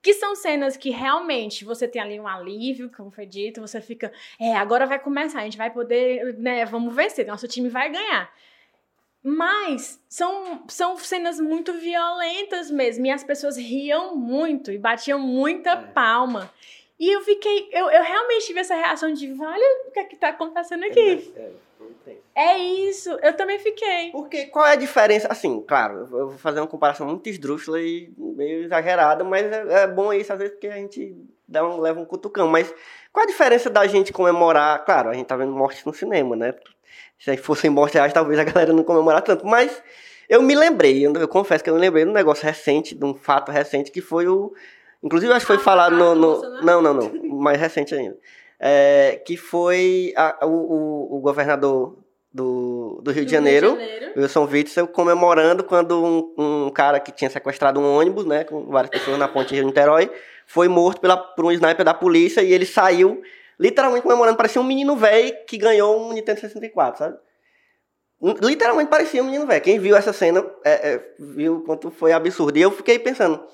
Que 0.00 0.14
são 0.14 0.36
cenas 0.36 0.76
que 0.76 0.90
realmente 0.90 1.64
você 1.64 1.88
tem 1.88 2.00
ali 2.00 2.20
um 2.20 2.28
alívio, 2.28 2.92
como 2.96 3.10
foi 3.10 3.26
dito, 3.26 3.60
você 3.60 3.80
fica, 3.80 4.12
é, 4.40 4.54
agora 4.54 4.86
vai 4.86 5.00
começar, 5.00 5.40
a 5.40 5.44
gente 5.44 5.58
vai 5.58 5.68
poder, 5.68 6.38
né, 6.38 6.64
vamos 6.64 6.94
vencer, 6.94 7.26
nosso 7.26 7.48
time 7.48 7.68
vai 7.68 7.90
ganhar. 7.90 8.32
Mas 9.20 10.00
são, 10.08 10.62
são 10.68 10.96
cenas 10.98 11.40
muito 11.40 11.72
violentas 11.72 12.70
mesmo, 12.70 13.04
e 13.06 13.10
as 13.10 13.24
pessoas 13.24 13.56
riam 13.56 14.14
muito 14.14 14.70
e 14.70 14.78
batiam 14.78 15.18
muita 15.18 15.70
É. 15.70 15.76
palma. 15.76 16.52
E 17.00 17.10
eu 17.10 17.22
fiquei, 17.22 17.68
eu, 17.72 17.90
eu 17.90 18.02
realmente 18.04 18.46
tive 18.46 18.60
essa 18.60 18.76
reação 18.76 19.12
de, 19.12 19.32
olha 19.40 19.88
o 19.88 19.90
que 19.90 19.98
é 19.98 20.04
que 20.04 20.14
tá 20.16 20.28
acontecendo 20.28 20.84
aqui. 20.84 21.32
É, 21.36 21.50
É 22.34 22.58
isso, 22.58 23.10
eu 23.22 23.32
também 23.36 23.58
fiquei. 23.58 24.10
Porque 24.10 24.46
qual 24.46 24.66
é 24.66 24.72
a 24.72 24.76
diferença? 24.76 25.28
Assim, 25.30 25.60
claro, 25.66 26.00
eu 26.00 26.28
vou 26.28 26.38
fazer 26.38 26.60
uma 26.60 26.66
comparação 26.66 27.06
muito 27.06 27.28
esdrúxula 27.28 27.80
e 27.80 28.12
meio 28.18 28.64
exagerada, 28.64 29.22
mas 29.22 29.44
é, 29.50 29.82
é 29.82 29.86
bom 29.86 30.12
isso 30.12 30.32
às 30.32 30.38
vezes 30.38 30.54
porque 30.54 30.66
a 30.66 30.72
gente 30.76 31.16
dá 31.46 31.64
um, 31.66 31.78
leva 31.80 32.00
um 32.00 32.04
cutucão. 32.04 32.48
Mas 32.48 32.72
qual 33.12 33.24
a 33.24 33.28
diferença 33.28 33.70
da 33.70 33.86
gente 33.86 34.12
comemorar? 34.12 34.84
Claro, 34.84 35.10
a 35.10 35.14
gente 35.14 35.26
tá 35.26 35.36
vendo 35.36 35.52
mortes 35.52 35.84
no 35.84 35.94
cinema, 35.94 36.34
né? 36.34 36.54
Se 37.18 37.36
fossem 37.36 37.70
mortes 37.70 37.94
reais, 37.94 38.12
talvez 38.12 38.38
a 38.38 38.44
galera 38.44 38.72
não 38.72 38.82
comemorar 38.82 39.22
tanto. 39.22 39.46
Mas 39.46 39.80
eu 40.28 40.42
me 40.42 40.54
lembrei, 40.54 41.06
eu, 41.06 41.12
eu 41.14 41.28
confesso 41.28 41.62
que 41.62 41.70
eu 41.70 41.74
me 41.74 41.80
lembrei 41.80 42.04
de 42.04 42.10
um 42.10 42.14
negócio 42.14 42.44
recente, 42.44 42.94
de 42.94 43.04
um 43.04 43.14
fato 43.14 43.52
recente, 43.52 43.90
que 43.90 44.00
foi 44.00 44.26
o. 44.26 44.52
Inclusive, 45.02 45.32
acho 45.32 45.40
que 45.46 45.52
foi 45.52 45.56
Ah, 45.56 45.60
falado 45.60 45.96
no. 45.96 46.10
ah, 46.10 46.14
no- 46.14 46.62
não, 46.62 46.82
não, 46.82 46.94
não. 46.94 47.12
Mais 47.38 47.60
recente 47.60 47.94
ainda. 47.94 48.18
É, 48.58 49.20
que 49.26 49.36
foi 49.36 50.12
a- 50.16 50.46
o, 50.46 51.16
o, 51.16 51.20
governador 51.20 51.98
do, 52.32 53.00
do 53.02 53.10
Rio 53.10 53.24
de 53.24 53.32
Janeiro. 53.32 53.76
Wilson 54.16 54.48
Witzel 54.50 54.86
comemorando 54.88 55.64
quando 55.64 56.02
um, 56.02 56.66
um 56.66 56.70
cara 56.70 57.00
que 57.00 57.10
tinha 57.12 57.28
sequestrado 57.28 57.80
um 57.80 57.96
ônibus, 57.98 58.24
né, 58.24 58.44
com 58.44 58.66
várias 58.66 58.90
pessoas 58.90 59.18
na 59.18 59.26
ponte 59.28 59.54
Rio 59.54 59.64
Niterói, 59.66 60.10
foi 60.46 60.68
morto 60.68 61.00
pela, 61.00 61.16
por 61.16 61.44
um 61.44 61.50
sniper 61.52 61.84
da 61.84 61.92
polícia 61.94 62.42
e 62.42 62.52
ele 62.52 62.64
saiu 62.64 63.20
literalmente 63.58 64.02
comemorando, 64.02 64.36
parecia 64.36 64.60
um 64.60 64.64
menino 64.64 64.96
velho 64.96 65.34
que 65.46 65.58
ganhou 65.58 66.00
um 66.00 66.12
Nintendo 66.12 66.40
64, 66.40 66.98
sabe? 66.98 67.18
Literalmente 68.40 68.88
parecia 68.88 69.22
um 69.22 69.26
menino 69.26 69.46
velho. 69.46 69.62
Quem 69.62 69.78
viu 69.78 69.96
essa 69.96 70.12
cena 70.12 70.44
é, 70.64 70.94
é, 70.94 71.14
viu 71.18 71.62
quanto 71.62 71.90
foi 71.90 72.12
absurdo. 72.12 72.56
E 72.56 72.62
eu 72.62 72.70
fiquei 72.70 72.98
pensando, 72.98 73.44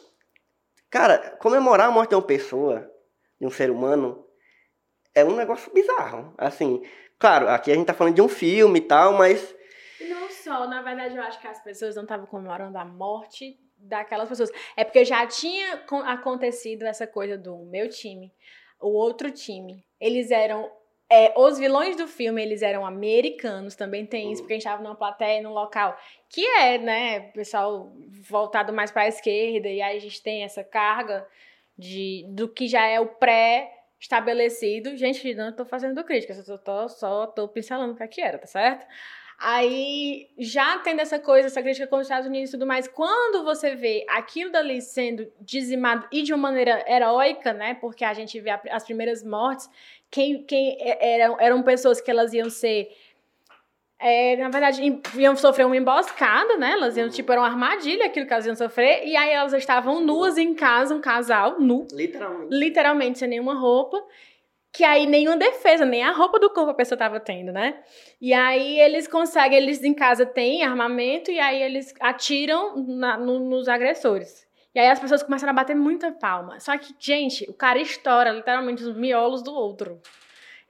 cara, 0.88 1.36
comemorar 1.40 1.88
a 1.88 1.90
morte 1.90 2.10
de 2.10 2.14
uma 2.14 2.22
pessoa, 2.22 2.88
de 3.40 3.46
um 3.46 3.50
ser 3.50 3.70
humano, 3.70 4.24
é 5.14 5.25
um 5.25 5.37
negócio 5.37 5.73
bizarro. 5.73 6.35
Assim, 6.38 6.83
claro, 7.18 7.49
aqui 7.49 7.70
a 7.70 7.75
gente 7.75 7.87
tá 7.87 7.94
falando 7.94 8.14
de 8.14 8.23
um 8.23 8.29
filme 8.29 8.79
e 8.79 8.83
tal, 8.83 9.12
mas 9.14 9.55
Não 10.09 10.31
só, 10.31 10.66
na 10.66 10.83
verdade, 10.83 11.16
eu 11.16 11.23
acho 11.23 11.40
que 11.40 11.46
as 11.46 11.62
pessoas 11.62 11.94
não 11.96 12.03
estavam 12.05 12.27
comemorando 12.27 12.77
a 12.79 12.85
morte 12.85 13.59
daquelas 13.77 14.29
pessoas. 14.29 14.51
É 14.77 14.85
porque 14.85 15.05
já 15.05 15.27
tinha 15.27 15.79
con- 15.79 16.03
acontecido 16.05 16.85
essa 16.85 17.07
coisa 17.07 17.37
do 17.38 17.57
meu 17.66 17.88
time, 17.88 18.33
o 18.81 18.88
outro 18.90 19.31
time. 19.31 19.85
Eles 20.01 20.31
eram. 20.31 20.70
é, 21.12 21.35
os 21.37 21.59
vilões 21.59 21.96
do 21.96 22.07
filme, 22.07 22.40
eles 22.40 22.62
eram 22.62 22.87
americanos, 22.87 23.75
também 23.75 24.07
tem 24.07 24.31
isso, 24.33 24.42
porque 24.42 24.53
a 24.55 24.57
gente 24.57 24.64
estava 24.66 24.83
numa 24.83 24.94
plateia, 24.94 25.42
num 25.42 25.53
local 25.53 25.96
que 26.29 26.46
é, 26.46 26.79
né, 26.79 27.20
pessoal 27.33 27.90
voltado 28.29 28.73
mais 28.73 28.90
para 28.92 29.03
a 29.03 29.09
esquerda, 29.09 29.68
e 29.68 29.83
aí 29.83 29.96
a 29.96 30.01
gente 30.01 30.23
tem 30.23 30.44
essa 30.44 30.62
carga 30.62 31.27
de, 31.77 32.25
do 32.29 32.49
que 32.49 32.68
já 32.68 32.87
é 32.87 33.01
o 33.01 33.07
pré-estabelecido. 34.00 34.96
Gente, 34.96 35.34
não 35.34 35.50
estou 35.50 35.66
fazendo 35.66 36.02
crítica, 36.02 36.34
só 36.34 36.88
só 36.88 37.26
tô 37.26 37.46
pincelando 37.48 37.92
o 37.92 37.96
que 37.96 38.02
é 38.02 38.08
que 38.08 38.20
era, 38.20 38.38
tá 38.38 38.46
certo? 38.46 38.86
Aí 39.38 40.28
já 40.38 40.78
tendo 40.80 41.00
essa 41.00 41.18
coisa, 41.18 41.46
essa 41.46 41.62
crítica 41.62 41.86
com 41.86 41.96
os 41.96 42.02
Estados 42.02 42.26
Unidos 42.26 42.50
e 42.50 42.52
tudo 42.52 42.66
mais, 42.66 42.86
quando 42.86 43.42
você 43.42 43.74
vê 43.74 44.04
aquilo 44.08 44.52
dali 44.52 44.82
sendo 44.82 45.32
dizimado 45.40 46.06
e 46.12 46.22
de 46.22 46.32
uma 46.34 46.50
maneira 46.50 46.84
heróica, 46.86 47.52
né? 47.54 47.74
Porque 47.74 48.04
a 48.04 48.12
gente 48.12 48.38
vê 48.38 48.50
as 48.70 48.84
primeiras 48.84 49.24
mortes, 49.24 49.68
quem, 50.10 50.42
quem 50.44 50.76
é- 50.80 51.14
eram, 51.20 51.40
eram 51.40 51.62
pessoas 51.62 52.00
que 52.02 52.10
elas 52.10 52.34
iam 52.34 52.50
ser. 52.50 52.88
É, 54.00 54.36
na 54.36 54.48
verdade, 54.48 54.82
iam 55.16 55.36
sofrer 55.36 55.66
uma 55.66 55.76
emboscada, 55.76 56.56
né? 56.56 56.72
Elas 56.72 56.96
iam, 56.96 57.08
tipo, 57.08 57.30
era 57.30 57.40
uma 57.40 57.48
armadilha 57.48 58.06
aquilo 58.06 58.26
que 58.26 58.32
elas 58.32 58.46
iam 58.46 58.56
sofrer, 58.56 59.06
e 59.06 59.16
aí 59.16 59.30
elas 59.30 59.52
estavam 59.52 60.00
nuas 60.00 60.38
em 60.38 60.54
casa, 60.54 60.94
um 60.94 61.00
casal 61.00 61.60
nu, 61.60 61.86
literalmente. 61.92 62.54
literalmente 62.54 63.18
sem 63.18 63.28
nenhuma 63.28 63.54
roupa, 63.54 64.02
que 64.72 64.84
aí 64.84 65.04
nenhuma 65.06 65.36
defesa, 65.36 65.84
nem 65.84 66.02
a 66.02 66.12
roupa 66.12 66.38
do 66.38 66.48
corpo 66.50 66.70
a 66.70 66.74
pessoa 66.74 66.96
tava 66.96 67.18
tendo, 67.20 67.52
né? 67.52 67.80
E 68.20 68.32
aí 68.32 68.80
eles 68.80 69.06
conseguem, 69.08 69.58
eles 69.58 69.82
em 69.82 69.92
casa 69.92 70.24
têm 70.24 70.62
armamento 70.62 71.30
e 71.30 71.38
aí 71.40 71.60
eles 71.60 71.92
atiram 72.00 72.76
na- 72.86 73.16
no- 73.18 73.40
nos 73.40 73.68
agressores. 73.68 74.46
E 74.72 74.78
aí 74.78 74.86
as 74.88 75.00
pessoas 75.00 75.22
começam 75.24 75.48
a 75.48 75.52
bater 75.52 75.74
muita 75.74 76.12
palma. 76.12 76.60
Só 76.60 76.78
que, 76.78 76.94
gente, 77.00 77.44
o 77.50 77.52
cara 77.52 77.80
estoura 77.80 78.30
literalmente 78.30 78.84
os 78.84 78.96
miolos 78.96 79.42
do 79.42 79.52
outro. 79.52 80.00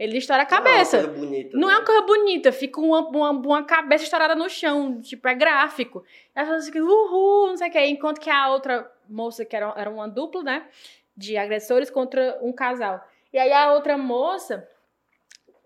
Ele 0.00 0.16
estoura 0.16 0.44
a 0.44 0.46
cabeça. 0.46 1.02
Não 1.02 1.04
é 1.04 1.04
uma 1.04 1.12
coisa 1.12 1.20
bonita. 1.20 1.56
Não 1.58 1.68
né? 1.68 1.74
é 1.74 1.76
uma 1.76 1.84
coisa 1.84 2.02
bonita, 2.02 2.52
fica 2.52 2.80
uma, 2.80 3.00
uma, 3.06 3.30
uma 3.32 3.64
cabeça 3.64 4.04
estourada 4.04 4.34
no 4.34 4.48
chão, 4.48 4.98
tipo, 4.98 5.28
é 5.28 5.34
gráfico. 5.34 6.02
E 6.34 6.40
as 6.40 6.46
pessoas 6.46 6.64
ficam, 6.64 6.86
uhul, 6.88 7.48
não 7.48 7.56
sei 7.58 7.68
o 7.68 7.70
que. 7.70 7.84
Enquanto 7.84 8.18
que 8.18 8.30
a 8.30 8.48
outra 8.48 8.90
moça, 9.06 9.44
que 9.44 9.54
era, 9.54 9.74
era 9.76 9.90
uma 9.90 10.08
dupla, 10.08 10.42
né, 10.42 10.66
de 11.14 11.36
agressores 11.36 11.90
contra 11.90 12.38
um 12.40 12.50
casal. 12.50 13.06
E 13.30 13.38
aí 13.38 13.52
a 13.52 13.74
outra 13.74 13.98
moça, 13.98 14.66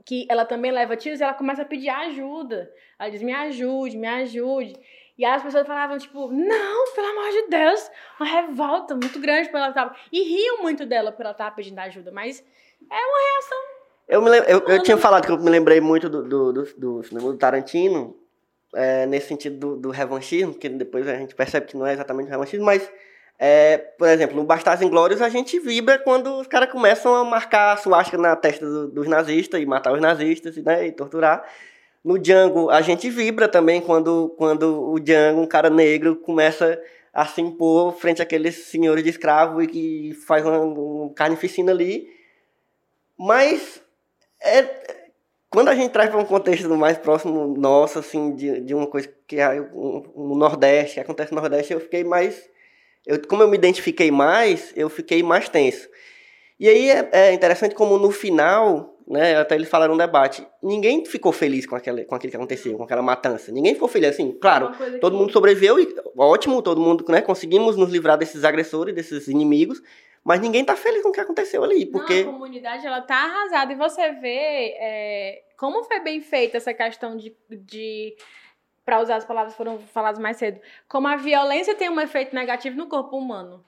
que 0.04 0.26
ela 0.28 0.44
também 0.44 0.72
leva 0.72 0.96
tiros, 0.96 1.20
ela 1.20 1.32
começa 1.32 1.62
a 1.62 1.64
pedir 1.64 1.90
ajuda. 1.90 2.68
Ela 2.98 3.10
diz, 3.10 3.22
me 3.22 3.32
ajude, 3.32 3.96
me 3.96 4.08
ajude. 4.08 4.74
E 5.16 5.24
aí 5.24 5.32
as 5.32 5.44
pessoas 5.44 5.64
falavam, 5.64 5.96
tipo, 5.96 6.26
não, 6.26 6.92
pelo 6.92 7.06
amor 7.06 7.30
de 7.30 7.46
Deus, 7.50 7.88
uma 8.18 8.28
revolta 8.28 8.96
muito 8.96 9.20
grande 9.20 9.48
por 9.48 9.58
ela 9.58 9.68
estar... 9.68 9.96
E 10.10 10.24
riam 10.24 10.60
muito 10.60 10.84
dela 10.84 11.12
por 11.12 11.22
ela 11.22 11.30
estar 11.30 11.52
pedindo 11.52 11.78
ajuda, 11.78 12.10
mas 12.10 12.44
Eu, 14.08 14.20
me 14.22 14.28
lem- 14.30 14.42
eu, 14.46 14.60
eu 14.66 14.82
tinha 14.82 14.96
falado 14.96 15.24
que 15.24 15.32
eu 15.32 15.38
me 15.38 15.50
lembrei 15.50 15.80
muito 15.80 16.08
do, 16.08 16.22
do, 16.22 16.52
do, 16.52 16.62
do 16.76 17.02
do 17.02 17.36
Tarantino, 17.36 18.16
é, 18.74 19.06
nesse 19.06 19.28
sentido 19.28 19.56
do, 19.58 19.76
do 19.76 19.90
revanchismo, 19.90 20.52
que 20.54 20.68
depois 20.68 21.06
a 21.08 21.14
gente 21.16 21.34
percebe 21.34 21.66
que 21.66 21.76
não 21.76 21.86
é 21.86 21.92
exatamente 21.94 22.28
revanchismo, 22.28 22.66
mas, 22.66 22.90
é, 23.38 23.78
por 23.78 24.08
exemplo, 24.08 24.36
no 24.36 24.44
Bastardos 24.44 24.84
Inglórios 24.84 25.22
a 25.22 25.28
gente 25.28 25.58
vibra 25.58 25.98
quando 25.98 26.38
os 26.38 26.46
caras 26.46 26.70
começam 26.70 27.14
a 27.14 27.24
marcar 27.24 27.72
a 27.72 27.76
suástica 27.76 28.18
na 28.18 28.36
testa 28.36 28.66
do- 28.66 28.88
dos 28.88 29.06
nazistas 29.08 29.60
e 29.60 29.66
matar 29.66 29.92
os 29.92 30.00
nazistas 30.00 30.56
né, 30.58 30.86
e 30.86 30.92
torturar. 30.92 31.44
No 32.04 32.18
Django 32.18 32.68
a 32.68 32.82
gente 32.82 33.08
vibra 33.08 33.48
também 33.48 33.80
quando, 33.80 34.34
quando 34.36 34.90
o 34.92 34.98
Django, 35.00 35.40
um 35.40 35.46
cara 35.46 35.70
negro, 35.70 36.16
começa 36.16 36.78
a 37.12 37.24
se 37.24 37.40
impor 37.40 37.92
frente 37.94 38.20
àqueles 38.20 38.56
senhores 38.66 39.02
de 39.04 39.10
escravo 39.10 39.62
e 39.62 39.66
que 39.68 40.12
faz 40.26 40.44
uma, 40.44 40.58
uma 40.58 41.10
carnificina 41.14 41.70
ali. 41.72 42.08
Mas 43.16 43.80
é, 44.44 45.04
quando 45.50 45.68
a 45.68 45.74
gente 45.74 45.92
traz 45.92 46.10
para 46.10 46.18
um 46.18 46.24
contexto 46.24 46.68
mais 46.76 46.98
próximo 46.98 47.56
nosso, 47.56 47.98
assim, 47.98 48.34
de, 48.34 48.60
de 48.60 48.74
uma 48.74 48.86
coisa 48.86 49.08
que 49.26 49.36
é 49.36 49.60
no 49.60 50.34
Nordeste, 50.36 50.94
que 50.94 51.00
acontece 51.00 51.32
no 51.32 51.40
Nordeste, 51.40 51.72
eu 51.72 51.80
fiquei 51.80 52.02
mais. 52.02 52.50
Eu, 53.06 53.20
como 53.28 53.42
eu 53.42 53.48
me 53.48 53.56
identifiquei 53.56 54.10
mais, 54.10 54.72
eu 54.74 54.88
fiquei 54.88 55.22
mais 55.22 55.48
tenso. 55.48 55.88
E 56.58 56.68
aí 56.68 56.90
é, 56.90 57.08
é 57.12 57.32
interessante 57.32 57.74
como 57.74 57.98
no 57.98 58.10
final, 58.10 58.98
né, 59.06 59.36
até 59.36 59.54
eles 59.54 59.68
falaram 59.68 59.94
no 59.94 59.98
debate, 59.98 60.46
ninguém 60.62 61.04
ficou 61.04 61.30
feliz 61.30 61.66
com, 61.66 61.76
aquele, 61.76 62.04
com 62.04 62.14
aquilo 62.14 62.30
que 62.30 62.36
aconteceu, 62.36 62.76
com 62.76 62.84
aquela 62.84 63.02
matança. 63.02 63.52
Ninguém 63.52 63.74
ficou 63.74 63.88
feliz, 63.88 64.10
assim, 64.10 64.32
claro, 64.32 64.70
todo 65.00 65.12
que... 65.12 65.18
mundo 65.18 65.32
sobreviveu 65.32 65.78
e 65.78 65.94
ótimo, 66.16 66.62
todo 66.62 66.80
mundo, 66.80 67.04
né, 67.08 67.20
conseguimos 67.20 67.76
nos 67.76 67.90
livrar 67.90 68.16
desses 68.16 68.44
agressores, 68.44 68.94
desses 68.94 69.28
inimigos, 69.28 69.82
mas 70.24 70.40
ninguém 70.40 70.64
tá 70.64 70.74
feliz 70.74 71.02
com 71.02 71.10
o 71.10 71.12
que 71.12 71.20
aconteceu 71.20 71.62
ali, 71.62 71.84
porque... 71.84 72.24
Não, 72.24 72.30
a 72.30 72.32
comunidade, 72.32 72.86
ela 72.86 73.02
tá 73.02 73.14
arrasada, 73.14 73.72
e 73.72 73.76
você 73.76 74.10
vê 74.12 74.74
é, 74.78 75.44
como 75.58 75.84
foi 75.84 76.00
bem 76.00 76.20
feita 76.22 76.56
essa 76.56 76.72
questão 76.72 77.16
de... 77.16 77.36
de 77.50 78.16
para 78.84 79.00
usar 79.00 79.16
as 79.16 79.24
palavras 79.24 79.54
que 79.54 79.56
foram 79.56 79.78
faladas 79.78 80.20
mais 80.20 80.36
cedo, 80.36 80.60
como 80.86 81.08
a 81.08 81.16
violência 81.16 81.74
tem 81.74 81.88
um 81.88 82.00
efeito 82.00 82.34
negativo 82.34 82.76
no 82.76 82.86
corpo 82.86 83.16
humano. 83.16 83.64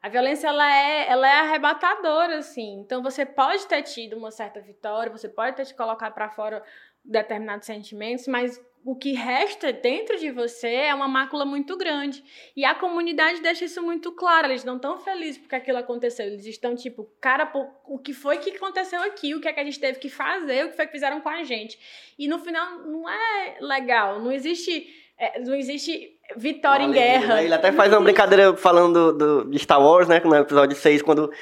A 0.00 0.08
violência 0.08 0.46
ela 0.46 0.72
é, 0.72 1.08
ela 1.08 1.28
é 1.28 1.40
arrebatadora, 1.40 2.38
assim. 2.38 2.78
Então 2.80 3.02
você 3.02 3.26
pode 3.26 3.66
ter 3.66 3.82
tido 3.82 4.16
uma 4.16 4.30
certa 4.30 4.60
vitória, 4.60 5.10
você 5.10 5.28
pode 5.28 5.56
ter 5.56 5.66
te 5.66 5.74
colocado 5.74 6.14
para 6.14 6.30
fora 6.30 6.62
determinados 7.04 7.66
sentimentos, 7.66 8.28
mas 8.28 8.64
o 8.84 8.96
que 8.96 9.12
resta 9.12 9.72
dentro 9.72 10.18
de 10.18 10.30
você 10.30 10.68
é 10.68 10.94
uma 10.94 11.08
mácula 11.08 11.44
muito 11.44 11.76
grande. 11.76 12.22
E 12.56 12.64
a 12.64 12.74
comunidade 12.74 13.40
deixa 13.40 13.64
isso 13.64 13.82
muito 13.82 14.12
claro. 14.12 14.48
Eles 14.48 14.64
não 14.64 14.76
estão 14.76 14.98
felizes 14.98 15.38
porque 15.38 15.56
aquilo 15.56 15.78
aconteceu. 15.78 16.26
Eles 16.26 16.46
estão 16.46 16.74
tipo, 16.74 17.08
cara, 17.20 17.50
o 17.86 17.98
que 17.98 18.12
foi 18.12 18.38
que 18.38 18.50
aconteceu 18.50 19.02
aqui? 19.02 19.34
O 19.34 19.40
que 19.40 19.48
é 19.48 19.52
que 19.52 19.60
a 19.60 19.64
gente 19.64 19.80
teve 19.80 19.98
que 19.98 20.08
fazer? 20.08 20.64
O 20.64 20.70
que 20.70 20.76
foi 20.76 20.86
que 20.86 20.92
fizeram 20.92 21.20
com 21.20 21.28
a 21.28 21.42
gente? 21.44 21.78
E 22.18 22.26
no 22.28 22.38
final 22.38 22.78
não 22.80 23.08
é 23.08 23.58
legal. 23.60 24.20
Não 24.20 24.32
existe, 24.32 24.86
é, 25.18 25.40
não 25.40 25.54
existe 25.54 26.18
Vitória 26.36 26.84
em 26.84 26.90
guerra. 26.90 27.36
Né? 27.36 27.44
Ele 27.44 27.54
até 27.54 27.72
faz 27.72 27.92
uma 27.92 28.02
brincadeira 28.02 28.54
falando 28.54 29.12
do, 29.12 29.42
do, 29.44 29.50
de 29.50 29.58
Star 29.58 29.80
Wars, 29.80 30.08
né? 30.08 30.20
No 30.22 30.34
episódio 30.34 30.76
6, 30.76 31.00
quando 31.00 31.32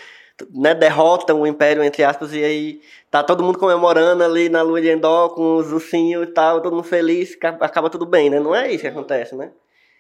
né, 0.51 0.75
derrotam 0.75 1.41
o 1.41 1.47
Império, 1.47 1.83
entre 1.83 2.05
aspas, 2.05 2.33
e 2.33 2.45
aí 2.45 2.83
tá 3.11 3.23
todo 3.23 3.43
mundo 3.43 3.59
comemorando 3.59 4.23
ali 4.23 4.49
na 4.49 4.63
lua 4.63 4.81
de 4.81 4.91
Endor 4.91 5.35
com 5.35 5.57
os 5.57 5.73
ursinhos 5.73 6.29
e 6.29 6.33
tal, 6.33 6.61
todo 6.61 6.75
mundo 6.75 6.85
feliz, 6.85 7.37
acaba 7.61 7.89
tudo 7.89 8.05
bem, 8.05 8.29
né? 8.29 8.41
Não 8.41 8.55
é 8.55 8.71
isso 8.71 8.83
que 8.83 8.89
acontece, 8.89 9.35
né? 9.35 9.51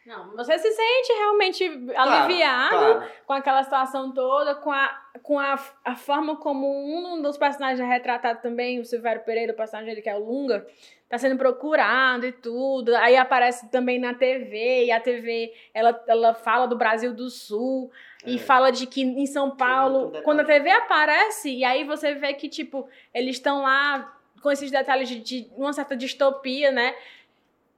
Não, 0.07 0.37
você 0.37 0.57
se 0.57 0.70
sente 0.70 1.12
realmente 1.18 1.64
aliviado 1.97 2.68
claro, 2.68 2.95
claro. 2.95 3.12
com 3.26 3.32
aquela 3.32 3.62
situação 3.64 4.12
toda, 4.12 4.55
com, 4.55 4.70
a, 4.70 4.97
com 5.20 5.37
a, 5.37 5.59
a 5.84 5.97
forma 5.97 6.37
como 6.37 6.68
um 6.68 7.20
dos 7.20 7.37
personagens 7.37 7.80
é 7.80 7.84
retratado 7.84 8.41
também, 8.41 8.78
o 8.78 8.84
Silvério 8.84 9.24
Pereira, 9.24 9.53
o 9.53 9.57
personagem 9.57 9.91
dele 9.91 10.03
que 10.03 10.09
é 10.09 10.14
o 10.14 10.24
Lunga, 10.24 10.64
tá 11.09 11.18
sendo 11.18 11.37
procurado 11.37 12.24
e 12.24 12.30
tudo. 12.30 12.95
Aí 12.95 13.16
aparece 13.16 13.68
também 13.68 13.99
na 13.99 14.14
TV, 14.14 14.84
e 14.84 14.93
a 14.93 15.01
TV 15.01 15.53
ela, 15.74 16.01
ela 16.07 16.34
fala 16.34 16.66
do 16.66 16.76
Brasil 16.76 17.12
do 17.12 17.28
Sul. 17.28 17.91
E 18.27 18.39
fala 18.39 18.70
de 18.70 18.87
que 18.87 19.03
em 19.03 19.27
São 19.27 19.57
Paulo, 19.57 20.12
quando 20.24 20.41
a 20.41 20.45
TV 20.45 20.70
aparece, 20.70 21.51
e 21.51 21.64
aí 21.64 21.85
você 21.85 22.14
vê 22.14 22.35
que, 22.35 22.49
tipo, 22.49 22.89
eles 23.14 23.37
estão 23.37 23.62
lá 23.62 24.12
com 24.43 24.51
esses 24.51 24.70
detalhes 24.70 25.09
de, 25.09 25.20
de 25.20 25.51
uma 25.57 25.72
certa 25.72 25.97
distopia, 25.97 26.70
né? 26.70 26.95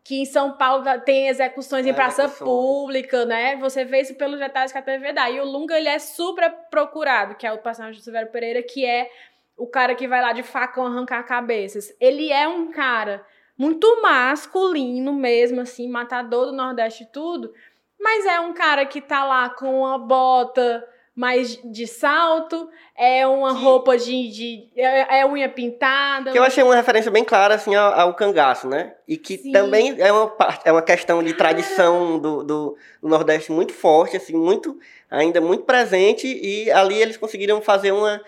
que 0.09 0.23
em 0.23 0.25
São 0.25 0.53
Paulo 0.53 0.83
tem 1.05 1.29
execuções 1.29 1.85
em 1.85 1.91
é, 1.91 1.93
praça 1.93 2.23
execução. 2.23 2.47
pública, 2.47 3.27
né? 3.27 3.57
Você 3.57 3.85
vê 3.85 4.01
isso 4.01 4.15
pelos 4.15 4.39
detalhes 4.39 4.73
que 4.73 4.79
a 4.79 4.83
TV 4.83 5.13
dá. 5.13 5.31
E 5.31 5.39
o 5.39 5.45
Lunga, 5.45 5.77
ele 5.77 5.91
é 5.91 5.99
super 5.99 6.51
procurado, 6.71 7.35
que 7.35 7.47
é 7.47 7.53
o 7.53 7.59
personagem 7.59 8.01
do 8.01 8.03
Silvério 8.03 8.31
Pereira, 8.31 8.63
que 8.63 8.87
é 8.87 9.11
o 9.55 9.67
cara 9.67 9.95
que 9.95 10.09
vai 10.09 10.23
lá 10.23 10.33
de 10.33 10.43
facão 10.43 10.87
arrancar 10.87 11.23
cabeças. 11.25 11.95
Ele 12.01 12.33
é 12.33 12.49
um 12.49 12.71
cara 12.71 13.23
muito 13.55 14.01
masculino 14.01 15.13
mesmo, 15.13 15.61
assim, 15.61 15.87
matador 15.87 16.47
do 16.47 16.53
Nordeste 16.53 17.03
e 17.03 17.07
tudo, 17.13 17.53
mas 18.01 18.27
é 18.27 18.41
um 18.41 18.53
cara 18.53 18.87
que 18.87 19.01
tá 19.01 19.25
lá 19.25 19.51
com 19.51 19.81
uma 19.81 19.99
bota 19.99 20.85
mais 21.19 21.59
de 21.65 21.85
salto, 21.85 22.71
é 22.97 23.27
uma 23.27 23.51
roupa 23.51 23.99
de, 23.99 24.29
de 24.29 24.69
é, 24.77 25.19
é, 25.19 25.27
unha 25.27 25.49
pintada. 25.49 26.31
Que 26.31 26.39
eu 26.39 26.45
achei 26.45 26.63
uma 26.63 26.77
referência 26.77 27.11
bem 27.11 27.25
clara 27.25 27.57
assim 27.57 27.75
ao, 27.75 27.93
ao 27.93 28.15
cangaço, 28.15 28.69
né? 28.69 28.95
E 29.07 29.17
que 29.17 29.37
Sim. 29.37 29.51
também 29.51 29.97
é 29.99 30.13
uma 30.13 30.33
é 30.65 30.71
uma 30.71 30.81
questão 30.81 31.21
de 31.21 31.35
tradição 31.35 32.21
do, 32.21 32.45
do, 32.45 32.77
do, 33.03 33.09
Nordeste 33.09 33.51
muito 33.51 33.73
forte, 33.73 34.17
assim, 34.17 34.37
muito 34.37 34.79
ainda 35.11 35.41
muito 35.41 35.65
presente 35.65 36.29
e 36.29 36.71
ali 36.71 37.03
eles 37.03 37.17
conseguiram 37.17 37.61
fazer 37.61 37.91
uma 37.91 38.23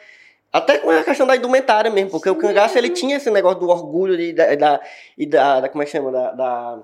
até 0.52 0.78
com 0.78 0.90
a 0.90 1.04
questão 1.04 1.28
da 1.28 1.36
indumentária 1.36 1.92
mesmo, 1.92 2.10
porque 2.10 2.28
Sim. 2.28 2.34
o 2.34 2.38
cangaço 2.40 2.76
ele 2.76 2.90
tinha 2.90 3.18
esse 3.18 3.30
negócio 3.30 3.60
do 3.60 3.68
orgulho 3.68 4.16
de, 4.16 4.32
da, 4.32 4.52
da, 4.56 4.80
e 5.16 5.26
da, 5.26 5.60
da 5.60 5.68
como 5.68 5.80
é 5.80 5.86
que 5.86 5.92
chama 5.92 6.10
da, 6.10 6.32
da 6.32 6.78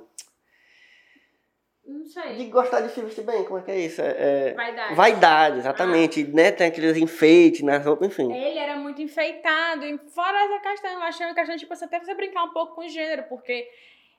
não 1.86 2.04
sei. 2.06 2.34
De 2.34 2.44
gostar 2.46 2.80
de 2.80 2.90
se 2.90 3.00
vestir 3.00 3.24
bem, 3.24 3.44
como 3.44 3.58
é 3.58 3.62
que 3.62 3.70
é 3.70 3.78
isso? 3.78 4.02
É, 4.02 4.50
é... 4.50 4.54
Vaidade. 4.54 4.94
Vaidade, 4.94 5.58
exatamente. 5.58 6.22
Ah. 6.22 6.34
Né? 6.34 6.52
Tem 6.52 6.66
aqueles 6.66 6.96
enfeites 6.96 7.62
nas 7.62 7.84
roupas, 7.84 8.08
enfim. 8.08 8.32
Ele 8.32 8.58
era 8.58 8.76
muito 8.76 9.00
enfeitado. 9.00 9.84
E 9.84 9.98
fora 10.08 10.36
essa 10.44 10.60
questão, 10.60 10.90
eu 10.92 11.02
achei 11.02 11.26
uma 11.26 11.34
questão, 11.34 11.56
tipo, 11.56 11.72
até 11.72 11.98
você 11.98 12.14
brincar 12.14 12.44
um 12.44 12.50
pouco 12.50 12.74
com 12.74 12.82
o 12.82 12.88
gênero, 12.88 13.24
porque 13.28 13.68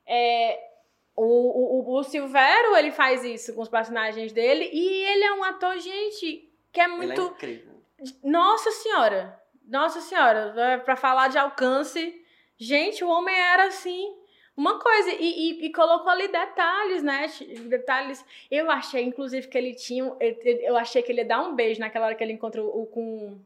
é, 0.06 0.58
o, 1.16 1.24
o, 1.24 1.98
o 1.98 2.02
Silvero, 2.02 2.76
ele 2.76 2.90
faz 2.90 3.24
isso 3.24 3.54
com 3.54 3.62
os 3.62 3.68
personagens 3.68 4.32
dele, 4.32 4.68
e 4.72 5.04
ele 5.04 5.24
é 5.24 5.32
um 5.32 5.44
ator, 5.44 5.78
gente, 5.78 6.50
que 6.72 6.80
é 6.80 6.88
muito... 6.88 7.12
Ele 7.12 7.20
é 7.20 7.24
incrível. 7.24 7.74
Nossa 8.22 8.70
Senhora! 8.70 9.40
Nossa 9.66 10.00
Senhora! 10.00 10.54
É, 10.56 10.76
pra 10.78 10.96
falar 10.96 11.28
de 11.28 11.38
alcance... 11.38 12.24
Gente, 12.60 13.04
o 13.04 13.08
homem 13.08 13.38
era 13.38 13.66
assim 13.66 14.16
uma 14.58 14.76
coisa, 14.80 15.12
e, 15.12 15.52
e, 15.52 15.66
e, 15.66 15.72
colocou 15.72 16.10
ali 16.10 16.26
detalhes, 16.26 17.00
né? 17.00 17.30
Detalhes. 17.68 18.24
Eu 18.50 18.68
achei, 18.68 19.04
inclusive, 19.04 19.46
que 19.46 19.56
ele 19.56 19.72
tinha. 19.72 20.12
Eu 20.62 20.76
achei 20.76 21.00
que 21.00 21.12
ele 21.12 21.20
ia 21.20 21.28
dar 21.28 21.40
um 21.42 21.54
beijo 21.54 21.78
naquela 21.78 22.06
hora 22.06 22.16
que 22.16 22.24
ele 22.24 22.32
encontrou 22.32 22.66
o, 22.66 22.84
com 22.86 23.38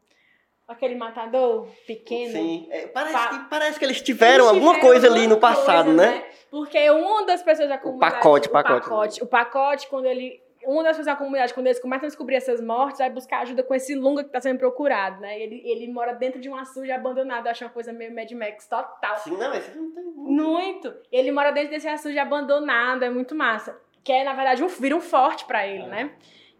aquele 0.67 0.95
matador 0.95 1.69
pequeno. 1.87 2.33
Sim, 2.33 2.67
é, 2.71 2.87
parece, 2.87 3.13
pa... 3.15 3.29
que, 3.29 3.51
parece 3.51 3.79
que 3.79 3.85
eles 3.85 4.01
tiveram, 4.01 4.47
eles 4.47 4.53
tiveram 4.53 4.71
alguma 4.71 4.81
coisa 4.81 5.07
ali 5.07 5.27
no 5.27 5.37
passado, 5.39 5.89
coisa, 5.89 6.03
né? 6.03 6.15
né? 6.15 6.25
Porque 6.51 6.91
uma 6.91 7.27
das 7.27 7.43
pessoas 7.43 7.69
da 7.69 7.77
comunidade. 7.77 8.13
O 8.13 8.17
pacote, 8.17 8.49
o 8.49 8.51
pacote. 8.51 8.81
pacote, 8.81 9.23
o 9.23 9.27
pacote, 9.27 9.89
quando 9.89 10.07
ele 10.07 10.42
uma 10.67 10.83
das 10.83 10.97
pessoas 10.97 11.07
da 11.07 11.17
comunidade, 11.17 11.55
quando 11.55 11.67
eles 11.67 11.79
começam 11.79 12.07
a 12.07 12.09
descobrir 12.09 12.37
essas 12.37 12.61
mortes, 12.61 12.99
vai 12.99 13.11
buscar 13.11 13.41
ajuda 13.41 13.63
com 13.63 13.75
esse 13.75 13.95
Lunga 13.95 14.23
que 14.23 14.29
está 14.29 14.41
sendo 14.41 14.59
procurado, 14.59 15.21
né? 15.21 15.41
Ele, 15.41 15.63
ele 15.65 15.93
mora 15.93 16.13
dentro 16.13 16.41
de 16.41 16.49
uma 16.49 16.65
suja 16.65 16.95
abandonada, 16.95 17.51
acha 17.51 17.65
uma 17.65 17.71
coisa 17.71 17.93
meio 17.93 18.15
Mad 18.15 18.31
Max 18.33 18.67
total. 18.67 19.17
Sim, 19.19 19.37
não, 19.37 19.55
esse 19.55 19.77
não 19.77 19.91
tem 19.93 20.05
muito. 20.05 20.95
Ele 21.11 21.31
mora 21.31 21.51
dentro 21.51 21.71
desse 21.71 21.89
açude 21.89 22.19
abandonado, 22.19 23.05
é 23.05 23.11
muito 23.11 23.35
massa. 23.35 23.79
Que 24.05 24.13
é, 24.13 24.25
na 24.25 24.33
verdade, 24.33 24.63
um, 24.63 24.69
vira 24.69 24.97
um 24.97 25.01
forte 25.01 25.45
para 25.45 25.67
ele, 25.67 25.85
é. 25.85 25.89
né? 25.89 26.11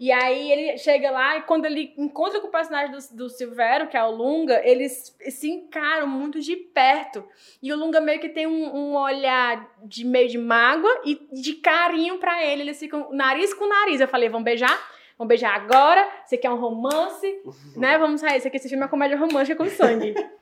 E 0.03 0.11
aí 0.11 0.51
ele 0.51 0.79
chega 0.79 1.13
lá 1.13 1.37
e 1.37 1.43
quando 1.43 1.65
ele 1.65 1.95
encontra 1.97 2.41
com 2.41 2.49
o 2.49 2.51
personagem 2.51 2.91
do, 2.91 3.17
do 3.17 3.29
Silvero, 3.31 3.87
que 3.87 3.97
é 3.97 4.03
o 4.03 4.11
Lunga, 4.11 4.61
eles 4.65 5.17
se 5.31 5.49
encaram 5.49 6.09
muito 6.09 6.41
de 6.41 6.57
perto. 6.57 7.25
E 7.63 7.73
o 7.73 7.77
Lunga 7.77 8.01
meio 8.01 8.19
que 8.19 8.29
tem 8.29 8.45
um, 8.45 8.75
um 8.75 8.97
olhar 8.97 9.73
de 9.85 10.05
meio 10.05 10.29
de 10.29 10.39
mágoa 10.39 10.91
e 11.05 11.25
de 11.31 11.53
carinho 11.53 12.19
para 12.19 12.45
ele. 12.45 12.63
Eles 12.63 12.81
ficam 12.81 13.13
nariz 13.13 13.55
com 13.55 13.69
nariz. 13.69 14.01
Eu 14.01 14.09
falei, 14.09 14.29
vamos 14.29 14.45
beijar? 14.45 14.77
Vamos 15.17 15.29
beijar 15.29 15.55
agora? 15.55 16.05
Você 16.27 16.37
quer 16.37 16.51
um 16.51 16.59
romance? 16.59 17.41
né? 17.79 17.97
Vamos 17.97 18.23
sair. 18.23 18.39
Esse 18.39 18.49
aqui, 18.49 18.57
esse 18.57 18.69
filme 18.69 18.83
é 18.83 18.87
uma 18.87 18.91
comédia 18.91 19.17
romântica 19.17 19.55
com 19.55 19.71
sangue. 19.71 20.15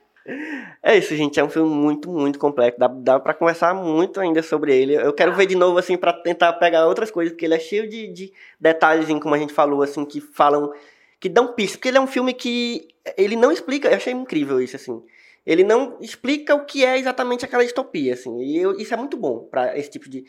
É 0.83 0.97
isso, 0.97 1.15
gente. 1.15 1.39
É 1.39 1.43
um 1.43 1.49
filme 1.49 1.69
muito, 1.69 2.09
muito 2.09 2.37
complexo. 2.37 2.79
Dá, 2.79 2.87
dá 2.87 3.19
para 3.19 3.33
conversar 3.33 3.73
muito 3.73 4.19
ainda 4.19 4.41
sobre 4.43 4.75
ele. 4.75 4.95
Eu 4.95 5.13
quero 5.13 5.33
ver 5.33 5.47
de 5.47 5.55
novo, 5.55 5.77
assim, 5.77 5.97
para 5.97 6.13
tentar 6.13 6.53
pegar 6.53 6.87
outras 6.87 7.09
coisas, 7.09 7.33
porque 7.33 7.45
ele 7.45 7.55
é 7.55 7.59
cheio 7.59 7.89
de, 7.89 8.07
de 8.07 8.33
detalhes, 8.59 9.07
como 9.19 9.33
a 9.33 9.37
gente 9.37 9.53
falou, 9.53 9.81
assim, 9.81 10.05
que 10.05 10.21
falam, 10.21 10.71
que 11.19 11.27
dão 11.27 11.53
pistas. 11.53 11.77
Porque 11.77 11.87
ele 11.87 11.97
é 11.97 12.01
um 12.01 12.07
filme 12.07 12.33
que 12.33 12.87
ele 13.17 13.35
não 13.35 13.51
explica. 13.51 13.89
Eu 13.89 13.95
achei 13.95 14.13
incrível 14.13 14.61
isso, 14.61 14.75
assim. 14.75 15.01
Ele 15.45 15.63
não 15.63 15.97
explica 16.01 16.53
o 16.53 16.65
que 16.65 16.85
é 16.85 16.97
exatamente 16.99 17.43
aquela 17.43 17.63
distopia, 17.63 18.13
assim. 18.13 18.39
E 18.41 18.57
eu, 18.57 18.77
isso 18.77 18.93
é 18.93 18.97
muito 18.97 19.17
bom 19.17 19.47
para 19.49 19.77
esse 19.77 19.89
tipo 19.89 20.07
de. 20.07 20.23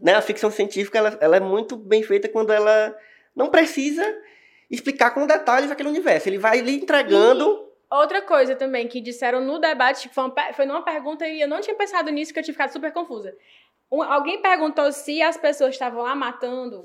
Né? 0.00 0.14
A 0.14 0.22
ficção 0.22 0.50
científica 0.50 0.98
ela, 0.98 1.18
ela 1.20 1.36
é 1.36 1.40
muito 1.40 1.76
bem 1.76 2.02
feita 2.02 2.28
quando 2.28 2.52
ela 2.52 2.96
não 3.34 3.50
precisa 3.50 4.04
explicar 4.70 5.10
com 5.10 5.26
detalhes 5.26 5.70
aquele 5.70 5.88
universo. 5.88 6.28
Ele 6.28 6.38
vai 6.38 6.60
lhe 6.60 6.76
entregando. 6.76 7.44
E 7.44 7.71
Outra 7.92 8.22
coisa 8.22 8.56
também 8.56 8.88
que 8.88 9.02
disseram 9.02 9.42
no 9.42 9.58
debate, 9.58 10.08
foi, 10.08 10.24
uma, 10.24 10.52
foi 10.54 10.64
numa 10.64 10.82
pergunta 10.82 11.28
e 11.28 11.42
eu 11.42 11.48
não 11.48 11.60
tinha 11.60 11.76
pensado 11.76 12.10
nisso, 12.10 12.32
que 12.32 12.38
eu 12.38 12.42
tinha 12.42 12.54
ficado 12.54 12.72
super 12.72 12.90
confusa. 12.90 13.36
Um, 13.90 14.02
alguém 14.02 14.40
perguntou 14.40 14.90
se 14.90 15.20
as 15.20 15.36
pessoas 15.36 15.74
estavam 15.74 16.02
lá 16.02 16.14
matando 16.14 16.84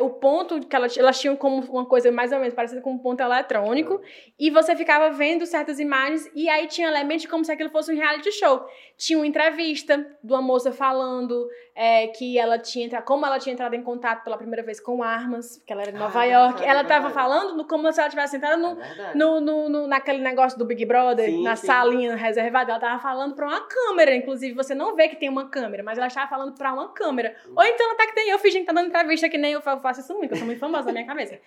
o 0.00 0.10
ponto 0.10 0.60
que 0.60 0.76
elas, 0.76 0.96
elas 0.96 1.18
tinham 1.18 1.36
como 1.36 1.60
uma 1.70 1.86
coisa 1.86 2.12
mais 2.12 2.32
ou 2.32 2.38
menos 2.38 2.54
parecida 2.54 2.82
com 2.82 2.92
um 2.92 2.98
ponto 2.98 3.20
eletrônico, 3.20 4.00
e 4.38 4.50
você 4.50 4.76
ficava 4.76 5.10
vendo 5.10 5.46
certas 5.46 5.80
imagens, 5.80 6.30
e 6.34 6.48
aí 6.48 6.66
tinha 6.66 6.88
elementos 6.88 7.26
como 7.26 7.44
se 7.44 7.50
aquilo 7.50 7.70
fosse 7.70 7.92
um 7.92 7.96
reality 7.96 8.30
show. 8.32 8.64
Tinha 8.96 9.18
uma 9.18 9.26
entrevista 9.26 9.98
de 10.22 10.32
uma 10.32 10.42
moça 10.42 10.70
falando 10.70 11.48
é, 11.78 12.06
que 12.08 12.38
ela 12.38 12.58
tinha 12.58 12.86
entrado, 12.86 13.04
como 13.04 13.26
ela 13.26 13.38
tinha 13.38 13.52
entrado 13.52 13.74
em 13.74 13.82
contato 13.82 14.24
pela 14.24 14.38
primeira 14.38 14.62
vez 14.62 14.80
com 14.80 15.02
armas, 15.02 15.58
porque 15.58 15.70
ela 15.70 15.82
era 15.82 15.92
de 15.92 15.98
Nova 15.98 16.18
Ah, 16.20 16.24
York. 16.24 16.64
ela 16.64 16.80
estava 16.80 17.10
falando 17.10 17.54
no- 17.54 17.66
como 17.66 17.92
se 17.92 18.00
ela 18.00 18.08
tivesse 18.08 18.38
entrado 18.38 18.58
no, 18.60 18.80
É 18.80 19.14
no, 19.14 19.40
no, 19.42 19.68
no- 19.68 19.86
naquele 19.86 20.20
negócio 20.20 20.58
do 20.58 20.64
Big 20.64 20.86
Brother, 20.86 21.26
Sim, 21.28 21.42
na 21.42 21.54
sim. 21.54 21.66
salinha 21.66 22.16
reservada, 22.16 22.72
ela 22.72 22.80
tava 22.80 22.98
falando 23.02 23.34
pra 23.34 23.46
uma 23.46 23.60
câmera, 23.60 24.16
inclusive 24.16 24.54
você 24.54 24.74
não 24.74 24.96
vê 24.96 25.08
que 25.08 25.16
tem 25.16 25.28
uma 25.28 25.50
câmera, 25.50 25.82
mas 25.82 25.98
ela 25.98 26.06
estava 26.06 26.26
falando 26.28 26.54
pra 26.56 26.72
uma 26.72 26.88
câmera. 26.94 27.36
Ou 27.54 27.62
então 27.62 27.86
ela 27.86 27.94
tá 27.98 28.06
que 28.06 28.14
tem 28.14 28.30
eu 28.30 28.38
fingindo 28.38 28.62
que 28.62 28.66
tá 28.68 28.72
dando 28.72 28.88
entrevista 28.88 29.28
que 29.28 29.36
nem 29.36 29.52
eu 29.52 29.60
fa- 29.60 29.76
faço 29.78 30.00
isso 30.00 30.14
muito, 30.14 30.32
eu 30.32 30.38
sou 30.38 30.46
muito 30.46 30.58
famosa 30.58 30.86
na 30.86 30.92
minha 30.92 31.06
cabeça. 31.06 31.38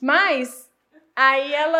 Mas 0.00 0.70
aí 1.14 1.52
ela 1.52 1.78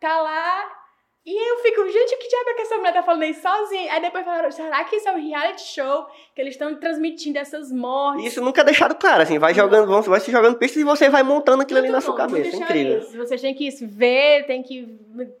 tá 0.00 0.20
lá 0.22 0.85
e 1.26 1.36
aí 1.36 1.48
eu 1.48 1.58
fico, 1.58 1.82
gente, 1.88 2.16
que 2.18 2.28
diabo 2.28 2.50
é 2.50 2.54
que 2.54 2.62
essa 2.62 2.76
mulher 2.76 2.92
tá 2.94 3.02
falando 3.02 3.22
aí 3.24 3.34
sozinha? 3.34 3.92
Aí 3.92 4.00
depois 4.00 4.24
falaram, 4.24 4.48
será 4.52 4.84
que 4.84 4.94
isso 4.94 5.08
é 5.08 5.12
um 5.12 5.28
reality 5.28 5.62
show 5.62 6.06
que 6.32 6.40
eles 6.40 6.54
estão 6.54 6.72
transmitindo 6.76 7.36
essas 7.38 7.72
mortes? 7.72 8.26
Isso 8.26 8.40
nunca 8.40 8.60
é 8.60 8.64
deixado 8.64 8.94
claro, 8.94 9.22
assim, 9.22 9.36
vai 9.38 9.52
jogando, 9.52 9.88
vão- 9.88 10.02
vai 10.02 10.20
se 10.20 10.30
jogando 10.30 10.56
pistas 10.56 10.80
e 10.80 10.84
você 10.84 11.08
vai 11.10 11.24
montando 11.24 11.62
aquilo 11.62 11.78
ali 11.80 11.88
Muito 11.88 11.96
na 11.96 12.00
sua 12.00 12.12
bom, 12.12 12.18
cabeça. 12.18 12.50
muito 12.56 12.62
É 12.62 12.64
incrível. 12.64 12.98
isso. 13.00 13.16
Vocês 13.16 13.40
têm 13.40 13.54
que 13.54 13.68
ver, 13.86 14.46
tem 14.46 14.62
que 14.62 14.86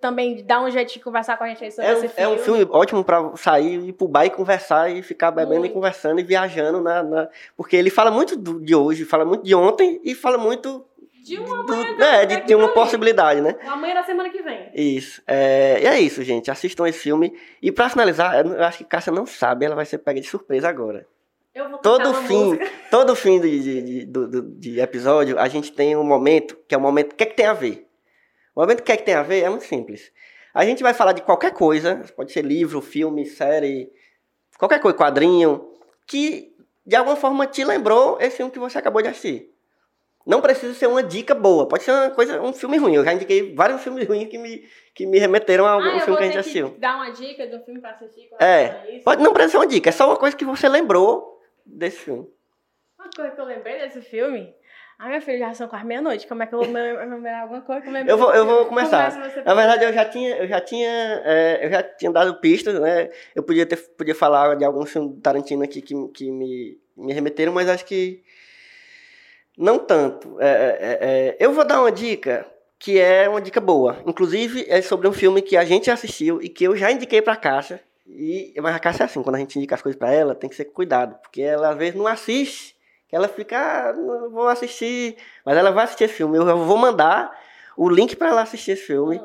também 0.00 0.42
dar 0.44 0.60
um 0.60 0.70
jeito 0.70 0.92
de 0.92 0.98
conversar 0.98 1.36
com 1.36 1.44
a 1.44 1.48
gente 1.48 1.62
aí 1.64 1.70
sobre 1.70 1.88
É 1.88 1.92
esse 1.92 2.06
um, 2.06 2.10
é 2.16 2.28
um 2.28 2.38
filme 2.38 2.66
ótimo 2.70 3.04
pra 3.04 3.36
sair, 3.36 3.88
ir 3.88 3.92
pro 3.92 4.08
bar 4.08 4.24
e 4.26 4.30
conversar 4.30 4.90
e 4.90 5.02
ficar 5.04 5.30
bebendo 5.30 5.60
Muito. 5.60 5.70
e 5.70 5.74
conversando 5.74 6.18
e 6.18 6.24
viajando 6.24 6.80
na, 6.80 7.02
na- 7.02 7.28
Porque 7.56 7.76
ele 7.76 7.90
fala 7.90 8.10
muito 8.10 8.36
do- 8.36 8.58
de 8.58 8.74
hoje, 8.74 9.04
fala 9.04 9.24
muito 9.24 9.44
de 9.44 9.54
ontem 9.54 10.00
e 10.02 10.14
fala 10.16 10.36
muito 10.36 10.84
De 11.26 11.38
uma 11.38 11.62
manhã 11.64 11.96
é, 11.98 12.26
de, 12.26 12.54
uma 12.54 12.68
possibilidade, 12.68 13.40
né? 13.40 13.56
Amanhã 13.66 13.94
da 13.94 14.04
semana 14.04 14.30
que 14.30 14.40
vem. 14.42 14.70
Isso. 14.74 15.20
É, 15.26 15.80
e 15.82 15.86
é 15.86 16.00
isso, 16.00 16.22
gente. 16.22 16.50
Assistam 16.50 16.86
esse 16.88 17.00
filme. 17.00 17.36
E 17.60 17.72
pra 17.72 17.88
finalizar, 17.88 18.46
eu 18.46 18.62
acho 18.62 18.78
que 18.78 18.84
Cássia 18.84 19.12
não 19.12 19.26
sabe, 19.26 19.64
ela 19.66 19.74
vai 19.74 19.84
ser 19.84 19.98
pega 19.98 20.20
de 20.20 20.26
surpresa 20.28 20.68
agora. 20.68 21.06
Eu 21.52 21.68
vou 21.68 21.78
Todo 21.78 22.14
fim, 22.14 22.44
música. 22.44 22.70
todo 22.90 23.16
fim 23.16 23.40
de, 23.40 23.60
de, 23.60 24.04
de- 24.04 24.42
de 24.58 24.80
episódio, 24.80 25.38
a 25.38 25.48
gente 25.48 25.72
tem 25.72 25.96
um 25.96 26.04
momento, 26.04 26.56
que 26.68 26.74
é 26.74 26.78
o 26.78 26.80
momento, 26.80 27.12
o 27.12 27.16
que 27.16 27.24
é 27.24 27.26
que 27.26 27.34
tem 27.34 27.46
a 27.46 27.54
ver? 27.54 27.88
O 28.54 28.60
momento 28.60 28.82
que 28.82 28.92
é 28.92 28.96
que 28.96 29.02
tem 29.04 29.14
a 29.14 29.22
ver 29.22 29.42
é 29.42 29.48
muito 29.48 29.64
simples. 29.64 30.12
A 30.54 30.64
gente 30.64 30.82
vai 30.82 30.94
falar 30.94 31.12
de 31.12 31.22
qualquer 31.22 31.52
coisa, 31.52 32.02
pode 32.14 32.30
ser 32.32 32.42
livro, 32.44 32.80
filme, 32.80 33.26
série, 33.26 33.90
qualquer 34.58 34.78
coisa, 34.80 34.96
quadrinho, 34.96 35.66
que 36.06 36.54
de 36.86 36.94
alguma 36.94 37.16
forma 37.16 37.46
te 37.46 37.64
lembrou 37.64 38.16
esse 38.20 38.36
filme 38.36 38.52
que 38.52 38.58
você 38.58 38.78
acabou 38.78 39.02
de 39.02 39.08
assistir. 39.08 39.50
Não 40.26 40.40
precisa 40.42 40.74
ser 40.74 40.86
uma 40.88 41.02
dica 41.04 41.34
boa, 41.34 41.68
pode 41.68 41.84
ser 41.84 41.92
uma 41.92 42.10
coisa, 42.10 42.42
um 42.42 42.52
filme 42.52 42.76
ruim. 42.78 42.96
Eu 42.96 43.04
já 43.04 43.12
indiquei 43.12 43.54
vários 43.54 43.80
filmes 43.82 44.06
ruins 44.08 44.28
que 44.28 44.36
me, 44.36 44.64
que 44.92 45.06
me 45.06 45.18
remeteram 45.20 45.64
a 45.64 45.70
algum 45.70 45.86
Ah, 45.96 46.00
filme 46.00 46.16
que 46.18 46.24
a 46.24 46.26
gente 46.26 46.38
assistiu. 46.38 46.74
dar 46.78 46.96
uma 46.96 47.10
dica 47.10 47.46
do 47.46 47.60
filme 47.64 47.80
pra 47.80 47.90
assistir. 47.90 48.28
É, 48.40 48.96
isso. 48.96 49.04
Pode, 49.04 49.22
não 49.22 49.32
precisa 49.32 49.52
ser 49.52 49.58
uma 49.58 49.66
dica, 49.68 49.88
é 49.88 49.92
só 49.92 50.06
uma 50.08 50.16
coisa 50.16 50.36
que 50.36 50.44
você 50.44 50.68
lembrou 50.68 51.40
desse 51.64 51.98
filme. 51.98 52.26
Uma 52.98 53.08
coisa 53.14 53.30
que 53.30 53.40
eu 53.40 53.44
lembrei 53.44 53.78
desse 53.78 54.00
filme... 54.02 54.52
Ai, 54.98 55.08
minha 55.08 55.20
filha, 55.20 55.38
já 55.40 55.52
são 55.52 55.68
quase 55.68 55.84
meia-noite. 55.84 56.26
Como 56.26 56.42
é 56.42 56.46
que 56.46 56.54
eu 56.54 56.58
vou 56.62 56.72
lembrar 56.72 57.42
alguma 57.42 57.60
coisa 57.60 57.84
eu 57.86 57.92
lembrei? 57.92 58.14
Eu 58.14 58.16
vou, 58.16 58.32
eu 58.32 58.46
vou 58.46 58.54
filme? 58.60 58.68
começar. 58.70 59.12
Começa 59.12 59.42
Na 59.44 59.52
verdade, 59.54 59.84
eu 59.84 59.92
já 59.92 60.06
tinha, 60.06 60.36
eu 60.38 60.48
já 60.48 60.58
tinha, 60.58 60.88
é, 61.22 61.66
eu 61.66 61.70
já 61.70 61.82
tinha 61.82 62.10
dado 62.10 62.40
pistas, 62.40 62.80
né? 62.80 63.10
Eu 63.34 63.42
podia 63.42 63.66
ter, 63.66 63.76
podia 63.76 64.14
falar 64.14 64.54
de 64.56 64.64
alguns 64.64 64.90
filmes 64.90 65.12
do 65.14 65.20
Tarantino 65.20 65.62
aqui 65.62 65.82
que, 65.82 65.94
que 66.14 66.32
me, 66.32 66.80
me 66.96 67.12
remeteram, 67.12 67.52
mas 67.52 67.68
acho 67.68 67.84
que 67.84 68.22
não 69.56 69.78
tanto. 69.78 70.40
É, 70.40 70.48
é, 70.48 70.98
é, 71.00 71.36
eu 71.40 71.52
vou 71.52 71.64
dar 71.64 71.80
uma 71.80 71.90
dica 71.90 72.46
que 72.78 72.98
é 72.98 73.28
uma 73.28 73.40
dica 73.40 73.60
boa. 73.60 74.02
Inclusive, 74.06 74.66
é 74.68 74.82
sobre 74.82 75.08
um 75.08 75.12
filme 75.12 75.40
que 75.40 75.56
a 75.56 75.64
gente 75.64 75.90
assistiu 75.90 76.42
e 76.42 76.48
que 76.48 76.64
eu 76.64 76.76
já 76.76 76.90
indiquei 76.90 77.22
pra 77.22 77.36
Caixa. 77.36 77.80
E, 78.06 78.54
mas 78.60 78.74
a 78.74 78.78
Caixa 78.78 79.04
é 79.04 79.06
assim, 79.06 79.22
quando 79.22 79.36
a 79.36 79.38
gente 79.38 79.56
indica 79.58 79.74
as 79.74 79.82
coisas 79.82 79.98
pra 79.98 80.12
ela, 80.12 80.34
tem 80.34 80.48
que 80.48 80.56
ser 80.56 80.66
com 80.66 80.74
cuidado, 80.74 81.18
porque 81.22 81.42
ela 81.42 81.70
às 81.70 81.76
vezes 81.76 81.94
não 81.94 82.06
assiste, 82.06 82.76
ela 83.10 83.28
fica, 83.28 83.58
ah, 83.58 83.92
não 83.92 84.30
vou 84.30 84.48
assistir, 84.48 85.16
mas 85.44 85.56
ela 85.56 85.70
vai 85.70 85.84
assistir 85.84 86.04
esse 86.04 86.14
filme. 86.14 86.36
Eu 86.36 86.44
vou 86.44 86.76
mandar 86.76 87.36
o 87.76 87.88
link 87.88 88.14
pra 88.14 88.28
ela 88.28 88.42
assistir 88.42 88.72
esse 88.72 88.82
filme, 88.82 89.20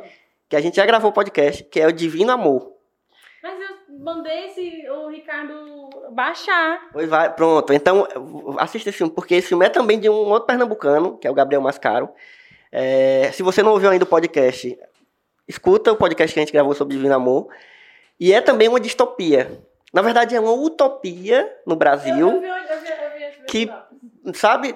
que 0.50 0.56
a 0.56 0.62
gente 0.62 0.76
já 0.76 0.86
gravou 0.86 1.12
o 1.12 1.14
podcast, 1.14 1.64
que 1.66 1.80
é 1.80 1.88
o 1.88 1.92
Divino 1.92 2.32
Amor. 2.32 2.74
Mas 3.44 3.60
eu 3.60 3.81
mandei 4.02 4.45
esse, 4.45 4.89
o 4.89 5.08
Ricardo 5.08 5.89
baixar. 6.12 6.89
Pois 6.91 7.08
vai, 7.08 7.34
pronto. 7.34 7.72
Então, 7.72 8.08
assista 8.58 8.89
esse 8.89 8.97
filme, 8.97 9.14
porque 9.14 9.36
esse 9.36 9.47
filme 9.47 9.66
é 9.66 9.70
também 9.70 9.99
de 9.99 10.10
um 10.10 10.14
outro 10.14 10.47
pernambucano, 10.47 11.18
que 11.18 11.28
é 11.28 11.32
o 11.32 11.34
Gabriel 11.34 11.62
Mascaro. 11.62 12.10
É, 12.72 13.32
se 13.32 13.43
você 13.43 13.62
não 13.62 13.72
ouviu 13.72 13.89
ainda 13.89 14.04
o 14.04 14.08
podcast, 14.08 14.78
escuta 15.47 15.91
o 15.91 15.95
podcast 15.95 16.34
que 16.34 16.39
a 16.39 16.43
gente 16.43 16.54
gravou 16.54 16.74
sobre 16.74 16.95
Divino 16.95 17.14
Amor. 17.14 17.47
E 18.20 18.34
é 18.34 18.41
também 18.41 18.68
uma 18.68 18.80
distopia. 18.80 19.60
Na 19.93 20.02
verdade, 20.02 20.36
é 20.36 20.39
uma 20.39 20.54
utopia 20.54 21.52
no 21.66 21.76
Brasil. 21.76 22.30
Eu, 22.30 22.36
eu 22.36 22.41
vi, 22.41 22.47
eu 22.47 22.80
vi, 22.80 23.39
vi 23.39 23.45
Que-. 23.45 23.72
Sabe, 24.34 24.76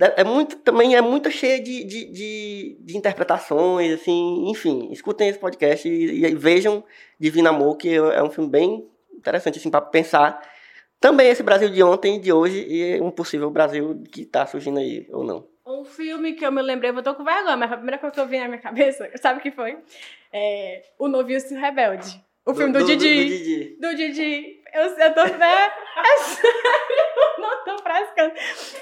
é 0.00 0.20
é 0.20 0.24
muito, 0.24 0.56
também 0.56 0.96
é 0.96 1.00
muito 1.00 1.30
cheia 1.30 1.60
de, 1.60 1.84
de, 1.84 2.04
de, 2.06 2.76
de 2.80 2.96
interpretações, 2.96 3.92
assim, 3.92 4.48
enfim, 4.48 4.88
escutem 4.90 5.28
esse 5.28 5.38
podcast 5.38 5.88
e, 5.88 6.24
e 6.24 6.34
vejam 6.34 6.84
Divino 7.18 7.48
Amor, 7.48 7.76
que 7.76 7.94
é 7.94 8.22
um 8.22 8.30
filme 8.30 8.50
bem 8.50 8.88
interessante, 9.12 9.58
assim, 9.58 9.70
para 9.70 9.80
pensar 9.80 10.40
também 11.00 11.28
esse 11.28 11.42
Brasil 11.42 11.68
de 11.68 11.82
ontem 11.82 12.16
e 12.16 12.20
de 12.20 12.32
hoje 12.32 12.66
e 12.68 13.00
um 13.00 13.10
possível 13.10 13.50
Brasil 13.50 14.02
que 14.10 14.24
tá 14.24 14.46
surgindo 14.46 14.78
aí, 14.78 15.06
ou 15.10 15.24
não. 15.24 15.46
Um 15.66 15.84
filme 15.84 16.32
que 16.32 16.46
eu 16.46 16.52
me 16.52 16.62
lembrei, 16.62 16.90
eu 16.90 17.02
tô 17.02 17.14
com 17.14 17.24
vergonha, 17.24 17.56
mas 17.56 17.72
a 17.72 17.76
primeira 17.76 17.98
coisa 17.98 18.14
que 18.14 18.20
eu 18.20 18.26
vi 18.26 18.38
na 18.38 18.48
minha 18.48 18.60
cabeça, 18.60 19.10
sabe 19.20 19.40
o 19.40 19.42
que 19.42 19.50
foi? 19.50 19.76
É 20.32 20.82
O 20.98 21.08
Noviço 21.08 21.54
Rebelde. 21.54 22.24
O 22.46 22.54
filme 22.54 22.72
do, 22.72 22.84
Didi. 22.84 22.96
Do, 22.96 23.28
Didi. 23.28 23.76
Do 23.80 23.94
Didi. 23.96 24.55
Eu, 24.72 24.82
eu 24.84 25.14
tô. 25.14 25.24
Né? 25.24 25.72
É 25.96 26.16
sério, 26.18 26.52
não 27.38 27.64
tô 27.64 27.78
frescando. 27.78 28.34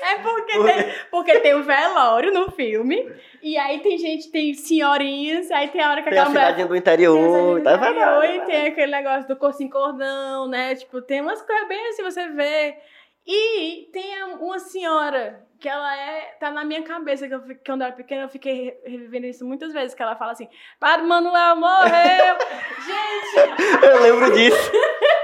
É 0.02 0.18
porque 0.18 0.52
tem, 0.52 0.94
porque 1.10 1.40
tem 1.40 1.54
um 1.54 1.62
velório 1.62 2.32
no 2.32 2.50
filme. 2.50 3.10
E 3.42 3.56
aí 3.56 3.80
tem 3.80 3.96
gente, 3.98 4.30
tem 4.30 4.52
senhorinhas, 4.54 5.50
aí 5.50 5.68
tem 5.68 5.80
a 5.82 5.90
hora 5.90 6.02
que 6.02 6.08
Tem 6.10 6.18
a 6.18 6.22
aquela 6.22 6.30
mulher. 6.30 6.44
cidadinha 6.46 6.66
do 6.66 6.76
interior, 6.76 7.62
tá 7.62 7.74
interior 7.76 8.20
verdade. 8.20 8.36
E 8.36 8.40
tem 8.46 8.66
aquele 8.68 8.90
negócio 8.92 9.28
do 9.28 9.36
corso 9.36 9.62
em 9.62 9.68
cordão, 9.70 10.48
né? 10.48 10.74
Tipo, 10.74 11.00
tem 11.02 11.20
umas 11.20 11.40
coisas 11.42 11.68
bem 11.68 11.88
assim, 11.88 12.02
você 12.02 12.28
vê. 12.28 12.76
E 13.26 13.88
tem 13.92 14.20
a- 14.20 14.26
uma 14.36 14.58
senhora 14.58 15.40
que 15.60 15.66
ela 15.68 15.96
é. 15.96 16.36
tá 16.38 16.50
na 16.50 16.62
minha 16.64 16.82
cabeça, 16.82 17.26
que, 17.26 17.34
eu, 17.34 17.40
que 17.40 17.54
quando 17.64 17.80
eu 17.80 17.86
era 17.86 17.96
pequena 17.96 18.22
eu 18.24 18.28
fiquei 18.28 18.52
re- 18.64 18.78
revivendo 18.84 19.26
isso 19.26 19.46
muitas 19.46 19.72
vezes, 19.72 19.94
que 19.94 20.02
ela 20.02 20.14
fala 20.16 20.32
assim: 20.32 20.46
Padre 20.78 21.06
Manuel 21.06 21.56
morreu! 21.56 22.36
Gente, 22.84 23.84
Eu 23.86 24.02
lembro 24.02 24.32
disso. 24.34 24.72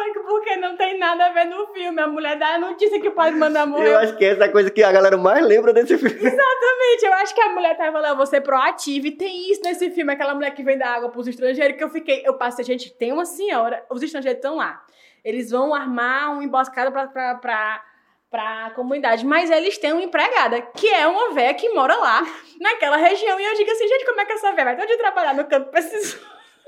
é 0.00 0.08
icônico 0.10 0.24
porque 0.26 0.56
não 0.56 0.76
tem 0.76 0.98
nada 0.98 1.26
a 1.26 1.32
ver 1.32 1.44
no 1.46 1.66
filme. 1.68 2.00
A 2.00 2.06
mulher 2.06 2.38
dá 2.38 2.54
a 2.54 2.58
notícia 2.58 3.00
que 3.00 3.08
o 3.08 3.12
Padre 3.12 3.36
Manuel 3.38 3.64
Eu 3.64 3.70
morreu. 3.70 3.98
acho 3.98 4.16
que 4.16 4.24
essa 4.24 4.44
é 4.44 4.48
a 4.48 4.52
coisa 4.52 4.70
que 4.70 4.82
a 4.82 4.92
galera 4.92 5.16
mais 5.16 5.44
lembra 5.44 5.72
desse 5.72 5.96
filme. 5.98 6.14
Exatamente, 6.14 7.04
eu 7.04 7.12
acho 7.14 7.34
que 7.34 7.40
a 7.40 7.48
mulher 7.50 7.76
tava 7.76 7.92
falando, 7.92 8.16
você 8.16 8.40
proativa, 8.40 9.06
e 9.06 9.12
tem 9.12 9.50
isso 9.50 9.62
nesse 9.62 9.90
filme, 9.90 10.12
aquela 10.12 10.34
mulher 10.34 10.50
que 10.52 10.62
vende 10.62 10.82
água 10.82 11.10
pros 11.10 11.26
estrangeiros, 11.28 11.76
que 11.76 11.84
eu 11.84 11.90
fiquei, 11.90 12.22
eu 12.24 12.34
passei, 12.34 12.64
gente, 12.64 12.92
tem 12.96 13.12
uma 13.12 13.24
senhora, 13.24 13.84
os 13.90 14.02
estrangeiros 14.02 14.38
estão 14.38 14.56
lá, 14.56 14.82
eles 15.24 15.50
vão 15.50 15.74
armar 15.74 16.32
uma 16.32 16.44
emboscada 16.44 16.90
pra, 16.90 17.06
pra, 17.06 17.34
pra, 17.36 17.84
pra 18.30 18.72
comunidade, 18.74 19.24
mas 19.26 19.50
eles 19.50 19.78
têm 19.78 19.92
uma 19.92 20.02
empregada, 20.02 20.60
que 20.60 20.88
é 20.88 21.06
uma 21.06 21.32
véia 21.32 21.54
que 21.54 21.68
mora 21.70 21.96
lá, 21.96 22.22
naquela 22.60 22.96
região, 22.96 23.38
e 23.38 23.44
eu 23.44 23.54
digo 23.54 23.70
assim, 23.70 23.88
gente, 23.88 24.06
como 24.06 24.20
é 24.20 24.24
que 24.24 24.32
essa 24.32 24.52
véia 24.52 24.64
vai 24.64 24.76
todo 24.76 24.86
dia 24.86 24.98
trabalhar 24.98 25.34
no 25.34 25.44
campo 25.46 25.70
pra 25.70 25.80
esses... 25.80 26.18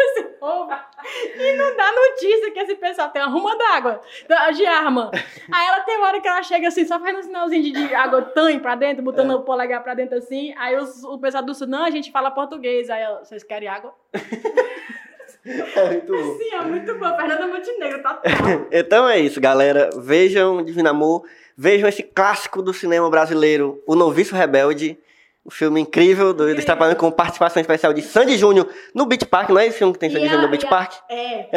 esse 0.00 0.22
povo, 0.38 0.70
E 1.36 1.52
não 1.56 1.76
dá 1.76 1.92
notícia 1.92 2.50
que 2.52 2.58
esse 2.60 2.74
pessoal 2.76 3.08
tem 3.10 3.22
uma 3.22 3.30
ruma 3.30 3.56
d'água, 3.56 4.00
de 4.54 4.66
arma. 4.66 5.10
Aí 5.52 5.66
ela 5.66 5.80
tem 5.80 5.96
uma 5.96 6.08
hora 6.08 6.20
que 6.20 6.28
ela 6.28 6.42
chega 6.42 6.68
assim, 6.68 6.84
só 6.86 6.98
fazendo 6.98 7.18
um 7.18 7.22
sinalzinho 7.22 7.62
de, 7.62 7.72
de 7.72 7.94
água 7.94 8.22
tanho 8.22 8.60
pra 8.60 8.74
dentro, 8.74 9.02
botando 9.02 9.30
o 9.32 9.40
polegar 9.42 9.82
pra 9.82 9.94
dentro 9.94 10.18
assim. 10.18 10.54
Aí 10.58 10.76
os- 10.76 11.04
o 11.04 11.18
pessoal 11.18 11.42
do 11.44 11.54
sul, 11.54 11.66
não, 11.66 11.84
a 11.84 11.90
gente 11.90 12.10
fala 12.12 12.30
português. 12.30 12.88
Aí 12.90 13.02
ela, 13.02 13.24
vocês 13.24 13.42
querem 13.44 13.68
água? 13.68 13.94
É 15.44 15.86
muito 15.90 16.12
bom. 16.12 16.36
Sim, 16.38 16.54
é 16.54 16.60
muito 16.62 16.94
bom. 16.98 17.16
Fernanda 17.16 17.46
Montenegro, 17.46 18.02
total. 18.02 18.20
Então 18.70 19.08
é 19.08 19.18
isso, 19.18 19.40
galera. 19.40 19.90
Vejam 19.96 20.62
Divino 20.62 20.90
Amor, 20.90 21.24
vejam 21.56 21.88
esse 21.88 22.02
clássico 22.02 22.60
do 22.62 22.74
cinema 22.74 23.08
brasileiro, 23.08 23.82
O 23.86 23.94
Noviço 23.94 24.34
Rebelde. 24.34 24.98
Um 25.44 25.50
filme 25.50 25.80
incrível, 25.80 26.34
do, 26.34 26.48
eles 26.48 26.64
trabalhando 26.64 26.96
com 26.96 27.10
participação 27.10 27.60
especial 27.60 27.92
de 27.94 28.02
Sandy 28.02 28.36
Júnior 28.36 28.68
no 28.94 29.06
Beach 29.06 29.24
Park. 29.24 29.48
Não 29.48 29.58
é 29.58 29.66
esse 29.66 29.78
filme 29.78 29.92
que 29.94 29.98
tem 29.98 30.10
Sandy 30.10 30.26
Júnior 30.26 30.42
no 30.42 30.48
Beach 30.48 30.66
a- 30.66 30.68
Park? 30.68 30.92
É, 31.08 31.48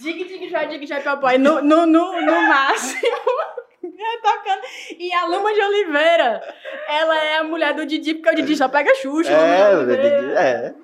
um 0.00 0.02
dig, 0.02 0.24
dig, 0.24 0.48
joy, 0.48 0.66
dig, 0.66 0.86
joy, 0.86 1.00
papai, 1.00 1.36
no, 1.38 1.60
no, 1.62 1.86
no, 1.86 2.20
no 2.20 2.42
máximo. 2.48 3.00
É, 3.98 4.18
tocando. 4.20 4.60
E 4.98 5.12
a 5.14 5.24
Luma 5.26 5.54
de 5.54 5.60
Oliveira, 5.60 6.42
ela 6.88 7.24
é 7.24 7.36
a 7.38 7.44
mulher 7.44 7.72
do 7.72 7.86
Didi, 7.86 8.14
porque 8.14 8.30
o 8.30 8.34
Didi 8.34 8.54
só 8.56 8.68
pega 8.68 8.94
Xuxa. 8.96 9.30
É, 9.32 9.74
o. 9.76 9.86
Didi- 9.86 10.34
é. 10.36 10.74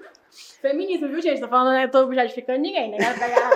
Feminismo, 0.63 1.09
viu, 1.09 1.21
gente? 1.21 1.41
Tô 1.41 1.49
falando, 1.49 1.75
né? 1.75 1.87
Tô 1.89 1.99
objetificando 2.05 2.61
ninguém, 2.61 2.91
né? 2.93 2.97
Pegar? 3.19 3.51